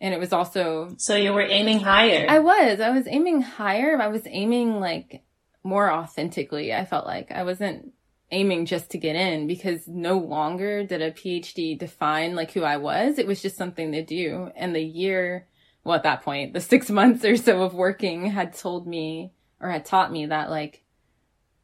And 0.00 0.12
it 0.12 0.20
was 0.20 0.32
also. 0.32 0.94
So 0.98 1.16
you 1.16 1.32
were 1.32 1.42
aiming 1.42 1.80
higher. 1.80 2.26
I 2.28 2.38
was. 2.40 2.80
I 2.80 2.90
was 2.90 3.06
aiming 3.06 3.42
higher. 3.42 4.00
I 4.00 4.08
was 4.08 4.22
aiming 4.26 4.78
like 4.78 5.22
more 5.62 5.90
authentically. 5.90 6.72
I 6.72 6.84
felt 6.84 7.06
like 7.06 7.30
I 7.32 7.42
wasn't 7.42 7.92
aiming 8.30 8.66
just 8.66 8.90
to 8.90 8.98
get 8.98 9.16
in 9.16 9.46
because 9.46 9.86
no 9.86 10.18
longer 10.18 10.84
did 10.84 11.00
a 11.00 11.12
PhD 11.12 11.78
define 11.78 12.34
like 12.34 12.52
who 12.52 12.62
I 12.62 12.76
was. 12.76 13.18
It 13.18 13.26
was 13.26 13.42
just 13.42 13.56
something 13.56 13.92
to 13.92 14.04
do. 14.04 14.50
And 14.56 14.74
the 14.74 14.82
year, 14.82 15.46
well, 15.84 15.96
at 15.96 16.02
that 16.02 16.22
point, 16.22 16.52
the 16.52 16.60
six 16.72 16.90
months 16.90 17.24
or 17.24 17.36
so 17.36 17.62
of 17.62 17.74
working 17.74 18.26
had 18.26 18.54
told 18.54 18.86
me 18.86 19.32
or 19.60 19.70
had 19.70 19.84
taught 19.84 20.12
me 20.12 20.26
that 20.26 20.50
like, 20.50 20.82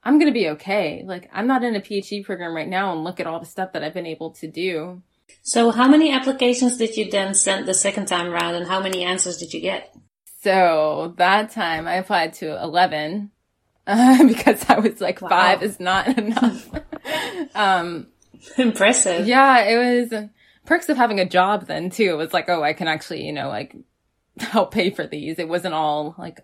I'm 0.05 0.19
going 0.19 0.33
to 0.33 0.39
be 0.39 0.49
okay. 0.51 1.05
Like, 1.07 1.31
I'm 1.33 1.47
not 1.47 1.63
in 1.63 1.77
a 1.77 1.81
PhD 1.81 2.25
program 2.25 2.55
right 2.55 2.69
now 2.69 2.93
and 2.93 3.05
look 3.05 3.21
at 3.21 3.27
all 3.27 3.39
the 3.39 3.47
stuff 3.47 3.73
that 3.73 3.85
I've 3.85 3.95
been 3.95 4.07
able 4.07 4.33
to 4.33 4.49
do. 4.49 5.03
So 5.43 5.71
how 5.71 5.89
many 5.89 6.13
applications 6.13 6.77
did 6.77 6.97
you 6.97 7.11
then 7.11 7.35
send 7.35 7.67
the 7.67 7.75
second 7.75 8.07
time 8.07 8.29
around 8.29 8.55
and 8.55 8.67
how 8.67 8.81
many 8.81 9.03
answers 9.05 9.39
did 9.39 9.53
you 9.53 9.61
get? 9.61 9.95
So 10.43 11.15
that 11.19 11.51
time 11.51 11.87
I 11.87 11.95
applied 11.95 12.35
to 12.35 12.63
11 12.63 13.31
uh, 13.87 14.25
because 14.27 14.65
I 14.69 14.79
was 14.79 15.01
like, 15.01 15.21
wow. 15.21 15.29
five 15.29 15.63
is 15.63 15.81
not 15.81 16.07
enough. 16.19 16.71
um, 17.55 18.09
Impressive. 18.59 19.27
Yeah, 19.27 19.61
it 19.61 20.11
was 20.11 20.29
perks 20.65 20.89
of 20.89 20.97
having 20.97 21.21
a 21.21 21.29
job 21.29 21.67
then 21.67 21.91
too. 21.91 22.11
It 22.11 22.17
was 22.17 22.33
like, 22.33 22.49
oh, 22.49 22.63
I 22.63 22.73
can 22.73 22.89
actually, 22.89 23.25
you 23.25 23.33
know, 23.33 23.49
like 23.49 23.77
help 24.39 24.73
pay 24.73 24.91
for 24.91 25.07
these. 25.07 25.39
It 25.39 25.49
wasn't 25.49 25.75
all 25.75 26.15
like 26.19 26.41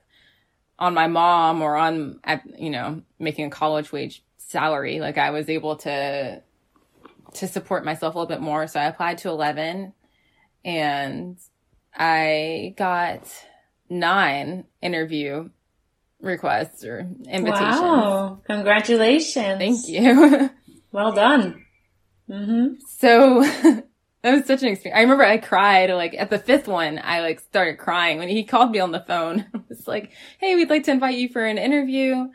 on 0.79 0.95
my 0.95 1.09
mom 1.09 1.63
or 1.63 1.77
on, 1.77 2.21
at, 2.23 2.43
you 2.59 2.71
know, 2.71 3.03
making 3.19 3.47
a 3.47 3.51
college 3.51 3.91
wage 3.91 4.23
salary. 4.37 5.01
Like 5.01 5.19
I 5.19 5.31
was 5.31 5.49
able 5.49 5.77
to, 5.79 6.43
to 7.35 7.49
support 7.49 7.85
myself 7.85 8.15
a 8.15 8.19
little 8.19 8.29
bit 8.29 8.41
more. 8.41 8.67
So 8.67 8.81
I 8.81 8.85
applied 8.85 9.19
to 9.19 9.29
11 9.29 9.93
and 10.65 11.39
I 11.95 12.75
got 12.77 13.29
nine 13.89 14.65
interview 14.83 15.51
requests 16.21 16.85
or 16.85 17.09
invitations. 17.29 17.81
Wow. 17.81 18.41
Congratulations. 18.47 19.59
Thank 19.59 19.89
you. 19.89 20.51
well 20.93 21.13
done. 21.13 21.65
Mm-hmm. 22.29 22.75
So 22.89 23.43
that 24.23 24.35
was 24.35 24.47
such 24.47 24.63
an 24.63 24.69
experience. 24.69 24.99
I 24.99 25.03
remember 25.03 25.25
I 25.25 25.39
cried 25.39 25.91
like 25.91 26.15
at 26.15 26.31
the 26.31 26.39
fifth 26.39 26.69
one. 26.69 27.01
I 27.03 27.21
like 27.21 27.41
started 27.41 27.79
crying 27.79 28.19
when 28.19 28.29
he 28.29 28.45
called 28.45 28.71
me 28.71 28.81
on 28.81 28.93
the 28.93 29.05
phone. 29.07 29.41
it 29.55 29.63
was 29.69 29.87
like, 29.87 30.13
Hey, 30.39 30.55
we'd 30.55 30.71
like 30.71 30.85
to 30.85 30.91
invite 30.91 31.17
you 31.17 31.29
for 31.29 31.45
an 31.45 31.59
interview. 31.59 32.29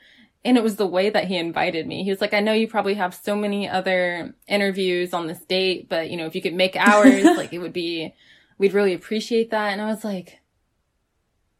And 0.46 0.58
it 0.58 0.64
was 0.64 0.76
the 0.76 0.88
way 0.88 1.10
that 1.10 1.26
he 1.26 1.38
invited 1.38 1.88
me. 1.88 2.04
He 2.04 2.10
was 2.10 2.20
like, 2.20 2.34
I 2.34 2.42
know 2.42 2.52
you 2.52 2.68
probably 2.68 2.96
have 2.96 3.16
so 3.16 3.36
many 3.36 3.70
other 3.70 4.36
interviews 4.48 5.14
on 5.14 5.28
this 5.28 5.40
date, 5.40 5.88
but 5.88 6.10
you 6.10 6.18
know, 6.18 6.26
if 6.26 6.36
you 6.36 6.42
could 6.42 6.54
make 6.54 6.76
ours, 6.76 7.24
like 7.38 7.54
it 7.54 7.60
would 7.60 7.74
be, 7.74 8.14
we'd 8.58 8.74
really 8.74 8.94
appreciate 8.94 9.52
that. 9.52 9.72
And 9.72 9.82
I 9.82 9.86
was 9.86 10.04
like, 10.04 10.40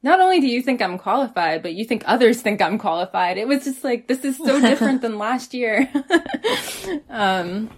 not 0.04 0.20
only 0.20 0.42
do 0.42 0.48
you 0.48 0.62
think 0.62 0.82
I'm 0.82 0.98
qualified, 0.98 1.64
but 1.64 1.74
you 1.74 1.86
think 1.86 2.04
others 2.06 2.42
think 2.42 2.62
I'm 2.62 2.78
qualified. 2.78 3.38
It 3.38 3.48
was 3.48 3.64
just 3.64 3.86
like, 3.86 4.08
this 4.08 4.26
is 4.26 4.36
so 4.38 4.60
different 4.60 5.02
than 5.02 5.18
last 5.28 5.54
year. 5.54 5.90
um, 7.10 7.70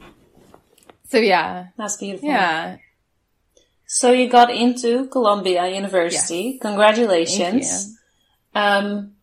so 1.08 1.20
yeah. 1.20 1.68
That's 1.78 1.97
beautiful. 1.97 2.28
Yeah. 2.28 2.78
So 3.86 4.12
you 4.12 4.28
got 4.28 4.49
into 4.49 5.08
Columbia 5.08 5.68
University. 5.68 6.53
Yes. 6.53 6.62
Congratulations. 6.64 7.95
Um, 8.56 9.14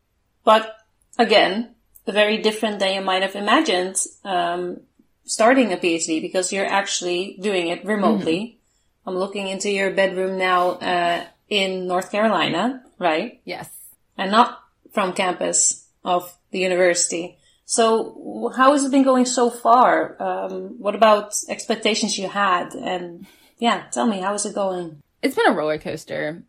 but 0.44 0.76
again, 1.18 1.71
very 2.06 2.38
different 2.38 2.78
than 2.78 2.94
you 2.94 3.00
might 3.00 3.22
have 3.22 3.36
imagined, 3.36 3.96
um, 4.24 4.80
starting 5.24 5.72
a 5.72 5.76
PhD 5.76 6.20
because 6.20 6.52
you're 6.52 6.66
actually 6.66 7.38
doing 7.40 7.68
it 7.68 7.84
remotely. 7.84 8.40
Mm-hmm. 8.40 9.08
I'm 9.08 9.16
looking 9.16 9.48
into 9.48 9.70
your 9.70 9.90
bedroom 9.90 10.38
now, 10.38 10.70
uh, 10.70 11.24
in 11.48 11.86
North 11.86 12.10
Carolina, 12.10 12.82
right? 12.98 13.40
Yes. 13.44 13.70
And 14.16 14.30
not 14.30 14.62
from 14.92 15.12
campus 15.12 15.86
of 16.04 16.36
the 16.50 16.58
university. 16.58 17.36
So 17.64 18.52
how 18.56 18.72
has 18.72 18.84
it 18.84 18.90
been 18.90 19.02
going 19.02 19.26
so 19.26 19.50
far? 19.50 20.16
Um, 20.20 20.78
what 20.78 20.94
about 20.94 21.34
expectations 21.48 22.18
you 22.18 22.28
had? 22.28 22.74
And 22.74 23.26
yeah, 23.58 23.84
tell 23.90 24.06
me, 24.06 24.20
how 24.20 24.34
is 24.34 24.46
it 24.46 24.54
going? 24.54 25.02
It's 25.22 25.36
been 25.36 25.48
a 25.48 25.54
roller 25.54 25.78
coaster. 25.78 26.42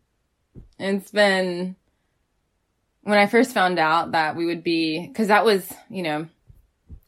It's 0.79 1.11
been 1.11 1.75
when 3.03 3.17
I 3.17 3.27
first 3.27 3.53
found 3.53 3.79
out 3.79 4.11
that 4.11 4.35
we 4.35 4.45
would 4.45 4.63
be, 4.63 5.11
cause 5.15 5.27
that 5.27 5.45
was, 5.45 5.71
you 5.89 6.03
know, 6.03 6.27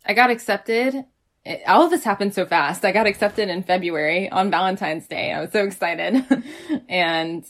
I 0.05 0.13
got 0.13 0.29
accepted. 0.29 1.05
It, 1.43 1.61
all 1.67 1.83
of 1.83 1.91
this 1.91 2.03
happened 2.03 2.33
so 2.33 2.45
fast. 2.45 2.85
I 2.85 2.91
got 2.91 3.07
accepted 3.07 3.49
in 3.49 3.63
February 3.63 4.29
on 4.29 4.51
Valentine's 4.51 5.07
Day. 5.07 5.31
I 5.31 5.41
was 5.41 5.51
so 5.51 5.63
excited. 5.63 6.25
and 6.89 7.45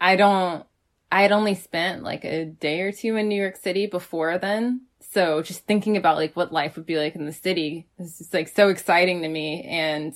I 0.00 0.16
don't, 0.16 0.66
I 1.12 1.22
had 1.22 1.32
only 1.32 1.54
spent 1.54 2.02
like 2.02 2.24
a 2.24 2.44
day 2.44 2.80
or 2.80 2.92
two 2.92 3.16
in 3.16 3.28
New 3.28 3.40
York 3.40 3.56
City 3.56 3.86
before 3.86 4.38
then. 4.38 4.82
So 5.12 5.42
just 5.42 5.64
thinking 5.66 5.96
about 5.96 6.16
like 6.16 6.34
what 6.34 6.52
life 6.52 6.74
would 6.76 6.86
be 6.86 6.96
like 6.96 7.14
in 7.14 7.24
the 7.24 7.32
city 7.32 7.86
is 7.98 8.18
just 8.18 8.34
like 8.34 8.48
so 8.48 8.68
exciting 8.68 9.22
to 9.22 9.28
me. 9.28 9.62
And 9.62 10.12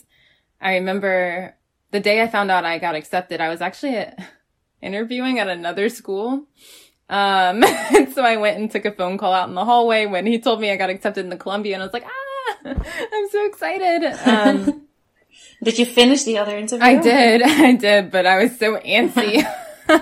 I 0.61 0.75
remember 0.75 1.55
the 1.91 2.01
day 2.01 2.21
I 2.21 2.29
found 2.29 2.51
out 2.51 2.65
I 2.65 2.79
got 2.79 2.97
accepted, 2.97 3.41
I 3.41 3.49
was 3.49 3.61
actually 3.61 4.07
interviewing 4.83 5.39
at 5.39 5.49
another 5.49 5.89
school. 5.89 6.47
Um, 7.11 7.65
and 7.97 8.13
so 8.13 8.23
I 8.23 8.37
went 8.37 8.59
and 8.59 8.71
took 8.71 8.85
a 8.85 8.93
phone 8.93 9.19
call 9.19 9.33
out 9.33 9.49
in 9.49 9.55
the 9.55 9.65
hallway 9.65 10.07
when 10.07 10.27
he 10.27 10.39
told 10.39 10.61
me 10.61 10.71
I 10.71 10.77
got 10.77 10.91
accepted 10.91 11.25
in 11.25 11.31
the 11.31 11.37
Columbia 11.37 11.75
and 11.75 11.83
I 11.83 11.87
was 11.87 11.93
like, 11.93 12.05
ah, 12.07 12.57
I'm 13.13 13.29
so 13.31 13.47
excited. 13.47 14.05
Um, 14.29 14.83
did 15.63 15.79
you 15.79 15.87
finish 15.87 16.25
the 16.25 16.39
other 16.39 16.57
interview? 16.57 16.85
I 16.85 17.01
did. 17.01 17.43
I 17.43 17.73
did, 17.75 18.11
but 18.11 18.27
I 18.27 18.43
was 18.43 18.59
so 18.59 18.77
antsy. 18.77 19.45
um, 19.89 20.01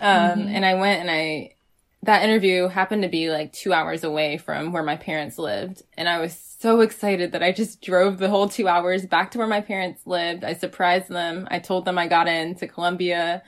mm-hmm. 0.00 0.48
and 0.48 0.64
I 0.64 0.74
went 0.74 1.00
and 1.00 1.10
I, 1.10 1.54
that 2.02 2.24
interview 2.24 2.68
happened 2.68 3.02
to 3.02 3.08
be 3.08 3.30
like 3.30 3.52
two 3.52 3.72
hours 3.72 4.04
away 4.04 4.36
from 4.36 4.72
where 4.72 4.82
my 4.82 4.96
parents 4.96 5.38
lived. 5.38 5.82
And 5.96 6.08
I 6.08 6.20
was 6.20 6.36
so 6.58 6.80
excited 6.80 7.32
that 7.32 7.42
I 7.42 7.52
just 7.52 7.80
drove 7.80 8.18
the 8.18 8.28
whole 8.28 8.48
two 8.48 8.68
hours 8.68 9.06
back 9.06 9.30
to 9.30 9.38
where 9.38 9.46
my 9.46 9.60
parents 9.60 10.06
lived. 10.06 10.44
I 10.44 10.54
surprised 10.54 11.08
them. 11.08 11.46
I 11.50 11.60
told 11.60 11.84
them 11.84 11.98
I 11.98 12.08
got 12.08 12.28
into 12.28 12.66
Columbia 12.66 13.42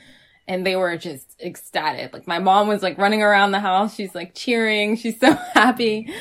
and 0.46 0.66
they 0.66 0.76
were 0.76 0.96
just 0.96 1.40
ecstatic. 1.40 2.12
Like 2.12 2.26
my 2.26 2.38
mom 2.38 2.68
was 2.68 2.82
like 2.82 2.98
running 2.98 3.22
around 3.22 3.52
the 3.52 3.60
house. 3.60 3.94
She's 3.94 4.14
like 4.14 4.34
cheering. 4.34 4.96
She's 4.96 5.18
so 5.18 5.32
happy. 5.54 6.12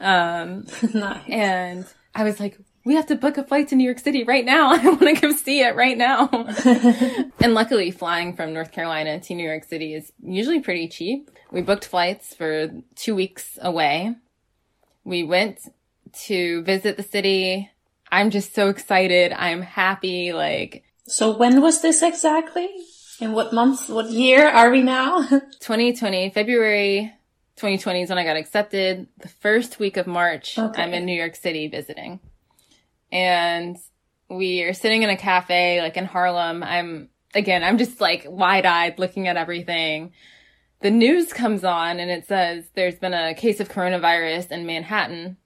Um, 0.00 0.66
nice. 0.94 1.22
and 1.28 1.86
I 2.14 2.24
was 2.24 2.40
like, 2.40 2.58
we 2.84 2.94
have 2.94 3.06
to 3.06 3.16
book 3.16 3.36
a 3.38 3.44
flight 3.44 3.68
to 3.68 3.76
New 3.76 3.84
York 3.84 3.98
City 3.98 4.24
right 4.24 4.44
now. 4.44 4.70
I 4.72 4.82
want 4.84 5.00
to 5.00 5.12
go 5.14 5.32
see 5.32 5.60
it 5.60 5.76
right 5.76 5.96
now. 5.96 6.28
and 7.40 7.54
luckily 7.54 7.90
flying 7.90 8.34
from 8.34 8.52
North 8.52 8.72
Carolina 8.72 9.20
to 9.20 9.34
New 9.34 9.46
York 9.46 9.64
City 9.64 9.94
is 9.94 10.10
usually 10.22 10.60
pretty 10.60 10.88
cheap. 10.88 11.30
We 11.50 11.62
booked 11.62 11.84
flights 11.84 12.34
for 12.34 12.68
two 12.96 13.14
weeks 13.14 13.58
away. 13.60 14.16
We 15.04 15.22
went 15.22 15.60
to 16.24 16.62
visit 16.62 16.96
the 16.96 17.02
city. 17.02 17.70
I'm 18.10 18.30
just 18.30 18.54
so 18.54 18.68
excited. 18.68 19.32
I'm 19.32 19.62
happy. 19.62 20.32
Like, 20.32 20.84
so 21.06 21.36
when 21.36 21.60
was 21.60 21.82
this 21.82 22.02
exactly? 22.02 22.68
In 23.20 23.32
what 23.32 23.52
month, 23.52 23.88
what 23.88 24.10
year 24.10 24.48
are 24.48 24.70
we 24.70 24.82
now? 24.82 25.22
2020, 25.28 26.30
February 26.30 27.12
2020 27.56 28.02
is 28.02 28.08
when 28.10 28.18
I 28.18 28.24
got 28.24 28.36
accepted. 28.36 29.08
The 29.20 29.28
first 29.28 29.78
week 29.80 29.96
of 29.96 30.06
March, 30.06 30.56
Okay. 30.58 30.82
I'm 30.82 30.94
in 30.94 31.04
New 31.04 31.14
York 31.16 31.34
City 31.34 31.66
visiting. 31.68 32.20
And 33.10 33.76
we 34.30 34.62
are 34.62 34.72
sitting 34.74 35.02
in 35.02 35.10
a 35.10 35.16
cafe, 35.16 35.80
like 35.80 35.96
in 35.96 36.04
Harlem. 36.04 36.62
I'm, 36.62 37.08
again, 37.34 37.64
I'm 37.64 37.78
just 37.78 38.00
like 38.00 38.24
wide 38.28 38.66
eyed 38.66 38.98
looking 39.00 39.26
at 39.26 39.36
everything. 39.36 40.12
The 40.80 40.90
news 40.92 41.32
comes 41.32 41.64
on 41.64 41.98
and 41.98 42.10
it 42.10 42.26
says 42.28 42.64
there's 42.74 42.94
been 43.00 43.14
a 43.14 43.34
case 43.34 43.58
of 43.58 43.68
coronavirus 43.68 44.52
in 44.52 44.64
Manhattan. 44.66 45.38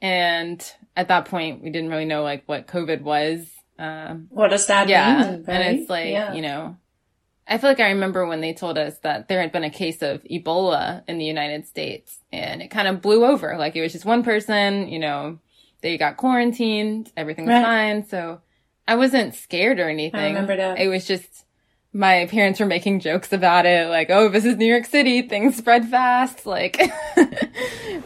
And 0.00 0.64
at 0.96 1.08
that 1.08 1.24
point, 1.24 1.64
we 1.64 1.70
didn't 1.70 1.90
really 1.90 2.04
know 2.04 2.22
like 2.22 2.44
what 2.46 2.68
COVID 2.68 3.00
was. 3.02 3.44
Um, 3.76 4.28
What 4.30 4.50
does 4.50 4.66
that 4.68 4.88
yeah. 4.88 5.32
mean? 5.32 5.44
And 5.48 5.78
it's 5.80 5.90
like, 5.90 6.10
Yeah. 6.10 6.32
you 6.34 6.42
know, 6.42 6.76
I 7.48 7.56
feel 7.58 7.70
like 7.70 7.80
I 7.80 7.88
remember 7.88 8.26
when 8.26 8.40
they 8.40 8.52
told 8.52 8.76
us 8.76 8.98
that 8.98 9.28
there 9.28 9.40
had 9.40 9.52
been 9.52 9.64
a 9.64 9.70
case 9.70 10.02
of 10.02 10.22
Ebola 10.24 11.02
in 11.08 11.16
the 11.18 11.24
United 11.24 11.66
States 11.66 12.18
and 12.30 12.60
it 12.60 12.68
kind 12.68 12.86
of 12.88 13.00
blew 13.00 13.24
over. 13.24 13.56
Like 13.56 13.74
it 13.74 13.80
was 13.80 13.92
just 13.92 14.04
one 14.04 14.22
person, 14.22 14.88
you 14.88 14.98
know, 14.98 15.38
they 15.80 15.96
got 15.96 16.16
quarantined, 16.18 17.10
everything 17.16 17.46
was 17.46 17.54
Right. 17.54 17.64
fine. 17.64 18.06
So 18.06 18.40
I 18.86 18.96
wasn't 18.96 19.34
scared 19.34 19.78
or 19.80 19.88
anything. 19.88 20.20
I 20.20 20.28
remember 20.28 20.56
that. 20.56 20.78
It 20.78 20.88
was 20.88 21.06
just 21.06 21.44
my 21.92 22.26
parents 22.26 22.60
were 22.60 22.66
making 22.66 23.00
jokes 23.00 23.32
about 23.32 23.64
it, 23.64 23.88
like, 23.88 24.10
oh, 24.10 24.28
this 24.28 24.44
is 24.44 24.56
New 24.56 24.66
York 24.66 24.84
City, 24.84 25.22
things 25.22 25.56
spread 25.56 25.88
fast, 25.88 26.44
like, 26.44 26.78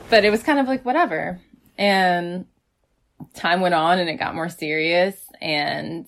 but 0.09 0.25
it 0.25 0.31
was 0.31 0.43
kind 0.45 0.61
of 0.61 0.67
like 0.67 0.85
whatever. 0.85 1.41
And 1.77 2.47
time 3.35 3.61
went 3.61 3.75
on 3.75 3.99
and 3.99 4.09
it 4.09 4.15
got 4.21 4.35
more 4.37 4.49
serious. 4.49 5.17
And 5.41 6.07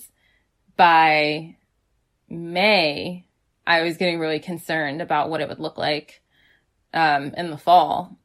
by 0.76 1.56
May, 2.34 3.26
I 3.66 3.82
was 3.82 3.96
getting 3.96 4.18
really 4.18 4.40
concerned 4.40 5.00
about 5.00 5.30
what 5.30 5.40
it 5.40 5.48
would 5.48 5.60
look 5.60 5.78
like 5.78 6.22
um, 6.92 7.32
in 7.36 7.50
the 7.50 7.58
fall. 7.58 8.18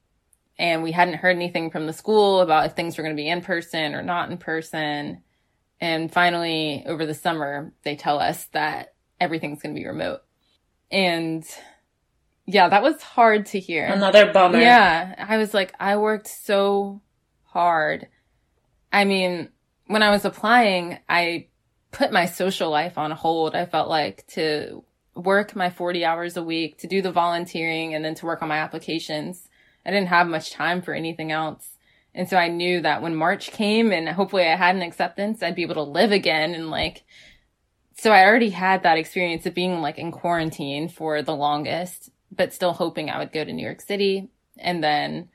And 0.58 0.84
we 0.84 0.92
hadn't 0.92 1.16
heard 1.16 1.36
anything 1.36 1.72
from 1.72 1.88
the 1.88 1.94
school 1.94 2.42
about 2.42 2.66
if 2.66 2.74
things 2.74 2.98
were 2.98 3.04
going 3.04 3.16
to 3.16 3.22
be 3.22 3.30
in 3.30 3.42
person 3.42 3.96
or 3.96 4.02
not 4.02 4.30
in 4.30 4.38
person. 4.38 5.24
And 5.80 6.12
finally, 6.12 6.84
over 6.86 7.06
the 7.06 7.14
summer, 7.14 7.72
they 7.84 7.96
tell 7.96 8.20
us 8.20 8.46
that 8.52 8.94
everything's 9.22 9.62
going 9.62 9.74
to 9.74 9.80
be 9.80 9.88
remote. 9.88 10.22
And 10.92 11.46
yeah, 12.46 12.68
that 12.68 12.84
was 12.84 13.02
hard 13.02 13.46
to 13.48 13.60
hear. 13.60 13.86
Another 13.86 14.34
bummer. 14.34 14.60
Yeah. 14.60 15.16
I 15.18 15.38
was 15.38 15.54
like, 15.54 15.74
I 15.80 15.96
worked 15.96 16.28
so 16.28 17.02
hard. 17.44 18.08
I 18.92 19.06
mean, 19.06 19.50
when 19.88 20.04
I 20.04 20.10
was 20.10 20.26
applying, 20.26 21.00
I 21.08 21.48
put 21.92 22.12
my 22.12 22.26
social 22.26 22.70
life 22.70 22.98
on 22.98 23.12
hold. 23.12 23.56
I 23.56 23.66
felt 23.66 23.90
like 23.90 24.26
to 24.28 24.84
work 25.16 25.56
my 25.56 25.70
40 25.70 26.06
hours 26.06 26.38
a 26.38 26.44
week, 26.44 26.78
to 26.80 26.88
do 26.88 27.02
the 27.02 27.12
volunteering 27.12 27.94
and 27.94 28.04
then 28.04 28.16
to 28.16 28.26
work 28.26 28.42
on 28.42 28.50
my 28.50 28.58
applications. 28.58 29.48
I 29.86 29.92
didn't 29.92 30.08
have 30.08 30.28
much 30.28 30.52
time 30.52 30.82
for 30.82 30.94
anything 30.94 31.32
else. 31.32 31.78
And 32.14 32.30
so 32.30 32.38
I 32.38 32.48
knew 32.48 32.82
that 32.82 33.02
when 33.02 33.16
March 33.16 33.52
came 33.52 33.92
and 33.92 34.10
hopefully 34.10 34.48
I 34.48 34.56
had 34.56 34.76
an 34.76 34.82
acceptance, 34.82 35.44
I'd 35.44 35.56
be 35.56 35.64
able 35.64 35.76
to 35.76 35.84
live 35.84 36.12
again 36.12 36.54
and 36.54 36.70
like, 36.70 37.04
so 37.98 38.12
I 38.12 38.26
already 38.26 38.50
had 38.50 38.84
that 38.84 38.98
experience 38.98 39.46
of 39.46 39.54
being 39.54 39.82
like 39.82 39.98
in 39.98 40.12
quarantine 40.12 40.90
for 40.90 41.22
the 41.22 41.36
longest, 41.36 42.10
but 42.32 42.54
still 42.54 42.74
hoping 42.74 43.10
I 43.10 43.20
would 43.20 43.34
go 43.34 43.44
to 43.44 43.52
New 43.52 43.64
York 43.66 43.82
City. 43.82 44.30
And 44.58 44.84
then 44.84 45.30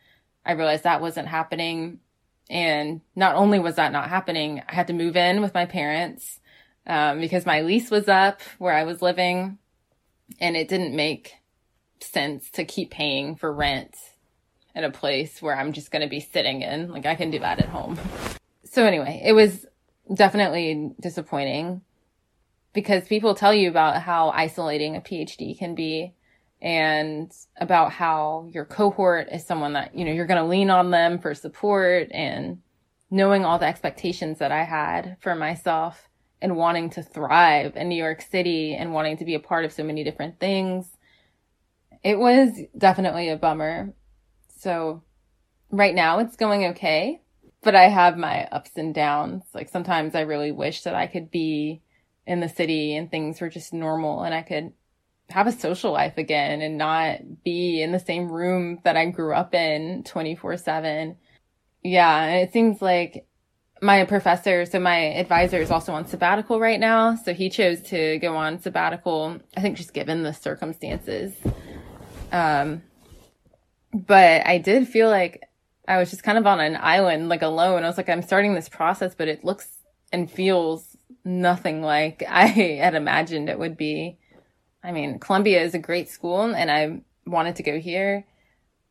I 0.47 0.53
realized 0.53 0.85
that 0.85 1.01
wasn't 1.01 1.29
happening. 1.29 2.01
And 2.49 3.03
not 3.15 3.37
only 3.37 3.59
was 3.59 3.77
that 3.77 3.93
not 3.93 4.09
happening, 4.09 4.63
I 4.69 4.75
had 4.75 4.87
to 4.89 4.93
move 4.93 5.17
in 5.17 5.43
with 5.43 5.55
my 5.55 5.67
parents 5.67 6.41
um, 6.87 7.21
because 7.21 7.47
my 7.47 7.63
lease 7.63 7.91
was 7.91 8.09
up 8.09 8.41
where 8.59 8.75
I 8.75 8.85
was 8.85 9.03
living 9.03 9.59
and 10.41 10.57
it 10.57 10.69
didn't 10.69 10.95
make 10.95 11.35
sense 12.01 12.51
to 12.51 12.65
keep 12.65 12.91
paying 12.91 13.37
for 13.37 13.53
rent 13.53 13.97
in 14.75 14.85
a 14.85 14.91
place 14.91 15.41
where 15.41 15.57
I'm 15.57 15.73
just 15.73 15.91
going 15.91 16.03
to 16.03 16.09
be 16.09 16.21
sitting 16.21 16.63
in. 16.63 16.91
Like 16.91 17.07
I 17.07 17.15
can 17.15 17.31
do 17.31 17.39
that 17.39 17.61
at 17.61 17.69
home. 17.69 17.99
So 18.65 18.85
anyway, 18.85 19.23
it 19.25 19.33
was 19.33 19.67
definitely 20.13 20.93
disappointing 21.01 21.83
because 22.73 23.07
people 23.07 23.35
tell 23.35 23.55
you 23.55 23.69
about 23.71 24.03
how 24.03 24.31
isolating 24.31 24.97
a 24.97 25.01
PhD 25.01 25.57
can 25.57 25.75
be 25.75 26.15
and 26.61 27.31
about 27.59 27.93
how 27.93 28.49
your 28.53 28.65
cohort 28.65 29.29
is 29.31 29.47
someone 29.47 29.75
that, 29.75 29.95
you 29.95 30.05
know, 30.05 30.13
you're 30.13 30.27
going 30.27 30.43
to 30.43 30.49
lean 30.49 30.71
on 30.71 30.91
them 30.91 31.19
for 31.19 31.35
support 31.35 32.09
and 32.11 32.61
knowing 33.11 33.45
all 33.45 33.59
the 33.59 33.67
expectations 33.67 34.39
that 34.39 34.51
I 34.51 34.65
had 34.65 35.17
for 35.21 35.35
myself 35.35 36.09
and 36.41 36.57
wanting 36.57 36.91
to 36.91 37.03
thrive 37.03 37.77
in 37.77 37.89
New 37.89 37.97
York 37.97 38.23
City 38.23 38.75
and 38.75 38.93
wanting 38.93 39.17
to 39.19 39.25
be 39.25 39.35
a 39.35 39.41
part 39.41 39.65
of 39.65 39.73
so 39.73 39.83
many 39.83 40.05
different 40.05 40.39
things. 40.39 40.89
It 42.03 42.19
was 42.19 42.51
definitely 42.77 43.31
a 43.31 43.37
bummer. 43.37 43.95
So 44.59 45.03
right 45.71 45.95
now 45.95 46.19
it's 46.19 46.37
going 46.37 46.67
okay, 46.67 47.23
but 47.63 47.75
I 47.75 47.89
have 47.89 48.19
my 48.19 48.45
ups 48.47 48.73
and 48.77 48.95
downs. 48.95 49.45
Like 49.55 49.69
sometimes 49.69 50.15
I 50.15 50.21
really 50.21 50.53
wish 50.53 50.83
that 50.83 50.95
I 50.95 51.07
could 51.07 51.31
be 51.31 51.83
in 52.27 52.41
the 52.41 52.49
city 52.49 52.97
and 52.97 53.11
things 53.11 53.41
were 53.41 53.51
just 53.51 53.73
normal 53.73 54.23
and 54.23 54.35
I 54.35 54.43
could 54.43 54.73
have 55.31 55.47
a 55.47 55.53
social 55.53 55.93
life 55.93 56.19
again 56.19 56.61
and 56.61 56.77
not 56.77 57.43
be 57.43 57.83
in 57.83 57.93
the 57.93 57.99
same 57.99 58.31
room 58.31 58.81
that 58.85 58.97
I 58.97 59.07
grew 59.07 59.35
up 59.35 59.55
in 59.55 60.05
24 60.05 60.59
seven. 60.59 61.17
Yeah. 61.83 62.23
And 62.23 62.49
it 62.49 62.53
seems 62.53 62.83
like 62.83 63.27
my 63.85 64.03
professor, 64.05 64.65
so 64.65 64.81
my 64.81 64.97
advisor 64.97 65.59
is 65.59 65.71
also 65.71 65.93
on 65.93 66.07
sabbatical 66.07 66.59
right 66.59 66.81
now. 66.81 67.17
So 67.17 67.35
he 67.35 67.51
chose 67.51 67.83
to 67.83 68.19
go 68.19 68.35
on 68.35 68.59
sabbatical, 68.59 69.39
I 69.55 69.61
think 69.61 69.77
just 69.77 69.93
given 69.93 70.23
the 70.23 70.33
circumstances. 70.33 71.35
Um, 72.33 72.83
but 73.93 74.47
I 74.47 74.57
did 74.57 74.89
feel 74.89 75.11
like 75.11 75.43
I 75.87 75.99
was 75.99 76.09
just 76.09 76.23
kind 76.23 76.39
of 76.39 76.47
on 76.47 76.61
an 76.61 76.79
island, 76.81 77.29
like 77.29 77.43
alone. 77.43 77.85
I 77.85 77.87
was 77.87 77.99
like, 77.99 78.09
I'm 78.09 78.23
starting 78.23 78.55
this 78.55 78.71
process, 78.71 79.15
but 79.15 79.29
it 79.29 79.45
looks 79.45 79.69
and 80.11 80.31
feels 80.31 80.97
nothing 81.23 81.83
like 81.83 82.23
I 82.29 82.47
had 82.47 82.95
imagined 82.95 83.51
it 83.51 83.59
would 83.59 83.77
be. 83.77 84.17
I 84.83 84.93
mean, 84.93 85.19
Columbia 85.19 85.63
is 85.63 85.75
a 85.75 85.79
great 85.79 86.09
school 86.09 86.41
and 86.41 86.71
I 86.71 87.03
wanted 87.27 87.57
to 87.57 87.63
go 87.63 87.79
here 87.79 88.25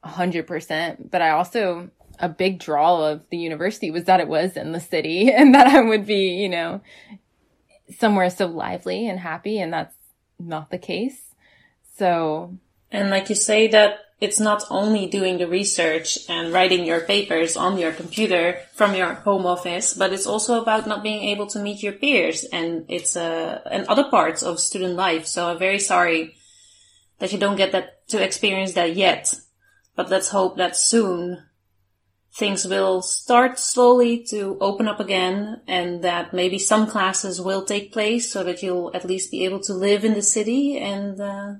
a 0.04 0.10
hundred 0.10 0.46
percent, 0.46 1.10
but 1.10 1.22
I 1.24 1.32
also, 1.32 1.90
a 2.20 2.30
big 2.30 2.60
draw 2.60 3.12
of 3.12 3.22
the 3.30 3.38
university 3.38 3.92
was 3.92 4.06
that 4.06 4.20
it 4.20 4.28
was 4.28 4.56
in 4.56 4.72
the 4.72 4.80
city 4.80 5.32
and 5.34 5.56
that 5.56 5.68
I 5.68 5.82
would 5.82 6.06
be, 6.06 6.36
you 6.42 6.50
know, 6.50 6.82
somewhere 7.98 8.30
so 8.30 8.48
lively 8.48 9.08
and 9.08 9.20
happy. 9.20 9.60
And 9.60 9.74
that's 9.74 9.96
not 10.40 10.72
the 10.72 10.78
case. 10.78 11.20
So 11.98 12.58
And 12.92 13.10
like 13.10 13.30
you 13.30 13.36
say 13.36 13.68
that 13.70 14.00
it's 14.22 14.40
not 14.40 14.64
only 14.70 15.06
doing 15.08 15.38
the 15.38 15.48
research 15.48 16.18
and 16.30 16.54
writing 16.54 16.86
your 16.86 17.02
papers 17.02 17.58
on 17.58 17.78
your 17.78 17.92
computer 17.92 18.58
from 18.74 18.96
your 18.96 19.16
home 19.16 19.46
office, 19.46 19.94
but 19.94 20.14
it's 20.14 20.26
also 20.26 20.62
about 20.62 20.88
not 20.88 21.04
being 21.04 21.24
able 21.24 21.46
to 21.48 21.60
meet 21.60 21.84
your 21.84 21.92
peers 21.92 22.46
and 22.46 22.86
it's 22.88 23.18
uh, 23.18 23.60
and 23.70 23.86
other 23.88 24.06
parts 24.06 24.42
of 24.42 24.62
student 24.62 24.96
life. 24.96 25.28
So 25.28 25.48
I'm 25.48 25.60
very 25.60 25.80
sorry 25.80 26.36
that 27.20 27.34
you 27.34 27.38
don't 27.38 27.58
get 27.58 27.74
that 27.74 28.08
to 28.10 28.24
experience 28.24 28.74
that 28.74 28.96
yet. 28.96 29.36
But 29.96 30.10
let's 30.10 30.30
hope 30.30 30.58
that 30.58 30.76
soon 30.76 31.44
things 32.36 32.66
will 32.66 33.02
start 33.02 33.60
slowly 33.60 34.24
to 34.24 34.58
open 34.60 34.88
up 34.88 35.00
again 35.00 35.62
and 35.68 36.04
that 36.04 36.34
maybe 36.34 36.58
some 36.58 36.88
classes 36.88 37.40
will 37.40 37.64
take 37.64 37.94
place 37.94 38.32
so 38.32 38.44
that 38.44 38.64
you'll 38.64 38.92
at 38.96 39.06
least 39.06 39.30
be 39.30 39.46
able 39.46 39.60
to 39.60 39.74
live 39.74 40.04
in 40.04 40.16
the 40.16 40.22
city 40.22 40.80
and 40.80 41.22
uh, 41.22 41.54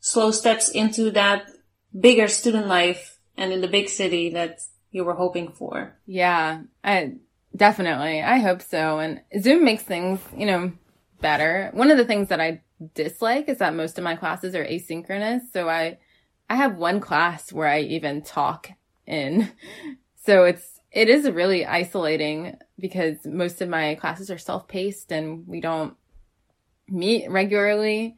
slow 0.00 0.30
steps 0.30 0.70
into 0.70 1.10
that 1.10 1.50
bigger 1.98 2.26
student 2.26 2.66
life 2.66 3.18
and 3.36 3.52
in 3.52 3.60
the 3.60 3.68
big 3.68 3.88
city 3.88 4.30
that 4.30 4.60
you 4.90 5.04
were 5.04 5.14
hoping 5.14 5.52
for. 5.52 5.94
Yeah, 6.06 6.62
I 6.82 7.16
definitely. 7.54 8.22
I 8.22 8.38
hope 8.38 8.62
so. 8.62 8.98
And 8.98 9.20
Zoom 9.38 9.62
makes 9.62 9.82
things, 9.82 10.20
you 10.34 10.46
know, 10.46 10.72
better. 11.20 11.70
One 11.74 11.90
of 11.90 11.98
the 11.98 12.04
things 12.06 12.28
that 12.28 12.40
I 12.40 12.62
dislike 12.94 13.50
is 13.50 13.58
that 13.58 13.74
most 13.74 13.98
of 13.98 14.04
my 14.04 14.16
classes 14.16 14.54
are 14.54 14.64
asynchronous. 14.64 15.42
So 15.52 15.68
I, 15.68 15.98
I 16.48 16.56
have 16.56 16.76
one 16.76 17.00
class 17.00 17.52
where 17.52 17.68
I 17.68 17.80
even 17.80 18.22
talk 18.22 18.70
in. 19.06 19.50
So 20.26 20.42
it's, 20.42 20.80
it 20.90 21.08
is 21.08 21.30
really 21.30 21.64
isolating 21.64 22.56
because 22.80 23.24
most 23.24 23.62
of 23.62 23.68
my 23.68 23.94
classes 23.94 24.28
are 24.28 24.38
self-paced 24.38 25.12
and 25.12 25.46
we 25.46 25.60
don't 25.60 25.94
meet 26.88 27.30
regularly. 27.30 28.16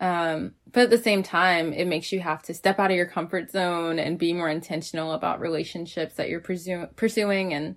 Um, 0.00 0.54
but 0.70 0.84
at 0.84 0.90
the 0.90 0.98
same 0.98 1.22
time, 1.22 1.72
it 1.72 1.86
makes 1.86 2.12
you 2.12 2.20
have 2.20 2.42
to 2.44 2.54
step 2.54 2.78
out 2.78 2.90
of 2.90 2.96
your 2.96 3.06
comfort 3.06 3.50
zone 3.50 3.98
and 3.98 4.18
be 4.18 4.32
more 4.32 4.48
intentional 4.48 5.12
about 5.12 5.40
relationships 5.40 6.14
that 6.14 6.28
you're 6.28 6.40
pursue- 6.40 6.88
pursuing. 6.96 7.52
And 7.52 7.76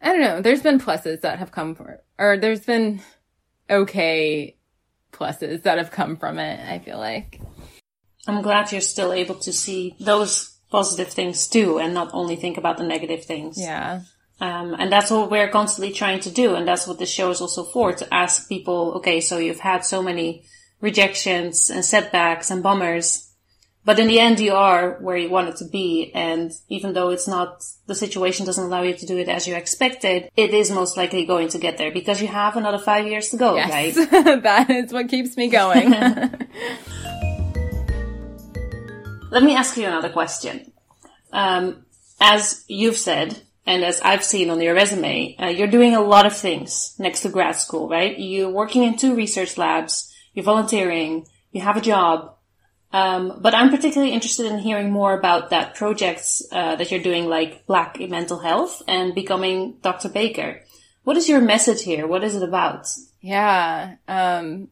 I 0.00 0.12
don't 0.12 0.20
know, 0.20 0.40
there's 0.40 0.62
been 0.62 0.80
pluses 0.80 1.20
that 1.20 1.38
have 1.38 1.52
come 1.52 1.74
for, 1.74 2.02
or 2.18 2.38
there's 2.38 2.64
been 2.64 3.02
okay 3.70 4.56
pluses 5.12 5.62
that 5.62 5.78
have 5.78 5.90
come 5.90 6.16
from 6.16 6.38
it, 6.38 6.58
I 6.68 6.78
feel 6.80 6.98
like. 6.98 7.40
I'm 8.26 8.42
glad 8.42 8.72
you're 8.72 8.80
still 8.80 9.12
able 9.12 9.36
to 9.36 9.52
see 9.52 9.94
those 10.00 10.55
positive 10.70 11.08
things 11.08 11.46
too 11.46 11.78
and 11.78 11.94
not 11.94 12.10
only 12.12 12.36
think 12.36 12.58
about 12.58 12.76
the 12.76 12.84
negative 12.84 13.24
things. 13.24 13.56
Yeah. 13.58 14.02
Um, 14.40 14.74
and 14.78 14.92
that's 14.92 15.10
what 15.10 15.30
we're 15.30 15.48
constantly 15.48 15.94
trying 15.94 16.20
to 16.20 16.30
do. 16.30 16.54
And 16.54 16.68
that's 16.68 16.86
what 16.86 16.98
this 16.98 17.10
show 17.10 17.30
is 17.30 17.40
also 17.40 17.64
for 17.64 17.92
to 17.92 18.14
ask 18.14 18.48
people, 18.48 18.94
okay, 18.96 19.20
so 19.20 19.38
you've 19.38 19.60
had 19.60 19.84
so 19.84 20.02
many 20.02 20.44
rejections 20.80 21.70
and 21.70 21.84
setbacks 21.84 22.50
and 22.50 22.62
bummers. 22.62 23.22
but 23.86 24.00
in 24.00 24.08
the 24.08 24.18
end, 24.18 24.40
you 24.40 24.52
are 24.52 24.98
where 25.00 25.16
you 25.16 25.30
wanted 25.30 25.54
to 25.56 25.64
be. 25.64 26.10
And 26.12 26.50
even 26.68 26.92
though 26.92 27.10
it's 27.10 27.28
not, 27.28 27.64
the 27.86 27.94
situation 27.94 28.44
doesn't 28.44 28.64
allow 28.64 28.82
you 28.82 28.94
to 28.94 29.06
do 29.06 29.16
it 29.16 29.28
as 29.28 29.46
you 29.46 29.54
expected, 29.54 30.28
it 30.36 30.52
is 30.52 30.70
most 30.72 30.96
likely 30.96 31.24
going 31.24 31.48
to 31.50 31.58
get 31.58 31.78
there 31.78 31.92
because 31.92 32.20
you 32.20 32.26
have 32.26 32.56
another 32.56 32.78
five 32.78 33.06
years 33.06 33.30
to 33.30 33.36
go, 33.36 33.54
yes. 33.54 33.70
right? 33.70 34.10
that 34.42 34.68
is 34.70 34.92
what 34.92 35.08
keeps 35.08 35.36
me 35.36 35.48
going. 35.48 35.94
Let 39.30 39.42
me 39.42 39.56
ask 39.56 39.76
you 39.76 39.86
another 39.86 40.08
question. 40.10 40.72
Um, 41.32 41.84
as 42.20 42.64
you've 42.68 42.96
said, 42.96 43.40
and 43.66 43.84
as 43.84 44.00
I've 44.00 44.24
seen 44.24 44.50
on 44.50 44.60
your 44.60 44.74
resume, 44.74 45.36
uh, 45.38 45.46
you're 45.46 45.66
doing 45.66 45.94
a 45.94 46.00
lot 46.00 46.26
of 46.26 46.36
things 46.36 46.94
next 46.98 47.22
to 47.22 47.28
grad 47.28 47.56
school, 47.56 47.88
right? 47.88 48.16
You're 48.16 48.50
working 48.50 48.84
in 48.84 48.96
two 48.96 49.14
research 49.14 49.58
labs, 49.58 50.12
you're 50.32 50.44
volunteering, 50.44 51.26
you 51.50 51.60
have 51.60 51.76
a 51.76 51.80
job, 51.80 52.36
um, 52.92 53.40
but 53.40 53.54
I'm 53.54 53.70
particularly 53.70 54.12
interested 54.12 54.46
in 54.46 54.58
hearing 54.58 54.90
more 54.90 55.12
about 55.18 55.50
that 55.50 55.74
projects 55.74 56.42
uh, 56.52 56.76
that 56.76 56.90
you're 56.90 57.02
doing, 57.02 57.26
like 57.26 57.66
Black 57.66 58.00
in 58.00 58.10
Mental 58.10 58.38
Health 58.38 58.82
and 58.86 59.14
becoming 59.14 59.76
Dr. 59.82 60.08
Baker. 60.08 60.62
What 61.02 61.16
is 61.16 61.28
your 61.28 61.40
message 61.40 61.82
here? 61.82 62.06
What 62.06 62.24
is 62.24 62.36
it 62.36 62.42
about? 62.42 62.88
Yeah. 63.20 63.96
Um, 64.06 64.68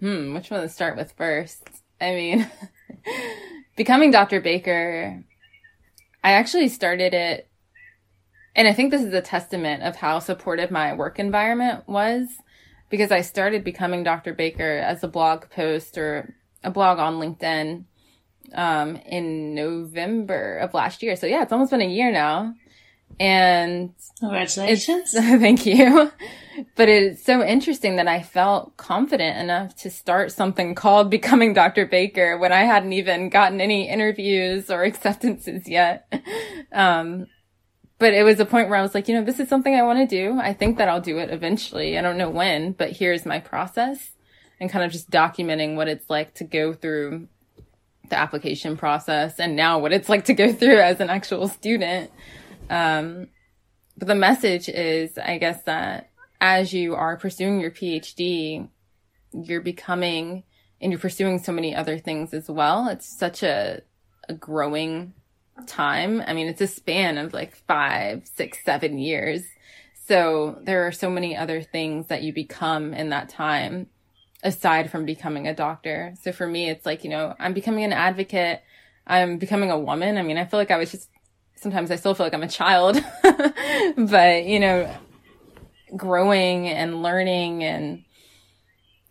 hmm. 0.00 0.34
Which 0.34 0.50
one 0.50 0.60
to 0.60 0.68
start 0.68 0.96
with 0.96 1.12
first? 1.12 1.68
I 2.00 2.10
mean, 2.12 2.50
becoming 3.76 4.10
Dr. 4.10 4.40
Baker. 4.40 5.22
I 6.24 6.32
actually 6.32 6.68
started 6.68 7.14
it, 7.14 7.48
and 8.54 8.66
I 8.66 8.72
think 8.72 8.90
this 8.90 9.02
is 9.02 9.14
a 9.14 9.20
testament 9.20 9.82
of 9.82 9.96
how 9.96 10.18
supportive 10.18 10.70
my 10.70 10.94
work 10.94 11.18
environment 11.18 11.84
was, 11.86 12.28
because 12.90 13.12
I 13.12 13.20
started 13.20 13.62
becoming 13.62 14.02
Dr. 14.02 14.34
Baker 14.34 14.78
as 14.78 15.04
a 15.04 15.08
blog 15.08 15.48
post 15.50 15.96
or 15.98 16.34
a 16.64 16.70
blog 16.70 16.98
on 16.98 17.20
LinkedIn 17.20 17.84
um, 18.54 18.96
in 18.96 19.54
November 19.54 20.58
of 20.58 20.74
last 20.74 21.02
year. 21.02 21.16
So 21.16 21.26
yeah, 21.26 21.42
it's 21.42 21.52
almost 21.52 21.70
been 21.70 21.82
a 21.82 21.88
year 21.88 22.10
now. 22.10 22.54
And 23.18 23.94
congratulations. 24.20 25.12
thank 25.12 25.64
you. 25.66 26.12
But 26.74 26.88
it's 26.88 27.22
so 27.22 27.42
interesting 27.42 27.96
that 27.96 28.08
I 28.08 28.22
felt 28.22 28.76
confident 28.76 29.38
enough 29.38 29.76
to 29.76 29.90
start 29.90 30.32
something 30.32 30.74
called 30.74 31.10
Becoming 31.10 31.52
Dr. 31.52 31.86
Baker 31.86 32.38
when 32.38 32.52
I 32.52 32.62
hadn't 32.62 32.92
even 32.92 33.28
gotten 33.28 33.60
any 33.60 33.88
interviews 33.88 34.70
or 34.70 34.82
acceptances 34.84 35.68
yet. 35.68 36.12
Um, 36.72 37.26
but 37.98 38.12
it 38.12 38.24
was 38.24 38.40
a 38.40 38.44
point 38.44 38.68
where 38.68 38.78
I 38.78 38.82
was 38.82 38.94
like, 38.94 39.08
you 39.08 39.14
know, 39.14 39.24
this 39.24 39.40
is 39.40 39.48
something 39.48 39.74
I 39.74 39.82
want 39.82 39.98
to 39.98 40.06
do. 40.06 40.38
I 40.38 40.52
think 40.52 40.78
that 40.78 40.88
I'll 40.88 41.00
do 41.00 41.18
it 41.18 41.30
eventually. 41.30 41.98
I 41.98 42.02
don't 42.02 42.18
know 42.18 42.28
when, 42.28 42.72
but 42.72 42.92
here's 42.92 43.24
my 43.24 43.38
process 43.38 44.10
and 44.60 44.70
kind 44.70 44.84
of 44.84 44.92
just 44.92 45.10
documenting 45.10 45.76
what 45.76 45.88
it's 45.88 46.08
like 46.10 46.34
to 46.34 46.44
go 46.44 46.72
through 46.72 47.28
the 48.08 48.18
application 48.18 48.76
process 48.76 49.40
and 49.40 49.56
now 49.56 49.78
what 49.78 49.92
it's 49.92 50.08
like 50.08 50.26
to 50.26 50.34
go 50.34 50.52
through 50.52 50.78
as 50.78 51.00
an 51.00 51.10
actual 51.10 51.48
student. 51.48 52.10
Um, 52.70 53.28
but 53.96 54.08
the 54.08 54.14
message 54.14 54.68
is, 54.68 55.16
I 55.18 55.38
guess 55.38 55.62
that 55.64 56.10
as 56.40 56.72
you 56.72 56.94
are 56.94 57.16
pursuing 57.16 57.60
your 57.60 57.70
PhD, 57.70 58.68
you're 59.32 59.60
becoming 59.60 60.44
and 60.80 60.92
you're 60.92 61.00
pursuing 61.00 61.38
so 61.38 61.52
many 61.52 61.74
other 61.74 61.98
things 61.98 62.34
as 62.34 62.48
well. 62.48 62.88
It's 62.88 63.06
such 63.06 63.42
a, 63.42 63.82
a 64.28 64.34
growing 64.34 65.14
time. 65.66 66.22
I 66.26 66.34
mean, 66.34 66.48
it's 66.48 66.60
a 66.60 66.66
span 66.66 67.16
of 67.16 67.32
like 67.32 67.56
five, 67.66 68.28
six, 68.34 68.58
seven 68.64 68.98
years. 68.98 69.42
So 70.06 70.58
there 70.62 70.86
are 70.86 70.92
so 70.92 71.10
many 71.10 71.36
other 71.36 71.62
things 71.62 72.08
that 72.08 72.22
you 72.22 72.32
become 72.32 72.92
in 72.92 73.08
that 73.10 73.28
time 73.28 73.88
aside 74.42 74.90
from 74.90 75.06
becoming 75.06 75.48
a 75.48 75.54
doctor. 75.54 76.14
So 76.22 76.30
for 76.30 76.46
me, 76.46 76.68
it's 76.68 76.84
like, 76.86 77.02
you 77.02 77.10
know, 77.10 77.34
I'm 77.38 77.54
becoming 77.54 77.84
an 77.84 77.92
advocate. 77.92 78.62
I'm 79.06 79.38
becoming 79.38 79.70
a 79.70 79.78
woman. 79.78 80.18
I 80.18 80.22
mean, 80.22 80.36
I 80.36 80.44
feel 80.44 80.60
like 80.60 80.70
I 80.70 80.76
was 80.76 80.90
just, 80.90 81.08
sometimes 81.56 81.90
I 81.90 81.96
still 81.96 82.14
feel 82.14 82.26
like 82.26 82.34
I'm 82.34 82.42
a 82.42 82.48
child, 82.48 83.02
but 83.96 84.44
you 84.44 84.60
know, 84.60 84.94
growing 85.96 86.68
and 86.68 87.02
learning 87.02 87.64
and 87.64 88.04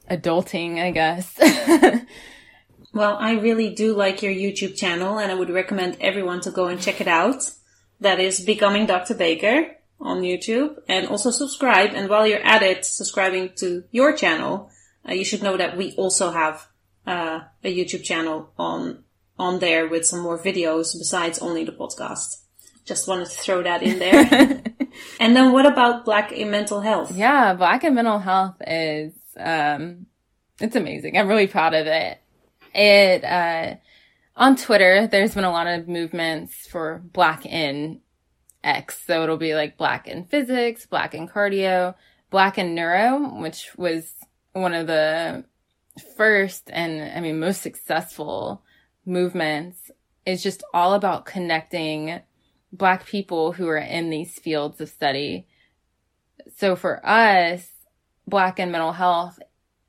adulting, 0.10 0.80
I 0.80 0.92
guess. 0.92 1.38
well, 2.94 3.18
I 3.20 3.34
really 3.34 3.74
do 3.74 3.94
like 3.94 4.22
your 4.22 4.34
YouTube 4.34 4.76
channel 4.76 5.20
and 5.20 5.32
I 5.32 5.36
would 5.36 5.50
recommend 5.50 5.98
everyone 6.02 6.42
to 6.42 6.52
go 6.52 6.68
and 6.68 6.82
check 6.82 7.02
it 7.02 7.08
out. 7.08 7.50
That 8.02 8.20
is 8.20 8.42
Becoming 8.42 8.86
Dr. 8.86 9.16
Baker 9.16 9.76
on 10.00 10.22
YouTube 10.22 10.78
and 10.88 11.08
also 11.08 11.32
subscribe. 11.32 11.92
And 11.94 12.10
while 12.10 12.28
you're 12.28 12.46
at 12.46 12.62
it, 12.62 12.86
subscribing 12.86 13.52
to 13.58 13.86
your 13.92 14.14
channel, 14.14 14.70
uh, 15.08 15.14
you 15.14 15.24
should 15.24 15.42
know 15.42 15.58
that 15.58 15.78
we 15.78 15.94
also 15.94 16.32
have 16.32 16.68
uh, 17.08 17.42
a 17.64 17.76
YouTube 17.76 18.04
channel 18.04 18.52
on 18.58 19.05
on 19.38 19.60
there 19.60 19.88
with 19.88 20.06
some 20.06 20.22
more 20.22 20.38
videos 20.38 20.98
besides 20.98 21.40
only 21.40 21.64
the 21.64 21.72
podcast. 21.72 22.42
Just 22.86 23.08
wanted 23.08 23.26
to 23.30 23.38
throw 23.38 23.64
that 23.64 23.84
in 23.84 24.00
there. 24.00 24.62
and 25.20 25.36
then 25.36 25.52
what 25.52 25.66
about 25.66 26.06
Black 26.06 26.32
in 26.32 26.52
Mental 26.52 26.82
Health? 26.82 27.12
Yeah, 27.12 27.54
Black 27.54 27.84
in 27.84 27.96
Mental 27.96 28.20
Health 28.20 28.56
is 28.66 29.14
um 29.38 30.06
it's 30.60 30.76
amazing. 30.76 31.18
I'm 31.18 31.28
really 31.28 31.48
proud 31.48 31.74
of 31.74 31.88
it. 31.88 32.20
It 32.74 33.24
uh 33.24 33.76
on 34.38 34.56
Twitter, 34.56 35.08
there's 35.08 35.34
been 35.34 35.46
a 35.46 35.52
lot 35.52 35.68
of 35.68 35.88
movements 35.88 36.68
for 36.68 37.02
Black 37.14 37.46
in 37.46 38.02
X. 38.64 39.02
So 39.06 39.24
it'll 39.24 39.38
be 39.38 39.56
like 39.56 39.78
Black 39.78 40.08
in 40.08 40.26
Physics, 40.26 40.86
Black 40.86 41.16
in 41.16 41.28
Cardio, 41.28 41.96
Black 42.30 42.58
in 42.58 42.76
Neuro, 42.76 43.42
which 43.42 43.72
was 43.78 44.12
one 44.54 44.74
of 44.74 44.88
the 44.88 45.46
first 46.18 46.70
and 46.72 47.02
I 47.18 47.22
mean 47.22 47.40
most 47.40 47.62
successful 47.62 48.62
movements 49.06 49.92
is 50.26 50.44
just 50.44 50.64
all 50.74 50.94
about 50.94 51.26
connecting 51.26 52.20
black 52.72 53.06
people 53.06 53.54
who 53.54 53.68
are 53.68 53.78
in 53.78 54.10
these 54.10 54.38
fields 54.40 54.82
of 54.82 54.90
study. 54.90 55.48
So 56.56 56.76
for 56.76 57.06
us, 57.06 57.72
Black 58.28 58.60
in 58.60 58.72
Mental 58.72 58.94
Health 58.94 59.40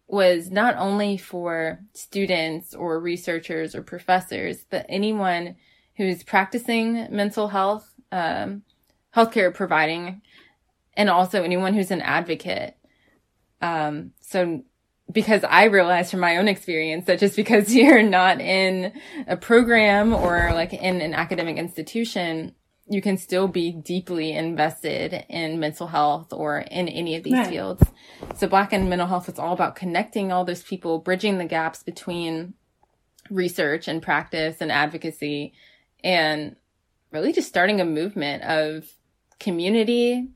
was 0.07 0.51
not 0.51 0.77
only 0.77 1.17
for 1.17 1.81
students 1.93 2.75
or 2.75 3.01
researchers 3.01 3.75
or 3.75 3.83
professors, 3.83 4.65
but 4.71 4.87
anyone 4.89 5.57
who's 5.97 6.23
practicing 6.23 7.09
mental 7.11 7.49
health, 7.49 7.93
um, 8.13 8.63
healthcare 9.15 9.53
providing, 9.53 10.23
and 10.95 11.11
also 11.11 11.43
anyone 11.43 11.75
who's 11.75 11.91
an 11.91 12.03
advocate. 12.03 12.77
Um, 13.61 14.13
so 14.21 14.63
because 15.11 15.45
I 15.45 15.65
realized 15.65 16.11
from 16.11 16.21
my 16.21 16.37
own 16.37 16.49
experience 16.49 17.07
that 17.07 17.19
just 17.19 17.37
because 17.37 17.75
you're 17.75 18.03
not 18.03 18.41
in 18.41 18.93
a 19.27 19.37
program 19.37 20.15
or 20.15 20.51
like 20.53 20.73
in 20.73 21.01
an 21.01 21.15
academic 21.15 21.57
institution, 21.57 22.55
you 22.89 23.03
can 23.03 23.17
still 23.17 23.49
be 23.49 23.73
deeply 23.73 24.33
invested 24.33 25.25
in 25.29 25.59
mental 25.59 25.89
health 25.89 26.33
or 26.33 26.59
in 26.59 26.89
any 26.89 27.17
of 27.17 27.25
these 27.25 27.35
right. 27.35 27.49
fields. 27.49 27.83
So 28.37 28.47
Black 28.47 28.73
in 28.73 28.89
Mental 28.89 29.09
Health 29.09 29.29
is 29.29 29.39
all 29.39 29.53
about 29.53 29.75
connecting 29.75 30.31
all 30.31 30.45
those 30.45 30.63
people, 30.63 30.99
bridging 30.99 31.39
the 31.39 31.45
gaps 31.45 31.83
between 31.83 32.55
research 33.29 33.89
and 33.89 34.01
practice 34.01 34.61
and 34.61 34.71
advocacy 34.71 35.53
and 36.05 36.55
really 37.11 37.33
just 37.33 37.49
starting 37.49 37.81
a 37.81 37.85
movement 37.85 38.45
of 38.45 38.89
community 39.41 40.29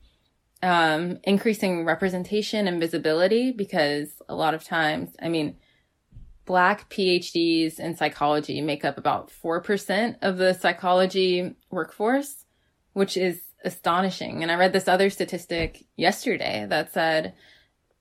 um, 0.63 1.19
increasing 1.25 1.85
representation 1.85 2.69
and 2.69 2.81
visibility 2.81 3.53
because 3.53 4.09
a 4.29 4.35
lot 4.35 4.55
of 4.55 4.65
times, 4.65 5.11
I 5.21 5.29
mean, 5.29 5.57
black 6.45 6.91
PhDs 6.91 7.79
in 7.79 7.97
psychology 7.97 8.61
make 8.61 8.85
up 8.85 8.99
about 8.99 9.31
4% 9.31 10.17
of 10.21 10.37
the 10.37 10.53
psychology 10.53 11.55
workforce, 11.71 12.45
which 12.93 13.17
is 13.17 13.41
astonishing. 13.65 14.43
And 14.43 14.51
I 14.51 14.57
read 14.57 14.73
this 14.73 14.89
other 14.89 15.11
statistic 15.11 15.85
yesterday 15.97 16.67
that 16.69 16.93
said, 16.93 17.35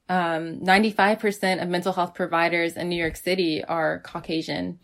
um, 0.09 0.61
95% 0.61 1.61
of 1.61 1.69
mental 1.69 1.93
health 1.93 2.15
providers 2.15 2.75
in 2.75 2.89
New 2.89 2.95
York 2.95 3.15
City 3.15 3.63
are 3.63 3.99
Caucasian. 3.99 4.79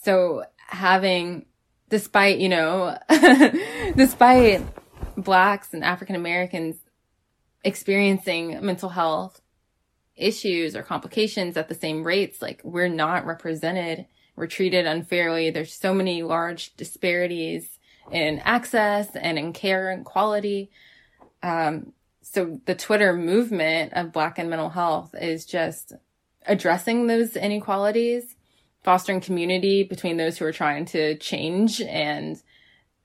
So 0.00 0.44
having, 0.56 1.44
despite, 1.90 2.38
you 2.38 2.48
know, 2.48 2.96
despite 3.96 4.62
blacks 5.18 5.74
and 5.74 5.84
African 5.84 6.16
Americans 6.16 6.76
experiencing 7.64 8.64
mental 8.64 8.90
health 8.90 9.40
issues 10.16 10.76
or 10.76 10.82
complications 10.82 11.56
at 11.56 11.68
the 11.68 11.74
same 11.74 12.04
rates. 12.04 12.42
Like 12.42 12.60
we're 12.64 12.88
not 12.88 13.26
represented. 13.26 14.06
We're 14.36 14.46
treated 14.46 14.86
unfairly. 14.86 15.50
There's 15.50 15.74
so 15.74 15.92
many 15.92 16.22
large 16.22 16.74
disparities 16.76 17.78
in 18.10 18.40
access 18.40 19.14
and 19.14 19.38
in 19.38 19.52
care 19.52 19.90
and 19.90 20.04
quality. 20.04 20.70
Um, 21.42 21.92
so 22.22 22.60
the 22.64 22.74
Twitter 22.74 23.12
movement 23.14 23.92
of 23.94 24.12
Black 24.12 24.38
in 24.38 24.48
Mental 24.48 24.70
Health 24.70 25.14
is 25.20 25.44
just 25.44 25.92
addressing 26.46 27.06
those 27.06 27.36
inequalities, 27.36 28.36
fostering 28.82 29.20
community 29.20 29.82
between 29.82 30.16
those 30.16 30.38
who 30.38 30.44
are 30.44 30.52
trying 30.52 30.86
to 30.86 31.16
change 31.18 31.80
and 31.80 32.40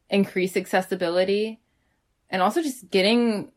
increase 0.09 0.55
accessibility, 0.55 1.59
and 2.29 2.41
also 2.41 2.61
just 2.61 2.89
getting 2.89 3.51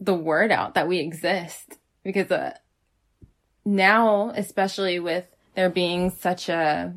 the 0.00 0.14
word 0.14 0.50
out 0.50 0.74
that 0.74 0.88
we 0.88 0.98
exist 0.98 1.78
because 2.02 2.30
uh, 2.30 2.54
now, 3.64 4.32
especially 4.34 4.98
with 4.98 5.26
there 5.54 5.70
being 5.70 6.10
such 6.10 6.48
a 6.48 6.94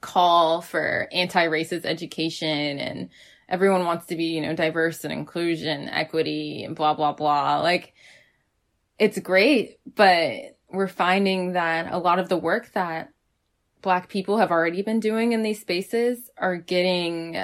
call 0.00 0.60
for 0.60 1.08
anti-racist 1.12 1.84
education 1.84 2.78
and 2.78 3.08
everyone 3.48 3.84
wants 3.84 4.06
to 4.06 4.16
be, 4.16 4.24
you 4.24 4.40
know, 4.40 4.54
diverse 4.54 5.04
and 5.04 5.12
inclusion, 5.12 5.88
equity 5.88 6.64
and 6.64 6.76
blah, 6.76 6.94
blah, 6.94 7.12
blah. 7.12 7.60
Like 7.60 7.94
it's 8.98 9.18
great, 9.18 9.78
but 9.94 10.56
we're 10.70 10.88
finding 10.88 11.52
that 11.52 11.92
a 11.92 11.98
lot 11.98 12.18
of 12.18 12.28
the 12.28 12.36
work 12.36 12.72
that 12.72 13.10
black 13.80 14.08
people 14.08 14.38
have 14.38 14.50
already 14.50 14.82
been 14.82 15.00
doing 15.00 15.32
in 15.32 15.42
these 15.42 15.60
spaces 15.60 16.30
are 16.36 16.56
getting 16.56 17.36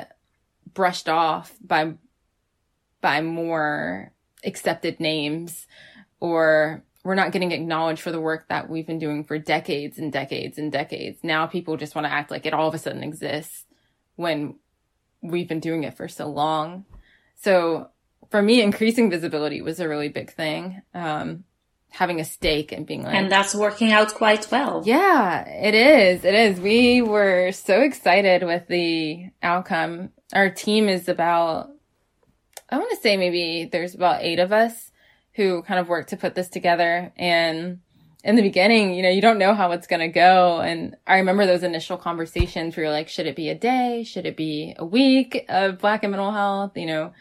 brushed 0.73 1.09
off 1.09 1.57
by 1.61 1.95
by 3.01 3.21
more 3.21 4.13
accepted 4.45 5.01
names 5.01 5.67
or 6.21 6.83
we're 7.05 7.15
not 7.15 7.33
getting 7.33 7.53
acknowledged 7.53 8.03
for 8.03 8.13
the 8.13 8.21
work 8.21 8.49
that 8.49 8.69
we've 8.69 8.87
been 8.87 8.99
doing 8.99 9.25
for 9.25 9.39
decades 9.39 9.99
and 9.99 10.13
decades 10.13 10.59
and 10.59 10.71
decades. 10.71 11.21
Now 11.23 11.47
people 11.47 11.77
just 11.77 11.95
want 11.95 12.07
to 12.07 12.13
act 12.13 12.31
like 12.31 12.45
it 12.45 12.53
all 12.53 12.69
of 12.69 12.75
a 12.75 12.79
sudden 12.79 13.03
exists 13.03 13.65
when 14.17 14.57
we've 15.23 15.49
been 15.49 15.61
doing 15.61 15.85
it 15.85 15.97
for 15.97 16.09
so 16.09 16.29
long. 16.29 16.85
So 17.37 17.89
for 18.31 18.43
me, 18.43 18.61
increasing 18.61 19.11
visibility 19.11 19.63
was 19.63 19.81
a 19.81 19.89
really 19.89 20.09
big 20.09 20.31
thing. 20.33 20.83
Um, 20.95 21.45
having 21.91 22.21
a 22.21 22.25
stake 22.25 22.73
and 22.73 22.87
being 22.87 23.03
like, 23.03 23.15
and 23.15 23.33
that's 23.33 23.55
working 23.55 23.93
out 23.93 24.15
quite 24.15 24.51
well. 24.51 24.83
Yeah, 24.85 25.49
it 25.49 25.75
is. 25.75 26.25
It 26.25 26.35
is. 26.35 26.61
We 26.61 27.01
were 27.03 27.53
so 27.53 27.81
excited 27.81 28.43
with 28.43 28.67
the 28.69 29.31
outcome. 29.43 30.11
Our 30.35 30.51
team 30.51 30.89
is 30.89 31.09
about, 31.09 31.71
I 32.71 32.79
want 32.79 32.91
to 32.91 32.97
say 32.97 33.17
maybe 33.17 33.69
there's 33.71 33.95
about 33.95 34.23
eight 34.23 34.39
of 34.39 34.53
us 34.53 34.91
who 35.35 35.63
kind 35.63 35.81
of 35.81 35.89
work 35.89 36.09
to 36.09 36.17
put 36.17 36.35
this 36.35 36.49
together. 36.49 37.13
And 37.17 37.81
in 38.25 38.37
the 38.37 38.43
beginning, 38.43 38.95
you 38.95 39.03
know, 39.03 39.09
you 39.09 39.21
don't 39.21 39.39
know 39.39 39.55
how 39.55 39.71
it's 39.73 39.87
going 39.87 40.01
to 40.01 40.09
go. 40.09 40.61
And 40.61 40.97
I 41.07 41.19
remember 41.19 41.47
those 41.47 41.63
initial 41.63 41.97
conversations 41.97 42.77
where 42.77 42.85
you're 42.85 42.93
like, 42.93 43.09
should 43.09 43.27
it 43.27 43.37
be 43.37 43.49
a 43.49 43.55
day? 43.55 44.03
Should 44.03 44.27
it 44.27 44.37
be 44.37 44.75
a 44.77 44.85
week 44.85 45.45
of 45.49 45.79
Black 45.79 46.05
in 46.05 46.11
Mental 46.11 46.33
Health? 46.33 46.77
You 46.77 46.87
know, 46.87 47.13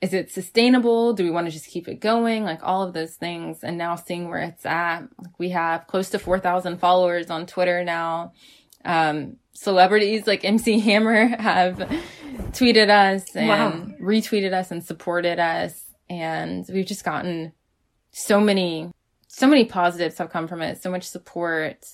is 0.00 0.14
it 0.14 0.30
sustainable? 0.30 1.12
Do 1.12 1.22
we 1.22 1.30
want 1.30 1.46
to 1.46 1.52
just 1.52 1.68
keep 1.68 1.86
it 1.86 2.00
going? 2.00 2.42
Like 2.42 2.60
all 2.62 2.82
of 2.82 2.94
those 2.94 3.14
things. 3.14 3.62
And 3.62 3.78
now 3.78 3.94
seeing 3.94 4.28
where 4.28 4.40
it's 4.40 4.66
at, 4.66 5.02
we 5.38 5.50
have 5.50 5.86
close 5.86 6.10
to 6.10 6.18
4,000 6.18 6.78
followers 6.78 7.30
on 7.30 7.46
Twitter 7.46 7.84
now. 7.84 8.32
Um, 8.84 9.36
celebrities 9.54 10.26
like 10.26 10.44
MC 10.44 10.80
Hammer 10.80 11.28
have 11.28 11.76
tweeted 12.52 12.88
us 12.90 13.34
and 13.34 13.48
wow. 13.48 13.86
retweeted 14.00 14.52
us 14.52 14.70
and 14.70 14.84
supported 14.84 15.38
us. 15.38 15.84
And 16.08 16.64
we've 16.72 16.86
just 16.86 17.04
gotten 17.04 17.52
so 18.12 18.40
many, 18.40 18.90
so 19.28 19.46
many 19.46 19.64
positives 19.64 20.18
have 20.18 20.30
come 20.30 20.48
from 20.48 20.62
it, 20.62 20.82
so 20.82 20.90
much 20.90 21.04
support 21.04 21.84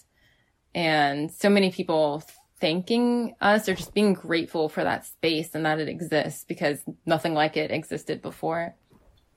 and 0.75 1.31
so 1.31 1.49
many 1.49 1.71
people 1.71 2.23
thanking 2.61 3.35
us 3.41 3.69
or 3.69 3.75
just 3.75 3.95
being 3.95 4.15
grateful 4.15 4.69
for 4.69 4.83
that 4.83 5.07
space 5.07 5.55
and 5.55 5.65
that 5.65 5.79
it 5.79 5.89
exists 5.89 6.45
because 6.45 6.81
nothing 7.07 7.35
like 7.35 7.57
it 7.57 7.71
existed 7.71 8.21
before. 8.21 8.75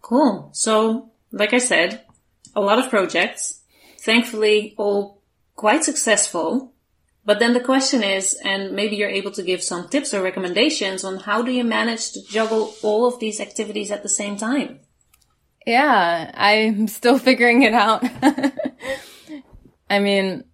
Cool. 0.01 0.49
So, 0.53 1.11
like 1.32 1.53
I 1.53 1.59
said, 1.59 2.03
a 2.55 2.61
lot 2.61 2.80
of 2.80 2.89
projects, 2.89 3.61
thankfully 3.99 4.74
all 4.78 5.22
quite 5.55 5.84
successful. 5.84 6.70
But 7.24 7.39
then 7.39 7.53
the 7.53 7.59
question 7.59 8.03
is, 8.03 8.34
and 8.43 8.72
maybe 8.72 8.95
you're 8.95 9.09
able 9.09 9.32
to 9.32 9.43
give 9.43 9.61
some 9.61 9.88
tips 9.88 10.13
or 10.13 10.24
recommendations 10.24 11.03
on 11.03 11.17
how 11.17 11.43
do 11.43 11.51
you 11.51 11.63
manage 11.63 12.11
to 12.13 12.24
juggle 12.24 12.74
all 12.82 13.05
of 13.05 13.19
these 13.19 13.39
activities 13.39 13.91
at 13.91 14.01
the 14.01 14.09
same 14.09 14.38
time? 14.38 14.80
Yeah, 15.65 16.32
I'm 16.34 16.88
still 16.88 17.19
figuring 17.30 17.61
it 17.61 17.74
out. 17.74 18.03
I 19.89 19.99
mean, 19.99 20.45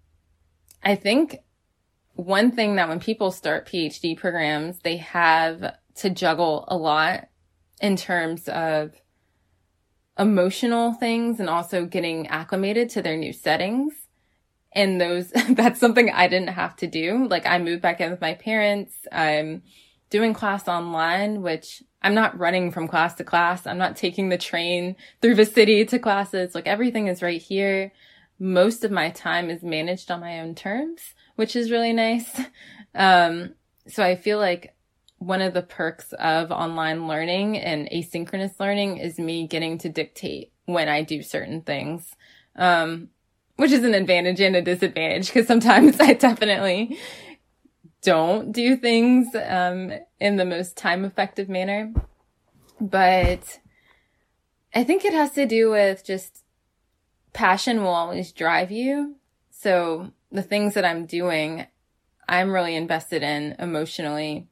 I 0.82 0.94
think 0.94 1.38
one 2.14 2.50
thing 2.50 2.76
that 2.76 2.88
when 2.88 3.00
people 3.00 3.30
start 3.30 3.68
PhD 3.68 4.16
programs, 4.16 4.80
they 4.80 4.98
have 4.98 5.76
to 5.96 6.10
juggle 6.10 6.64
a 6.68 6.76
lot 6.76 7.28
in 7.80 7.96
terms 7.96 8.48
of 8.48 8.92
emotional 10.18 10.92
things 10.94 11.38
and 11.38 11.48
also 11.48 11.86
getting 11.86 12.26
acclimated 12.26 12.90
to 12.90 13.02
their 13.02 13.16
new 13.16 13.32
settings. 13.32 13.94
And 14.78 15.00
those, 15.00 15.30
that's 15.50 15.80
something 15.80 16.10
I 16.10 16.28
didn't 16.28 16.50
have 16.50 16.76
to 16.76 16.86
do. 16.86 17.26
Like 17.28 17.46
I 17.46 17.58
moved 17.58 17.82
back 17.82 18.00
in 18.00 18.10
with 18.10 18.20
my 18.20 18.34
parents. 18.34 18.94
I'm 19.10 19.62
doing 20.10 20.34
class 20.34 20.68
online, 20.68 21.42
which 21.42 21.82
I'm 22.02 22.14
not 22.14 22.38
running 22.38 22.70
from 22.70 22.88
class 22.88 23.14
to 23.16 23.24
class. 23.24 23.66
I'm 23.66 23.78
not 23.78 23.96
taking 23.96 24.28
the 24.28 24.38
train 24.38 24.96
through 25.20 25.34
the 25.34 25.44
city 25.44 25.84
to 25.84 25.98
classes. 25.98 26.54
Like 26.54 26.66
everything 26.66 27.08
is 27.08 27.22
right 27.22 27.42
here. 27.42 27.92
Most 28.38 28.84
of 28.84 28.90
my 28.90 29.10
time 29.10 29.50
is 29.50 29.62
managed 29.62 30.10
on 30.10 30.20
my 30.20 30.40
own 30.40 30.54
terms 30.54 31.14
which 31.38 31.54
is 31.54 31.70
really 31.70 31.92
nice. 31.92 32.40
Um, 32.94 33.54
so 33.86 34.02
I 34.02 34.16
feel 34.16 34.38
like 34.38 34.74
one 35.18 35.42
of 35.42 35.54
the 35.54 35.62
perks 35.62 36.14
of 36.14 36.50
online 36.50 37.06
learning 37.06 37.58
and 37.58 37.88
asynchronous 37.90 38.58
learning 38.58 38.96
is 38.96 39.18
me 39.18 39.46
getting 39.46 39.78
to 39.78 39.88
dictate 39.88 40.52
when 40.64 40.88
I 40.88 41.02
do 41.02 41.22
certain 41.22 41.60
things. 41.60 42.16
Um, 42.56 43.10
which 43.58 43.72
is 43.72 43.82
an 43.82 43.92
advantage 43.92 44.40
and 44.40 44.54
a 44.54 44.62
disadvantage 44.62 45.26
because 45.26 45.48
sometimes 45.48 45.98
I 46.00 46.14
definitely 46.14 46.96
don't 48.02 48.52
do 48.52 48.76
things, 48.76 49.34
um, 49.34 49.92
in 50.20 50.36
the 50.36 50.44
most 50.44 50.76
time 50.76 51.04
effective 51.04 51.48
manner. 51.48 51.92
But 52.80 53.58
I 54.72 54.84
think 54.84 55.04
it 55.04 55.12
has 55.12 55.32
to 55.32 55.44
do 55.44 55.70
with 55.70 56.04
just 56.04 56.44
passion 57.32 57.82
will 57.82 57.88
always 57.88 58.30
drive 58.30 58.70
you. 58.70 59.16
So 59.50 60.12
the 60.30 60.42
things 60.42 60.74
that 60.74 60.84
I'm 60.84 61.04
doing, 61.04 61.66
I'm 62.28 62.52
really 62.52 62.76
invested 62.76 63.24
in 63.24 63.56
emotionally. 63.58 64.46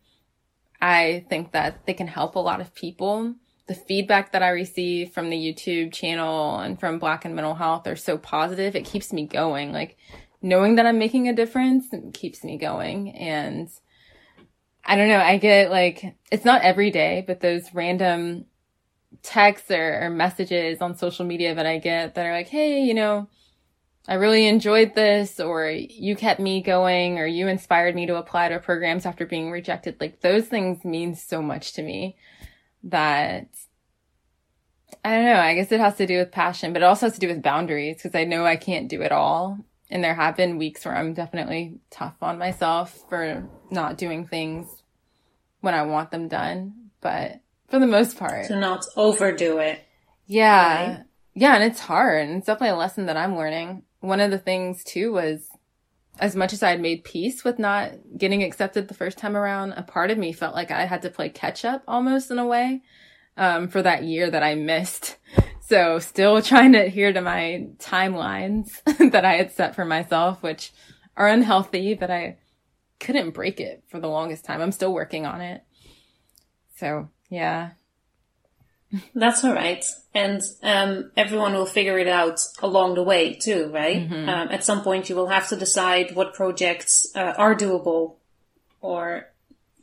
I 0.83 1.25
think 1.31 1.53
that 1.53 1.87
they 1.87 1.95
can 1.95 2.09
help 2.09 2.35
a 2.35 2.41
lot 2.41 2.61
of 2.61 2.75
people. 2.75 3.37
The 3.67 3.75
feedback 3.75 4.33
that 4.33 4.43
I 4.43 4.51
receive 4.51 5.13
from 5.13 5.31
the 5.31 5.37
YouTube 5.37 5.93
channel 5.93 6.59
and 6.59 6.79
from 6.79 6.99
Black 6.99 7.25
in 7.25 7.35
Mental 7.35 7.55
Health 7.55 7.87
are 7.87 7.97
so 7.97 8.17
positive. 8.17 8.77
It 8.77 8.85
keeps 8.85 9.13
me 9.13 9.27
going. 9.27 9.73
Like 9.73 9.97
knowing 10.41 10.77
that 10.77 10.87
I'm 10.87 10.99
making 10.99 11.29
a 11.29 11.35
difference 11.35 11.87
keeps 12.15 12.45
me 12.45 12.59
going. 12.59 13.11
And 13.11 13.69
I 14.85 14.95
don't 14.97 15.09
know. 15.09 15.19
I 15.19 15.39
get 15.39 15.71
like, 15.71 16.17
it's 16.31 16.45
not 16.45 16.63
every 16.63 16.91
day, 16.91 17.25
but 17.27 17.41
those 17.41 17.75
random 17.75 18.45
texts 19.23 19.71
or, 19.71 20.05
or 20.05 20.11
messages 20.11 20.81
on 20.81 20.97
social 20.97 21.25
media 21.25 21.55
that 21.55 21.67
I 21.67 21.79
get 21.79 22.15
that 22.15 22.27
are 22.27 22.33
like, 22.33 22.49
Hey, 22.49 22.83
you 22.83 22.95
know, 22.95 23.29
I 24.09 24.15
really 24.15 24.47
enjoyed 24.47 24.95
this, 24.95 25.41
or 25.41 25.69
you 25.69 26.15
kept 26.15 26.39
me 26.39 26.63
going, 26.63 27.19
or 27.19 27.27
you 27.27 27.49
inspired 27.49 27.97
me 27.97 28.07
to 28.07 28.17
apply 28.17 28.51
to 28.51 28.61
programs 28.61 29.05
after 29.05 29.27
being 29.27 29.51
rejected. 29.51 29.97
Like 30.01 30.21
those 30.21 30.47
things 30.47 30.85
mean 30.85 31.17
so 31.17 31.43
much 31.43 31.73
to 31.73 31.83
me 31.83 32.17
that 32.85 33.49
I 35.05 35.15
don't 35.15 35.25
know. 35.25 35.39
I 35.39 35.55
guess 35.55 35.71
it 35.71 35.81
has 35.81 35.97
to 35.97 36.07
do 36.07 36.19
with 36.19 36.33
passion, 36.33 36.73
but 36.73 36.83
it 36.83 36.85
also 36.85 37.07
has 37.07 37.15
to 37.15 37.21
do 37.21 37.29
with 37.29 37.43
boundaries 37.43 37.97
because 37.97 38.15
I 38.15 38.25
know 38.25 38.45
I 38.45 38.57
can't 38.57 38.89
do 38.89 39.03
it 39.03 39.13
all. 39.13 39.59
And 39.89 40.03
there 40.03 40.15
have 40.15 40.37
been 40.37 40.59
weeks 40.59 40.85
where 40.85 40.97
I'm 40.97 41.15
definitely 41.15 41.79
tough 41.91 42.17
on 42.21 42.39
myself 42.39 43.05
for 43.09 43.49
not 43.71 43.99
doing 43.99 44.27
things 44.27 44.83
when 45.61 45.75
I 45.75 45.83
want 45.83 46.11
them 46.11 46.27
done. 46.27 46.91
But 47.01 47.41
for 47.69 47.79
the 47.79 47.87
most 47.87 48.19
part, 48.19 48.47
to 48.49 48.57
not 48.57 48.85
overdo 48.97 49.59
it. 49.59 49.81
Yeah. 50.27 50.97
Right? 50.97 51.05
Yeah. 51.35 51.55
And 51.55 51.63
it's 51.63 51.81
hard. 51.81 52.27
And 52.27 52.39
it's 52.39 52.47
definitely 52.47 52.71
a 52.71 52.77
lesson 52.77 53.07
that 53.07 53.17
I'm 53.17 53.37
learning 53.37 53.85
one 54.01 54.21
of 54.21 54.31
the 54.31 54.39
things 54.39 54.85
too 54.85 55.13
was 55.13 55.49
as 56.19 56.37
much 56.37 56.53
as 56.53 56.63
I 56.63 56.71
had 56.71 56.81
made 56.81 57.05
peace 57.05 57.45
with 57.45 57.59
not 57.59 57.93
getting 58.17 58.43
accepted 58.43 58.89
the 58.89 58.95
first 58.95 59.19
time 59.19 59.37
around, 59.37 59.73
a 59.73 59.83
part 59.83 60.11
of 60.11 60.19
me 60.19 60.33
felt 60.33 60.55
like 60.55 60.71
I 60.71 60.87
had 60.87 61.03
to 61.03 61.11
play 61.11 61.29
catch 61.29 61.65
up 61.65 61.83
almost 61.87 62.31
in 62.31 62.39
a 62.39 62.47
way, 62.47 62.83
um, 63.37 63.69
for 63.69 63.83
that 63.83 64.05
year 64.05 64.31
that 64.31 64.43
I 64.43 64.55
missed. 64.55 65.17
So 65.69 65.99
still 65.99 66.41
trying 66.43 66.75
to 66.75 66.79
adhere 66.87 67.13
to 67.13 67.21
my 67.21 67.67
timelines 67.79 68.85
that 69.11 69.25
I 69.25 69.33
had 69.33 69.51
set 69.51 69.75
for 69.75 69.85
myself, 69.85 70.41
which 70.41 70.73
are 71.17 71.27
unhealthy, 71.27 71.95
but 71.95 72.09
I 72.09 72.39
couldn't 73.01 73.35
break 73.35 73.59
it 73.59 73.83
for 73.89 73.99
the 73.99 74.07
longest 74.07 74.45
time. 74.45 74.63
I'm 74.63 74.71
still 74.71 74.95
working 74.95 75.27
on 75.27 75.41
it. 75.41 75.65
So 76.77 77.09
yeah, 77.31 77.71
that's 79.15 79.45
all 79.45 79.55
right. 79.55 79.85
And 80.15 80.43
um, 80.63 81.11
everyone 81.17 81.55
will 81.55 81.67
figure 81.67 81.99
it 81.99 82.09
out 82.09 82.41
along 82.63 82.95
the 82.95 83.03
way 83.03 83.35
too, 83.35 83.71
right? 83.73 84.09
Mm-hmm. 84.09 84.29
Um, 84.29 84.49
at 84.51 84.65
some 84.65 84.83
point, 84.83 85.09
you 85.09 85.17
will 85.17 85.29
have 85.29 85.49
to 85.49 85.57
decide 85.57 86.15
what 86.15 86.35
projects 86.35 87.07
uh, 87.15 87.35
are 87.37 87.55
doable 87.55 88.17
or, 88.81 89.29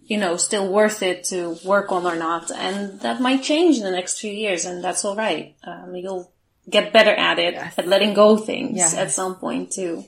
you 0.06 0.18
know, 0.18 0.38
still 0.38 0.72
worth 0.72 1.04
it 1.04 1.26
to 1.26 1.58
work 1.64 1.92
on 1.92 2.06
or 2.06 2.16
not. 2.16 2.52
And 2.52 3.00
that 3.02 3.22
might 3.22 3.44
change 3.44 3.78
in 3.78 3.84
the 3.84 3.92
next 3.92 4.20
few 4.20 4.32
years, 4.32 4.66
and 4.66 4.84
that's 4.84 5.06
all 5.06 5.16
right. 5.16 5.56
Um, 5.64 5.96
you'll 5.96 6.32
get 6.70 6.94
better 6.94 7.14
at 7.14 7.40
it, 7.40 7.54
yes. 7.54 7.78
at 7.78 7.88
letting 7.88 8.14
go 8.14 8.38
things 8.38 8.78
yes. 8.78 8.96
at 8.96 9.12
some 9.12 9.36
point 9.36 9.72
too. 9.72 10.06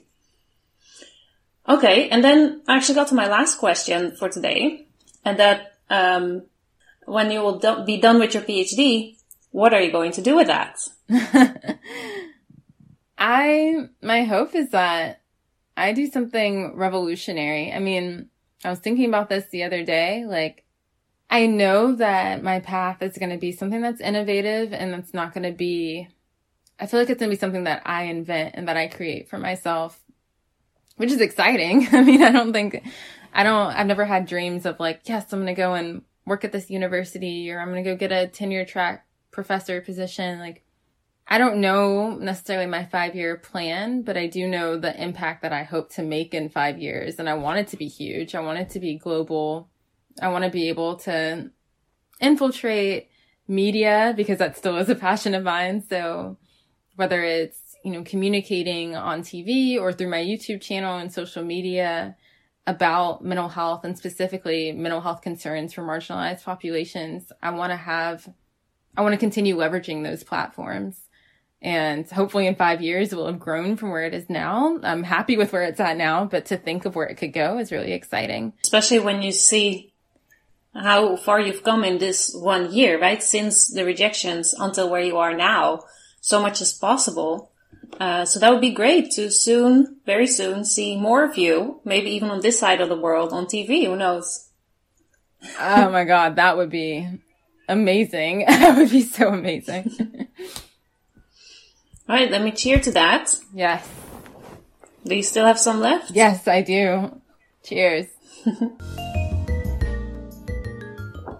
Okay, 1.67 2.09
and 2.09 2.23
then 2.23 2.61
I 2.67 2.77
actually 2.77 2.95
got 2.95 3.07
to 3.07 3.15
my 3.15 3.27
last 3.27 3.57
question 3.57 4.15
for 4.15 4.29
today, 4.29 4.87
and 5.23 5.39
that 5.39 5.77
um, 5.89 6.43
when 7.05 7.31
you 7.31 7.41
will 7.41 7.59
do- 7.59 7.83
be 7.85 7.97
done 7.97 8.19
with 8.19 8.33
your 8.33 8.43
PhD, 8.43 9.17
what 9.51 9.73
are 9.73 9.81
you 9.81 9.91
going 9.91 10.11
to 10.13 10.21
do 10.21 10.35
with 10.35 10.47
that? 10.47 10.79
I, 13.17 13.87
my 14.01 14.23
hope 14.23 14.55
is 14.55 14.71
that 14.71 15.21
I 15.77 15.93
do 15.93 16.07
something 16.07 16.75
revolutionary. 16.75 17.71
I 17.71 17.79
mean, 17.79 18.29
I 18.63 18.69
was 18.69 18.79
thinking 18.79 19.05
about 19.05 19.29
this 19.29 19.45
the 19.51 19.63
other 19.63 19.83
day. 19.83 20.25
Like, 20.25 20.65
I 21.29 21.47
know 21.47 21.95
that 21.95 22.43
my 22.43 22.59
path 22.59 23.01
is 23.01 23.17
going 23.17 23.31
to 23.31 23.37
be 23.37 23.51
something 23.51 23.81
that's 23.81 24.01
innovative 24.01 24.73
and 24.73 24.93
that's 24.93 25.13
not 25.13 25.33
going 25.33 25.43
to 25.43 25.57
be, 25.57 26.07
I 26.79 26.85
feel 26.85 26.99
like 26.99 27.09
it's 27.09 27.19
going 27.19 27.29
to 27.29 27.35
be 27.35 27.39
something 27.39 27.63
that 27.65 27.81
I 27.85 28.03
invent 28.03 28.55
and 28.55 28.67
that 28.67 28.77
I 28.77 28.87
create 28.87 29.29
for 29.29 29.37
myself, 29.37 29.99
which 30.97 31.11
is 31.11 31.21
exciting. 31.21 31.87
I 31.91 32.03
mean, 32.03 32.23
I 32.23 32.31
don't 32.31 32.53
think, 32.53 32.83
I 33.33 33.43
don't, 33.43 33.73
I've 33.73 33.87
never 33.87 34.05
had 34.05 34.27
dreams 34.27 34.65
of 34.65 34.79
like, 34.79 35.01
yes, 35.05 35.31
I'm 35.31 35.39
going 35.39 35.53
to 35.53 35.59
go 35.59 35.73
and 35.73 36.03
work 36.25 36.43
at 36.43 36.51
this 36.51 36.69
university 36.69 37.51
or 37.51 37.59
I'm 37.59 37.71
going 37.71 37.83
to 37.83 37.89
go 37.89 37.95
get 37.95 38.11
a 38.11 38.27
tenure 38.27 38.65
track 38.65 39.05
professor 39.31 39.81
position. 39.81 40.39
Like, 40.39 40.63
I 41.27 41.37
don't 41.37 41.57
know 41.57 42.15
necessarily 42.15 42.67
my 42.67 42.85
five 42.85 43.15
year 43.15 43.37
plan, 43.37 44.03
but 44.03 44.17
I 44.17 44.27
do 44.27 44.47
know 44.47 44.77
the 44.77 45.01
impact 45.01 45.41
that 45.41 45.53
I 45.53 45.63
hope 45.63 45.91
to 45.93 46.03
make 46.03 46.33
in 46.33 46.49
five 46.49 46.77
years. 46.77 47.17
And 47.17 47.29
I 47.29 47.33
want 47.33 47.59
it 47.59 47.67
to 47.69 47.77
be 47.77 47.87
huge. 47.87 48.35
I 48.35 48.41
want 48.41 48.59
it 48.59 48.69
to 48.71 48.79
be 48.79 48.97
global. 48.97 49.69
I 50.21 50.29
want 50.29 50.45
to 50.45 50.51
be 50.51 50.69
able 50.69 50.97
to 50.97 51.49
infiltrate 52.21 53.09
media 53.47 54.13
because 54.15 54.39
that 54.39 54.57
still 54.57 54.77
is 54.77 54.89
a 54.89 54.95
passion 54.95 55.33
of 55.33 55.43
mine. 55.43 55.83
So 55.87 56.37
whether 56.95 57.23
it's, 57.23 57.75
you 57.83 57.91
know, 57.91 58.03
communicating 58.03 58.95
on 58.95 59.21
TV 59.21 59.79
or 59.79 59.93
through 59.93 60.09
my 60.09 60.23
YouTube 60.23 60.61
channel 60.61 60.97
and 60.97 61.11
social 61.11 61.43
media 61.43 62.15
about 62.67 63.23
mental 63.23 63.49
health 63.49 63.83
and 63.83 63.97
specifically 63.97 64.71
mental 64.71 65.01
health 65.01 65.21
concerns 65.21 65.73
for 65.73 65.83
marginalized 65.83 66.43
populations, 66.43 67.31
I 67.41 67.51
want 67.51 67.71
to 67.71 67.77
have, 67.77 68.27
I 68.97 69.01
want 69.01 69.13
to 69.13 69.19
continue 69.19 69.55
leveraging 69.55 70.03
those 70.03 70.23
platforms 70.23 70.99
and 71.65 72.09
hopefully 72.09 72.45
in 72.45 72.55
five 72.55 72.81
years 72.81 73.11
it 73.11 73.15
will 73.15 73.25
have 73.25 73.39
grown 73.39 73.75
from 73.75 73.89
where 73.89 74.05
it 74.05 74.13
is 74.13 74.29
now. 74.29 74.79
I'm 74.83 75.01
happy 75.01 75.35
with 75.35 75.51
where 75.51 75.63
it's 75.63 75.79
at 75.79 75.97
now, 75.97 76.25
but 76.25 76.45
to 76.47 76.57
think 76.57 76.85
of 76.85 76.95
where 76.95 77.07
it 77.07 77.15
could 77.15 77.33
go 77.33 77.57
is 77.57 77.71
really 77.71 77.91
exciting. 77.91 78.53
Especially 78.63 78.99
when 78.99 79.23
you 79.23 79.31
see 79.31 79.91
how 80.75 81.15
far 81.15 81.39
you've 81.39 81.63
come 81.63 81.83
in 81.83 81.97
this 81.97 82.35
one 82.35 82.71
year, 82.71 83.01
right? 83.01 83.23
Since 83.23 83.69
the 83.69 83.83
rejections 83.83 84.53
until 84.53 84.91
where 84.91 85.01
you 85.01 85.17
are 85.17 85.35
now, 85.35 85.81
so 86.21 86.39
much 86.39 86.61
is 86.61 86.71
possible. 86.71 87.51
Uh, 87.99 88.25
so 88.25 88.39
that 88.39 88.51
would 88.51 88.61
be 88.61 88.71
great 88.71 89.11
to 89.11 89.31
soon, 89.31 89.97
very 90.05 90.27
soon, 90.27 90.65
see 90.65 90.97
more 90.97 91.23
of 91.23 91.37
you, 91.37 91.79
maybe 91.85 92.09
even 92.11 92.29
on 92.29 92.41
this 92.41 92.59
side 92.59 92.81
of 92.81 92.89
the 92.89 92.97
world 92.97 93.31
on 93.31 93.45
TV. 93.45 93.85
Who 93.85 93.95
knows? 93.95 94.49
oh 95.59 95.89
my 95.91 96.03
God, 96.03 96.35
that 96.37 96.57
would 96.57 96.69
be 96.69 97.07
amazing. 97.67 98.45
that 98.47 98.77
would 98.77 98.91
be 98.91 99.01
so 99.01 99.29
amazing. 99.29 100.27
All 102.07 102.15
right, 102.15 102.29
let 102.29 102.43
me 102.43 102.51
cheer 102.51 102.79
to 102.79 102.91
that. 102.91 103.35
Yes. 103.53 103.87
Do 105.05 105.15
you 105.15 105.23
still 105.23 105.45
have 105.45 105.59
some 105.59 105.79
left? 105.79 106.11
Yes, 106.11 106.47
I 106.47 106.61
do. 106.61 107.21
Cheers. 107.63 108.07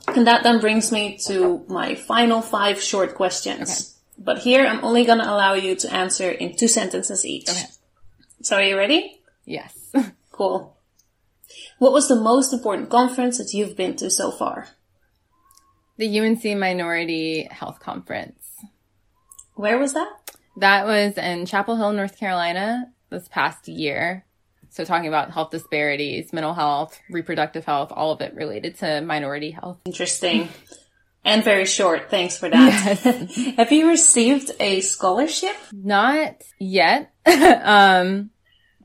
and 0.07 0.27
that 0.27 0.43
then 0.43 0.59
brings 0.59 0.91
me 0.91 1.17
to 1.27 1.63
my 1.67 1.95
final 1.95 2.41
five 2.41 2.81
short 2.81 3.15
questions. 3.15 3.69
Okay. 3.69 3.94
But 4.18 4.39
here 4.39 4.66
I'm 4.66 4.84
only 4.84 5.05
going 5.05 5.20
to 5.20 5.30
allow 5.30 5.53
you 5.53 5.76
to 5.76 5.93
answer 5.93 6.30
in 6.30 6.55
two 6.55 6.68
sentences 6.68 7.26
each. 7.26 7.49
Okay. 7.49 7.66
So 8.41 8.57
are 8.57 8.63
you 8.63 8.78
ready? 8.78 9.20
Yes. 9.45 9.93
cool. 10.32 10.78
What 11.80 11.91
was 11.91 12.07
the 12.07 12.16
most 12.16 12.53
important 12.53 12.89
conference 12.89 13.38
that 13.38 13.53
you've 13.53 13.76
been 13.76 13.95
to 13.97 14.09
so 14.09 14.32
far? 14.32 14.68
The 15.97 16.20
UNC 16.20 16.43
Minority 16.57 17.47
Health 17.49 17.80
Conference. 17.80 18.55
Where 19.55 19.78
was 19.78 19.93
that? 19.93 20.09
That 20.57 20.86
was 20.86 21.18
in 21.18 21.45
Chapel 21.45 21.76
Hill, 21.76 21.93
North 21.93 22.18
Carolina 22.18 22.91
this 23.09 23.28
past 23.28 23.68
year. 23.68 24.26
So 24.70 24.84
talking 24.84 25.07
about 25.07 25.32
health 25.32 25.51
disparities, 25.51 26.34
mental 26.34 26.53
health, 26.53 26.99
reproductive 27.09 27.63
health, 27.63 27.93
all 27.95 28.11
of 28.11 28.22
it 28.22 28.36
related 28.36 28.78
to 28.80 29.01
minority 29.01 29.51
health. 29.51 29.80
Interesting. 29.86 30.49
And 31.26 31.43
very 31.43 31.65
short. 31.65 32.09
Thanks 32.09 32.38
for 32.38 32.47
that. 32.49 32.99
Yes. 33.03 33.36
Have 33.57 33.71
you 33.71 33.89
received 33.89 34.51
a 34.59 34.80
scholarship? 34.82 35.55
Not 35.73 36.41
yet. 36.59 37.11
um, 37.26 38.30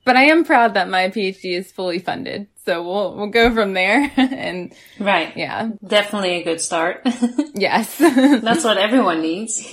but 0.05 0.17
I 0.17 0.25
am 0.25 0.45
proud 0.45 0.75
that 0.75 0.89
my 0.89 1.09
PhD 1.11 1.57
is 1.57 1.71
fully 1.71 1.99
funded. 2.01 2.49
So 2.67 2.83
we'll 2.83 3.17
we'll 3.17 3.29
go 3.31 3.53
from 3.55 3.73
there 3.75 4.11
and 4.17 4.73
Right. 4.99 5.35
Yeah. 5.37 5.71
Definitely 5.87 6.37
a 6.41 6.45
good 6.45 6.61
start. 6.61 7.03
yes. 7.55 7.97
That's 7.99 8.65
what 8.65 8.77
everyone 8.79 9.23
needs. 9.23 9.73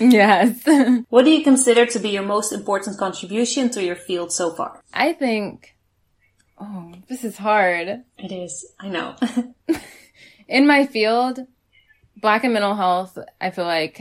yes. 0.00 0.60
What 1.08 1.24
do 1.24 1.30
you 1.30 1.42
consider 1.44 1.86
to 1.86 1.98
be 1.98 2.10
your 2.10 2.22
most 2.22 2.52
important 2.52 2.98
contribution 2.98 3.70
to 3.70 3.82
your 3.82 3.96
field 3.96 4.32
so 4.32 4.52
far? 4.54 4.82
I 4.92 5.12
think 5.14 5.74
Oh, 6.60 6.92
this 7.08 7.22
is 7.24 7.36
hard. 7.36 8.02
It 8.18 8.32
is. 8.32 8.66
I 8.80 8.88
know. 8.88 9.14
In 10.48 10.66
my 10.66 10.86
field, 10.86 11.38
Black 12.20 12.44
in 12.44 12.52
Mental 12.52 12.74
Health, 12.74 13.18
I 13.40 13.50
feel 13.50 13.64
like 13.64 14.00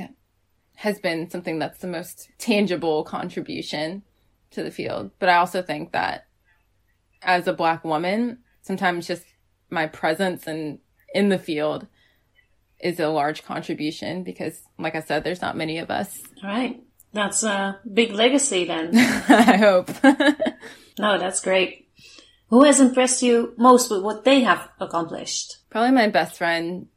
has 0.75 0.99
been 0.99 1.29
something 1.29 1.59
that's 1.59 1.79
the 1.79 1.87
most 1.87 2.29
tangible 2.37 3.03
contribution 3.03 4.03
to 4.51 4.63
the 4.63 4.71
field. 4.71 5.11
But 5.19 5.29
I 5.29 5.37
also 5.37 5.61
think 5.61 5.91
that 5.91 6.27
as 7.21 7.47
a 7.47 7.53
black 7.53 7.83
woman, 7.83 8.39
sometimes 8.61 9.07
just 9.07 9.23
my 9.69 9.87
presence 9.87 10.47
and 10.47 10.79
in 11.13 11.29
the 11.29 11.39
field 11.39 11.87
is 12.79 12.99
a 12.99 13.07
large 13.07 13.43
contribution 13.43 14.23
because 14.23 14.61
like 14.77 14.95
I 14.95 15.01
said, 15.01 15.23
there's 15.23 15.41
not 15.41 15.57
many 15.57 15.79
of 15.79 15.89
us. 15.89 16.21
All 16.43 16.49
right. 16.49 16.81
That's 17.13 17.41
a 17.43 17.79
big 17.91 18.11
legacy 18.11 18.65
then. 18.65 18.91
I 18.95 19.57
hope. 19.57 19.89
no, 20.99 21.17
that's 21.17 21.41
great. 21.41 21.89
Who 22.49 22.63
has 22.63 22.79
impressed 22.79 23.23
you 23.23 23.53
most 23.57 23.89
with 23.89 24.03
what 24.03 24.23
they 24.23 24.41
have 24.41 24.69
accomplished? 24.79 25.57
Probably 25.69 25.91
my 25.91 26.09
best 26.09 26.37
friend, 26.37 26.87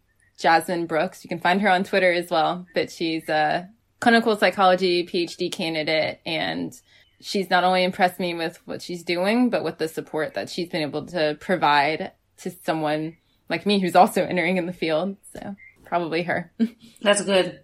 Jasmine 0.41 0.87
Brooks. 0.87 1.23
You 1.25 1.29
can 1.29 1.39
find 1.39 1.61
her 1.61 1.69
on 1.69 1.85
Twitter 1.85 2.13
as 2.13 2.31
well, 2.31 2.67
but 2.75 2.91
she's 2.91 3.29
a 3.29 3.69
clinical 4.01 4.37
psychology 4.37 5.07
PhD 5.07 5.53
candidate 5.53 6.21
and 6.25 6.73
she's 7.21 7.51
not 7.51 7.65
only 7.65 7.85
impressed 7.85 8.19
me 8.19 8.35
with 8.35 8.59
what 8.65 8.83
she's 8.83 9.05
doing, 9.05 9.51
but 9.51 9.63
with 9.63 9.79
the 9.79 9.89
support 9.89 10.35
that 10.35 10.49
she's 10.49 10.69
been 10.69 10.83
able 10.83 11.07
to 11.07 11.37
provide 11.41 12.13
to 12.39 12.51
someone 12.51 13.17
like 13.49 13.67
me 13.67 13.79
who's 13.79 13.97
also 13.97 14.25
entering 14.25 14.57
in 14.57 14.67
the 14.67 14.73
field. 14.73 15.17
So 15.33 15.55
probably 15.85 16.23
her. 16.23 16.53
That's 17.03 17.23
good. 17.23 17.61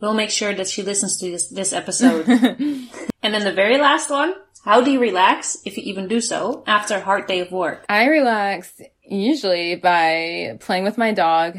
We'll 0.00 0.14
make 0.14 0.30
sure 0.30 0.54
that 0.54 0.68
she 0.68 0.82
listens 0.82 1.18
to 1.18 1.30
this, 1.30 1.48
this 1.48 1.72
episode. 1.72 2.28
and 2.28 3.34
then 3.34 3.44
the 3.44 3.52
very 3.52 3.78
last 3.78 4.10
one. 4.10 4.34
How 4.64 4.80
do 4.80 4.92
you 4.92 5.00
relax, 5.00 5.58
if 5.64 5.76
you 5.76 5.82
even 5.84 6.06
do 6.06 6.20
so, 6.20 6.62
after 6.68 6.94
a 6.94 7.00
hard 7.00 7.26
day 7.26 7.40
of 7.40 7.50
work? 7.50 7.84
I 7.88 8.06
relax 8.06 8.80
usually 9.04 9.74
by 9.74 10.56
playing 10.60 10.84
with 10.84 10.96
my 10.96 11.12
dog, 11.12 11.58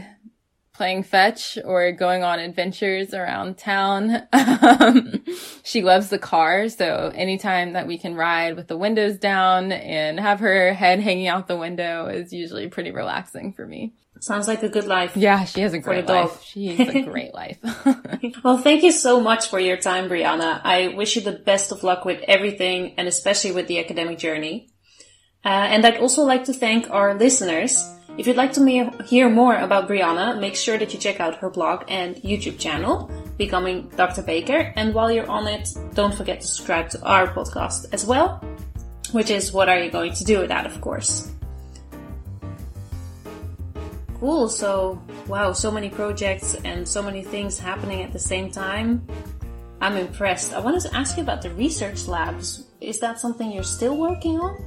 playing 0.73 1.03
fetch 1.03 1.57
or 1.63 1.91
going 1.91 2.23
on 2.23 2.39
adventures 2.39 3.13
around 3.13 3.57
town. 3.57 4.27
Um, 4.63 5.23
she 5.63 5.81
loves 5.81 6.09
the 6.09 6.17
car. 6.17 6.69
So 6.69 7.11
anytime 7.13 7.73
that 7.73 7.85
we 7.85 7.97
can 7.97 8.15
ride 8.15 8.55
with 8.55 8.67
the 8.67 8.77
windows 8.77 9.17
down 9.17 9.71
and 9.71 10.19
have 10.19 10.39
her 10.39 10.73
head 10.73 10.99
hanging 10.99 11.27
out 11.27 11.47
the 11.47 11.57
window 11.57 12.07
is 12.07 12.31
usually 12.31 12.69
pretty 12.69 12.91
relaxing 12.91 13.51
for 13.53 13.65
me. 13.65 13.93
Sounds 14.19 14.47
like 14.47 14.63
a 14.63 14.69
good 14.69 14.85
life. 14.85 15.17
Yeah, 15.17 15.43
she 15.43 15.61
has 15.61 15.73
a 15.73 15.79
great 15.87 16.07
life. 16.07 16.41
She 16.43 16.67
has 16.75 16.95
a 16.95 17.01
great 17.01 17.33
life. 17.33 17.57
well, 18.43 18.57
thank 18.57 18.83
you 18.83 18.91
so 18.91 19.19
much 19.19 19.47
for 19.49 19.59
your 19.59 19.77
time, 19.77 20.09
Brianna. 20.09 20.61
I 20.63 20.89
wish 20.95 21.15
you 21.17 21.21
the 21.21 21.33
best 21.33 21.71
of 21.73 21.83
luck 21.83 22.05
with 22.05 22.21
everything 22.27 22.95
and 22.97 23.07
especially 23.07 23.51
with 23.51 23.67
the 23.67 23.79
academic 23.79 24.17
journey. 24.17 24.69
Uh, 25.43 25.49
and 25.49 25.85
I'd 25.85 25.97
also 25.97 26.23
like 26.23 26.45
to 26.45 26.53
thank 26.53 26.89
our 26.89 27.15
listeners. 27.15 27.83
If 28.15 28.27
you'd 28.27 28.37
like 28.37 28.53
to 28.53 28.91
hear 29.05 29.27
more 29.27 29.55
about 29.55 29.87
Brianna, 29.87 30.39
make 30.39 30.55
sure 30.55 30.77
that 30.77 30.93
you 30.93 30.99
check 30.99 31.19
out 31.19 31.37
her 31.37 31.49
blog 31.49 31.85
and 31.87 32.15
YouTube 32.17 32.59
channel, 32.59 33.09
Becoming 33.37 33.89
Dr. 33.95 34.21
Baker. 34.21 34.71
And 34.75 34.93
while 34.93 35.11
you're 35.11 35.29
on 35.29 35.47
it, 35.47 35.69
don't 35.95 36.13
forget 36.13 36.39
to 36.41 36.45
subscribe 36.45 36.89
to 36.91 37.01
our 37.01 37.33
podcast 37.33 37.87
as 37.91 38.05
well, 38.05 38.39
which 39.13 39.31
is 39.31 39.51
What 39.51 39.67
Are 39.67 39.79
You 39.79 39.89
Going 39.89 40.13
to 40.13 40.23
Do 40.23 40.39
with 40.39 40.49
That, 40.49 40.67
of 40.67 40.79
course. 40.79 41.31
Cool. 44.19 44.47
So, 44.47 45.01
wow, 45.27 45.51
so 45.51 45.71
many 45.71 45.89
projects 45.89 46.53
and 46.63 46.87
so 46.87 47.01
many 47.01 47.23
things 47.23 47.57
happening 47.57 48.03
at 48.03 48.13
the 48.13 48.19
same 48.19 48.51
time. 48.51 49.07
I'm 49.81 49.97
impressed. 49.97 50.53
I 50.53 50.59
wanted 50.59 50.81
to 50.81 50.95
ask 50.95 51.17
you 51.17 51.23
about 51.23 51.41
the 51.41 51.49
research 51.49 52.07
labs. 52.07 52.67
Is 52.79 52.99
that 52.99 53.19
something 53.19 53.51
you're 53.51 53.63
still 53.63 53.97
working 53.97 54.39
on? 54.39 54.63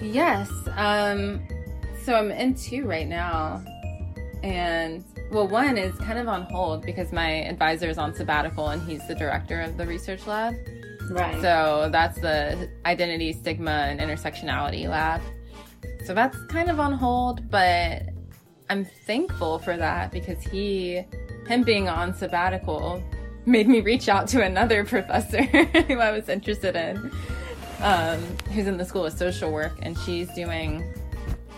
Yes. 0.00 0.48
Um, 0.76 1.42
so 2.04 2.14
I'm 2.14 2.30
in 2.30 2.54
two 2.54 2.86
right 2.86 3.08
now. 3.08 3.64
And 4.42 5.04
well, 5.30 5.48
one 5.48 5.78
is 5.78 5.96
kind 5.96 6.18
of 6.18 6.28
on 6.28 6.42
hold 6.42 6.84
because 6.84 7.12
my 7.12 7.44
advisor 7.44 7.88
is 7.88 7.96
on 7.96 8.14
sabbatical 8.14 8.68
and 8.68 8.82
he's 8.82 9.06
the 9.08 9.14
director 9.14 9.60
of 9.60 9.76
the 9.78 9.86
research 9.86 10.26
lab. 10.26 10.54
Right. 11.10 11.40
So 11.40 11.88
that's 11.90 12.20
the 12.20 12.70
identity, 12.84 13.32
stigma, 13.32 13.70
and 13.70 14.00
intersectionality 14.00 14.88
lab. 14.88 15.22
So 16.04 16.14
that's 16.14 16.36
kind 16.46 16.70
of 16.70 16.78
on 16.78 16.92
hold, 16.92 17.50
but 17.50 18.02
I'm 18.68 18.84
thankful 18.84 19.58
for 19.58 19.76
that 19.76 20.12
because 20.12 20.42
he, 20.42 21.02
him 21.46 21.62
being 21.62 21.88
on 21.88 22.14
sabbatical, 22.14 23.02
made 23.46 23.68
me 23.68 23.80
reach 23.80 24.08
out 24.08 24.28
to 24.28 24.42
another 24.42 24.84
professor 24.84 25.42
who 25.42 25.98
I 25.98 26.10
was 26.10 26.28
interested 26.28 26.76
in, 26.76 27.10
um, 27.80 28.20
who's 28.52 28.66
in 28.66 28.76
the 28.76 28.84
School 28.84 29.06
of 29.06 29.12
Social 29.12 29.50
Work, 29.50 29.78
and 29.82 29.98
she's 29.98 30.32
doing 30.34 30.84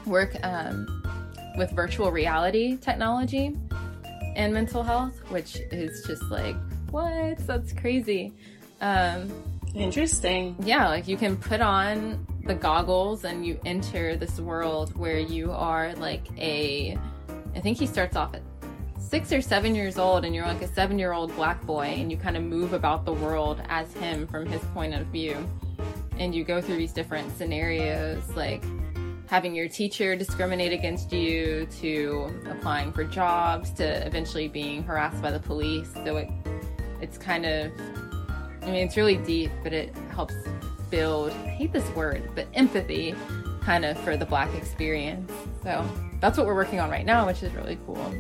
work 0.07 0.37
um, 0.43 1.03
with 1.57 1.71
virtual 1.73 2.11
reality 2.11 2.77
technology 2.77 3.57
and 4.37 4.53
mental 4.53 4.83
health, 4.83 5.19
which 5.31 5.57
is 5.73 6.05
just 6.07 6.23
like, 6.25 6.57
what? 6.91 7.39
That's 7.47 7.73
crazy. 7.73 8.33
Um, 8.81 9.31
Interesting. 9.77 10.57
Yeah, 10.61 10.89
like 10.89 11.07
you 11.07 11.19
can 11.19 11.37
put 11.37 11.61
on 11.61 12.27
the 12.45 12.55
goggles 12.55 13.25
and 13.25 13.45
you 13.45 13.61
enter 13.67 14.17
this 14.17 14.41
world 14.41 14.97
where 14.97 15.19
you 15.19 15.53
are 15.53 15.95
like 15.97 16.27
a, 16.39 16.97
I 17.55 17.61
think 17.61 17.77
he 17.77 17.87
starts 17.87 18.17
off 18.17 18.35
at 18.35 18.41
six 18.99 19.33
or 19.33 19.43
seven 19.43 19.75
years 19.75 19.99
old 19.99 20.25
and 20.25 20.35
you're 20.35 20.47
like 20.47 20.63
a 20.63 20.69
seven 20.69 20.99
year 20.99 21.13
old 21.13 21.35
black 21.37 21.63
boy 21.67 21.89
and 21.89 22.11
you 22.11 22.17
kind 22.17 22.39
of 22.39 22.43
move 22.43 22.73
about 22.73 23.05
the 23.05 23.13
world 23.13 23.61
as 23.69 23.93
him 23.93 24.27
from 24.27 24.47
his 24.47 24.63
point 24.73 24.95
of 24.95 25.07
view. 25.09 25.37
And 26.19 26.35
you 26.35 26.43
go 26.43 26.63
through 26.63 26.77
these 26.77 26.93
different 26.93 27.37
scenarios 27.37 28.27
like 28.35 28.63
having 29.27 29.55
your 29.55 29.69
teacher 29.69 30.17
discriminate 30.17 30.73
against 30.73 31.13
you 31.13 31.67
to 31.81 32.31
applying 32.49 32.93
for 32.93 33.05
jobs 33.05 33.71
to 33.73 34.07
eventually 34.07 34.49
being 34.49 34.83
harassed 34.83 35.21
by 35.21 35.31
the 35.31 35.41
police. 35.41 35.93
So 36.05 36.17
it, 36.17 36.29
it's 37.01 37.19
kind 37.19 37.45
of 37.45 37.73
I 38.67 38.71
mean, 38.71 38.85
it's 38.85 38.97
really 38.97 39.17
deep, 39.19 39.53
but 39.63 39.73
it 39.73 39.95
helps 40.13 40.35
build, 40.91 41.31
I 41.31 41.49
hate 41.51 41.73
this 41.73 41.89
word, 41.91 42.29
but 42.35 42.49
empathy 42.53 43.15
kind 43.63 43.85
of 43.85 43.97
for 44.01 44.17
the 44.17 44.27
Black 44.27 44.53
experience. 44.57 45.31
So 45.63 45.89
that's 46.21 46.37
what 46.37 46.49
we're 46.49 46.55
working 46.57 46.81
on 46.81 46.91
right 46.91 47.07
now, 47.07 47.27
which 47.27 47.45
is 47.45 47.53
really 47.53 47.79
cool. 47.87 48.13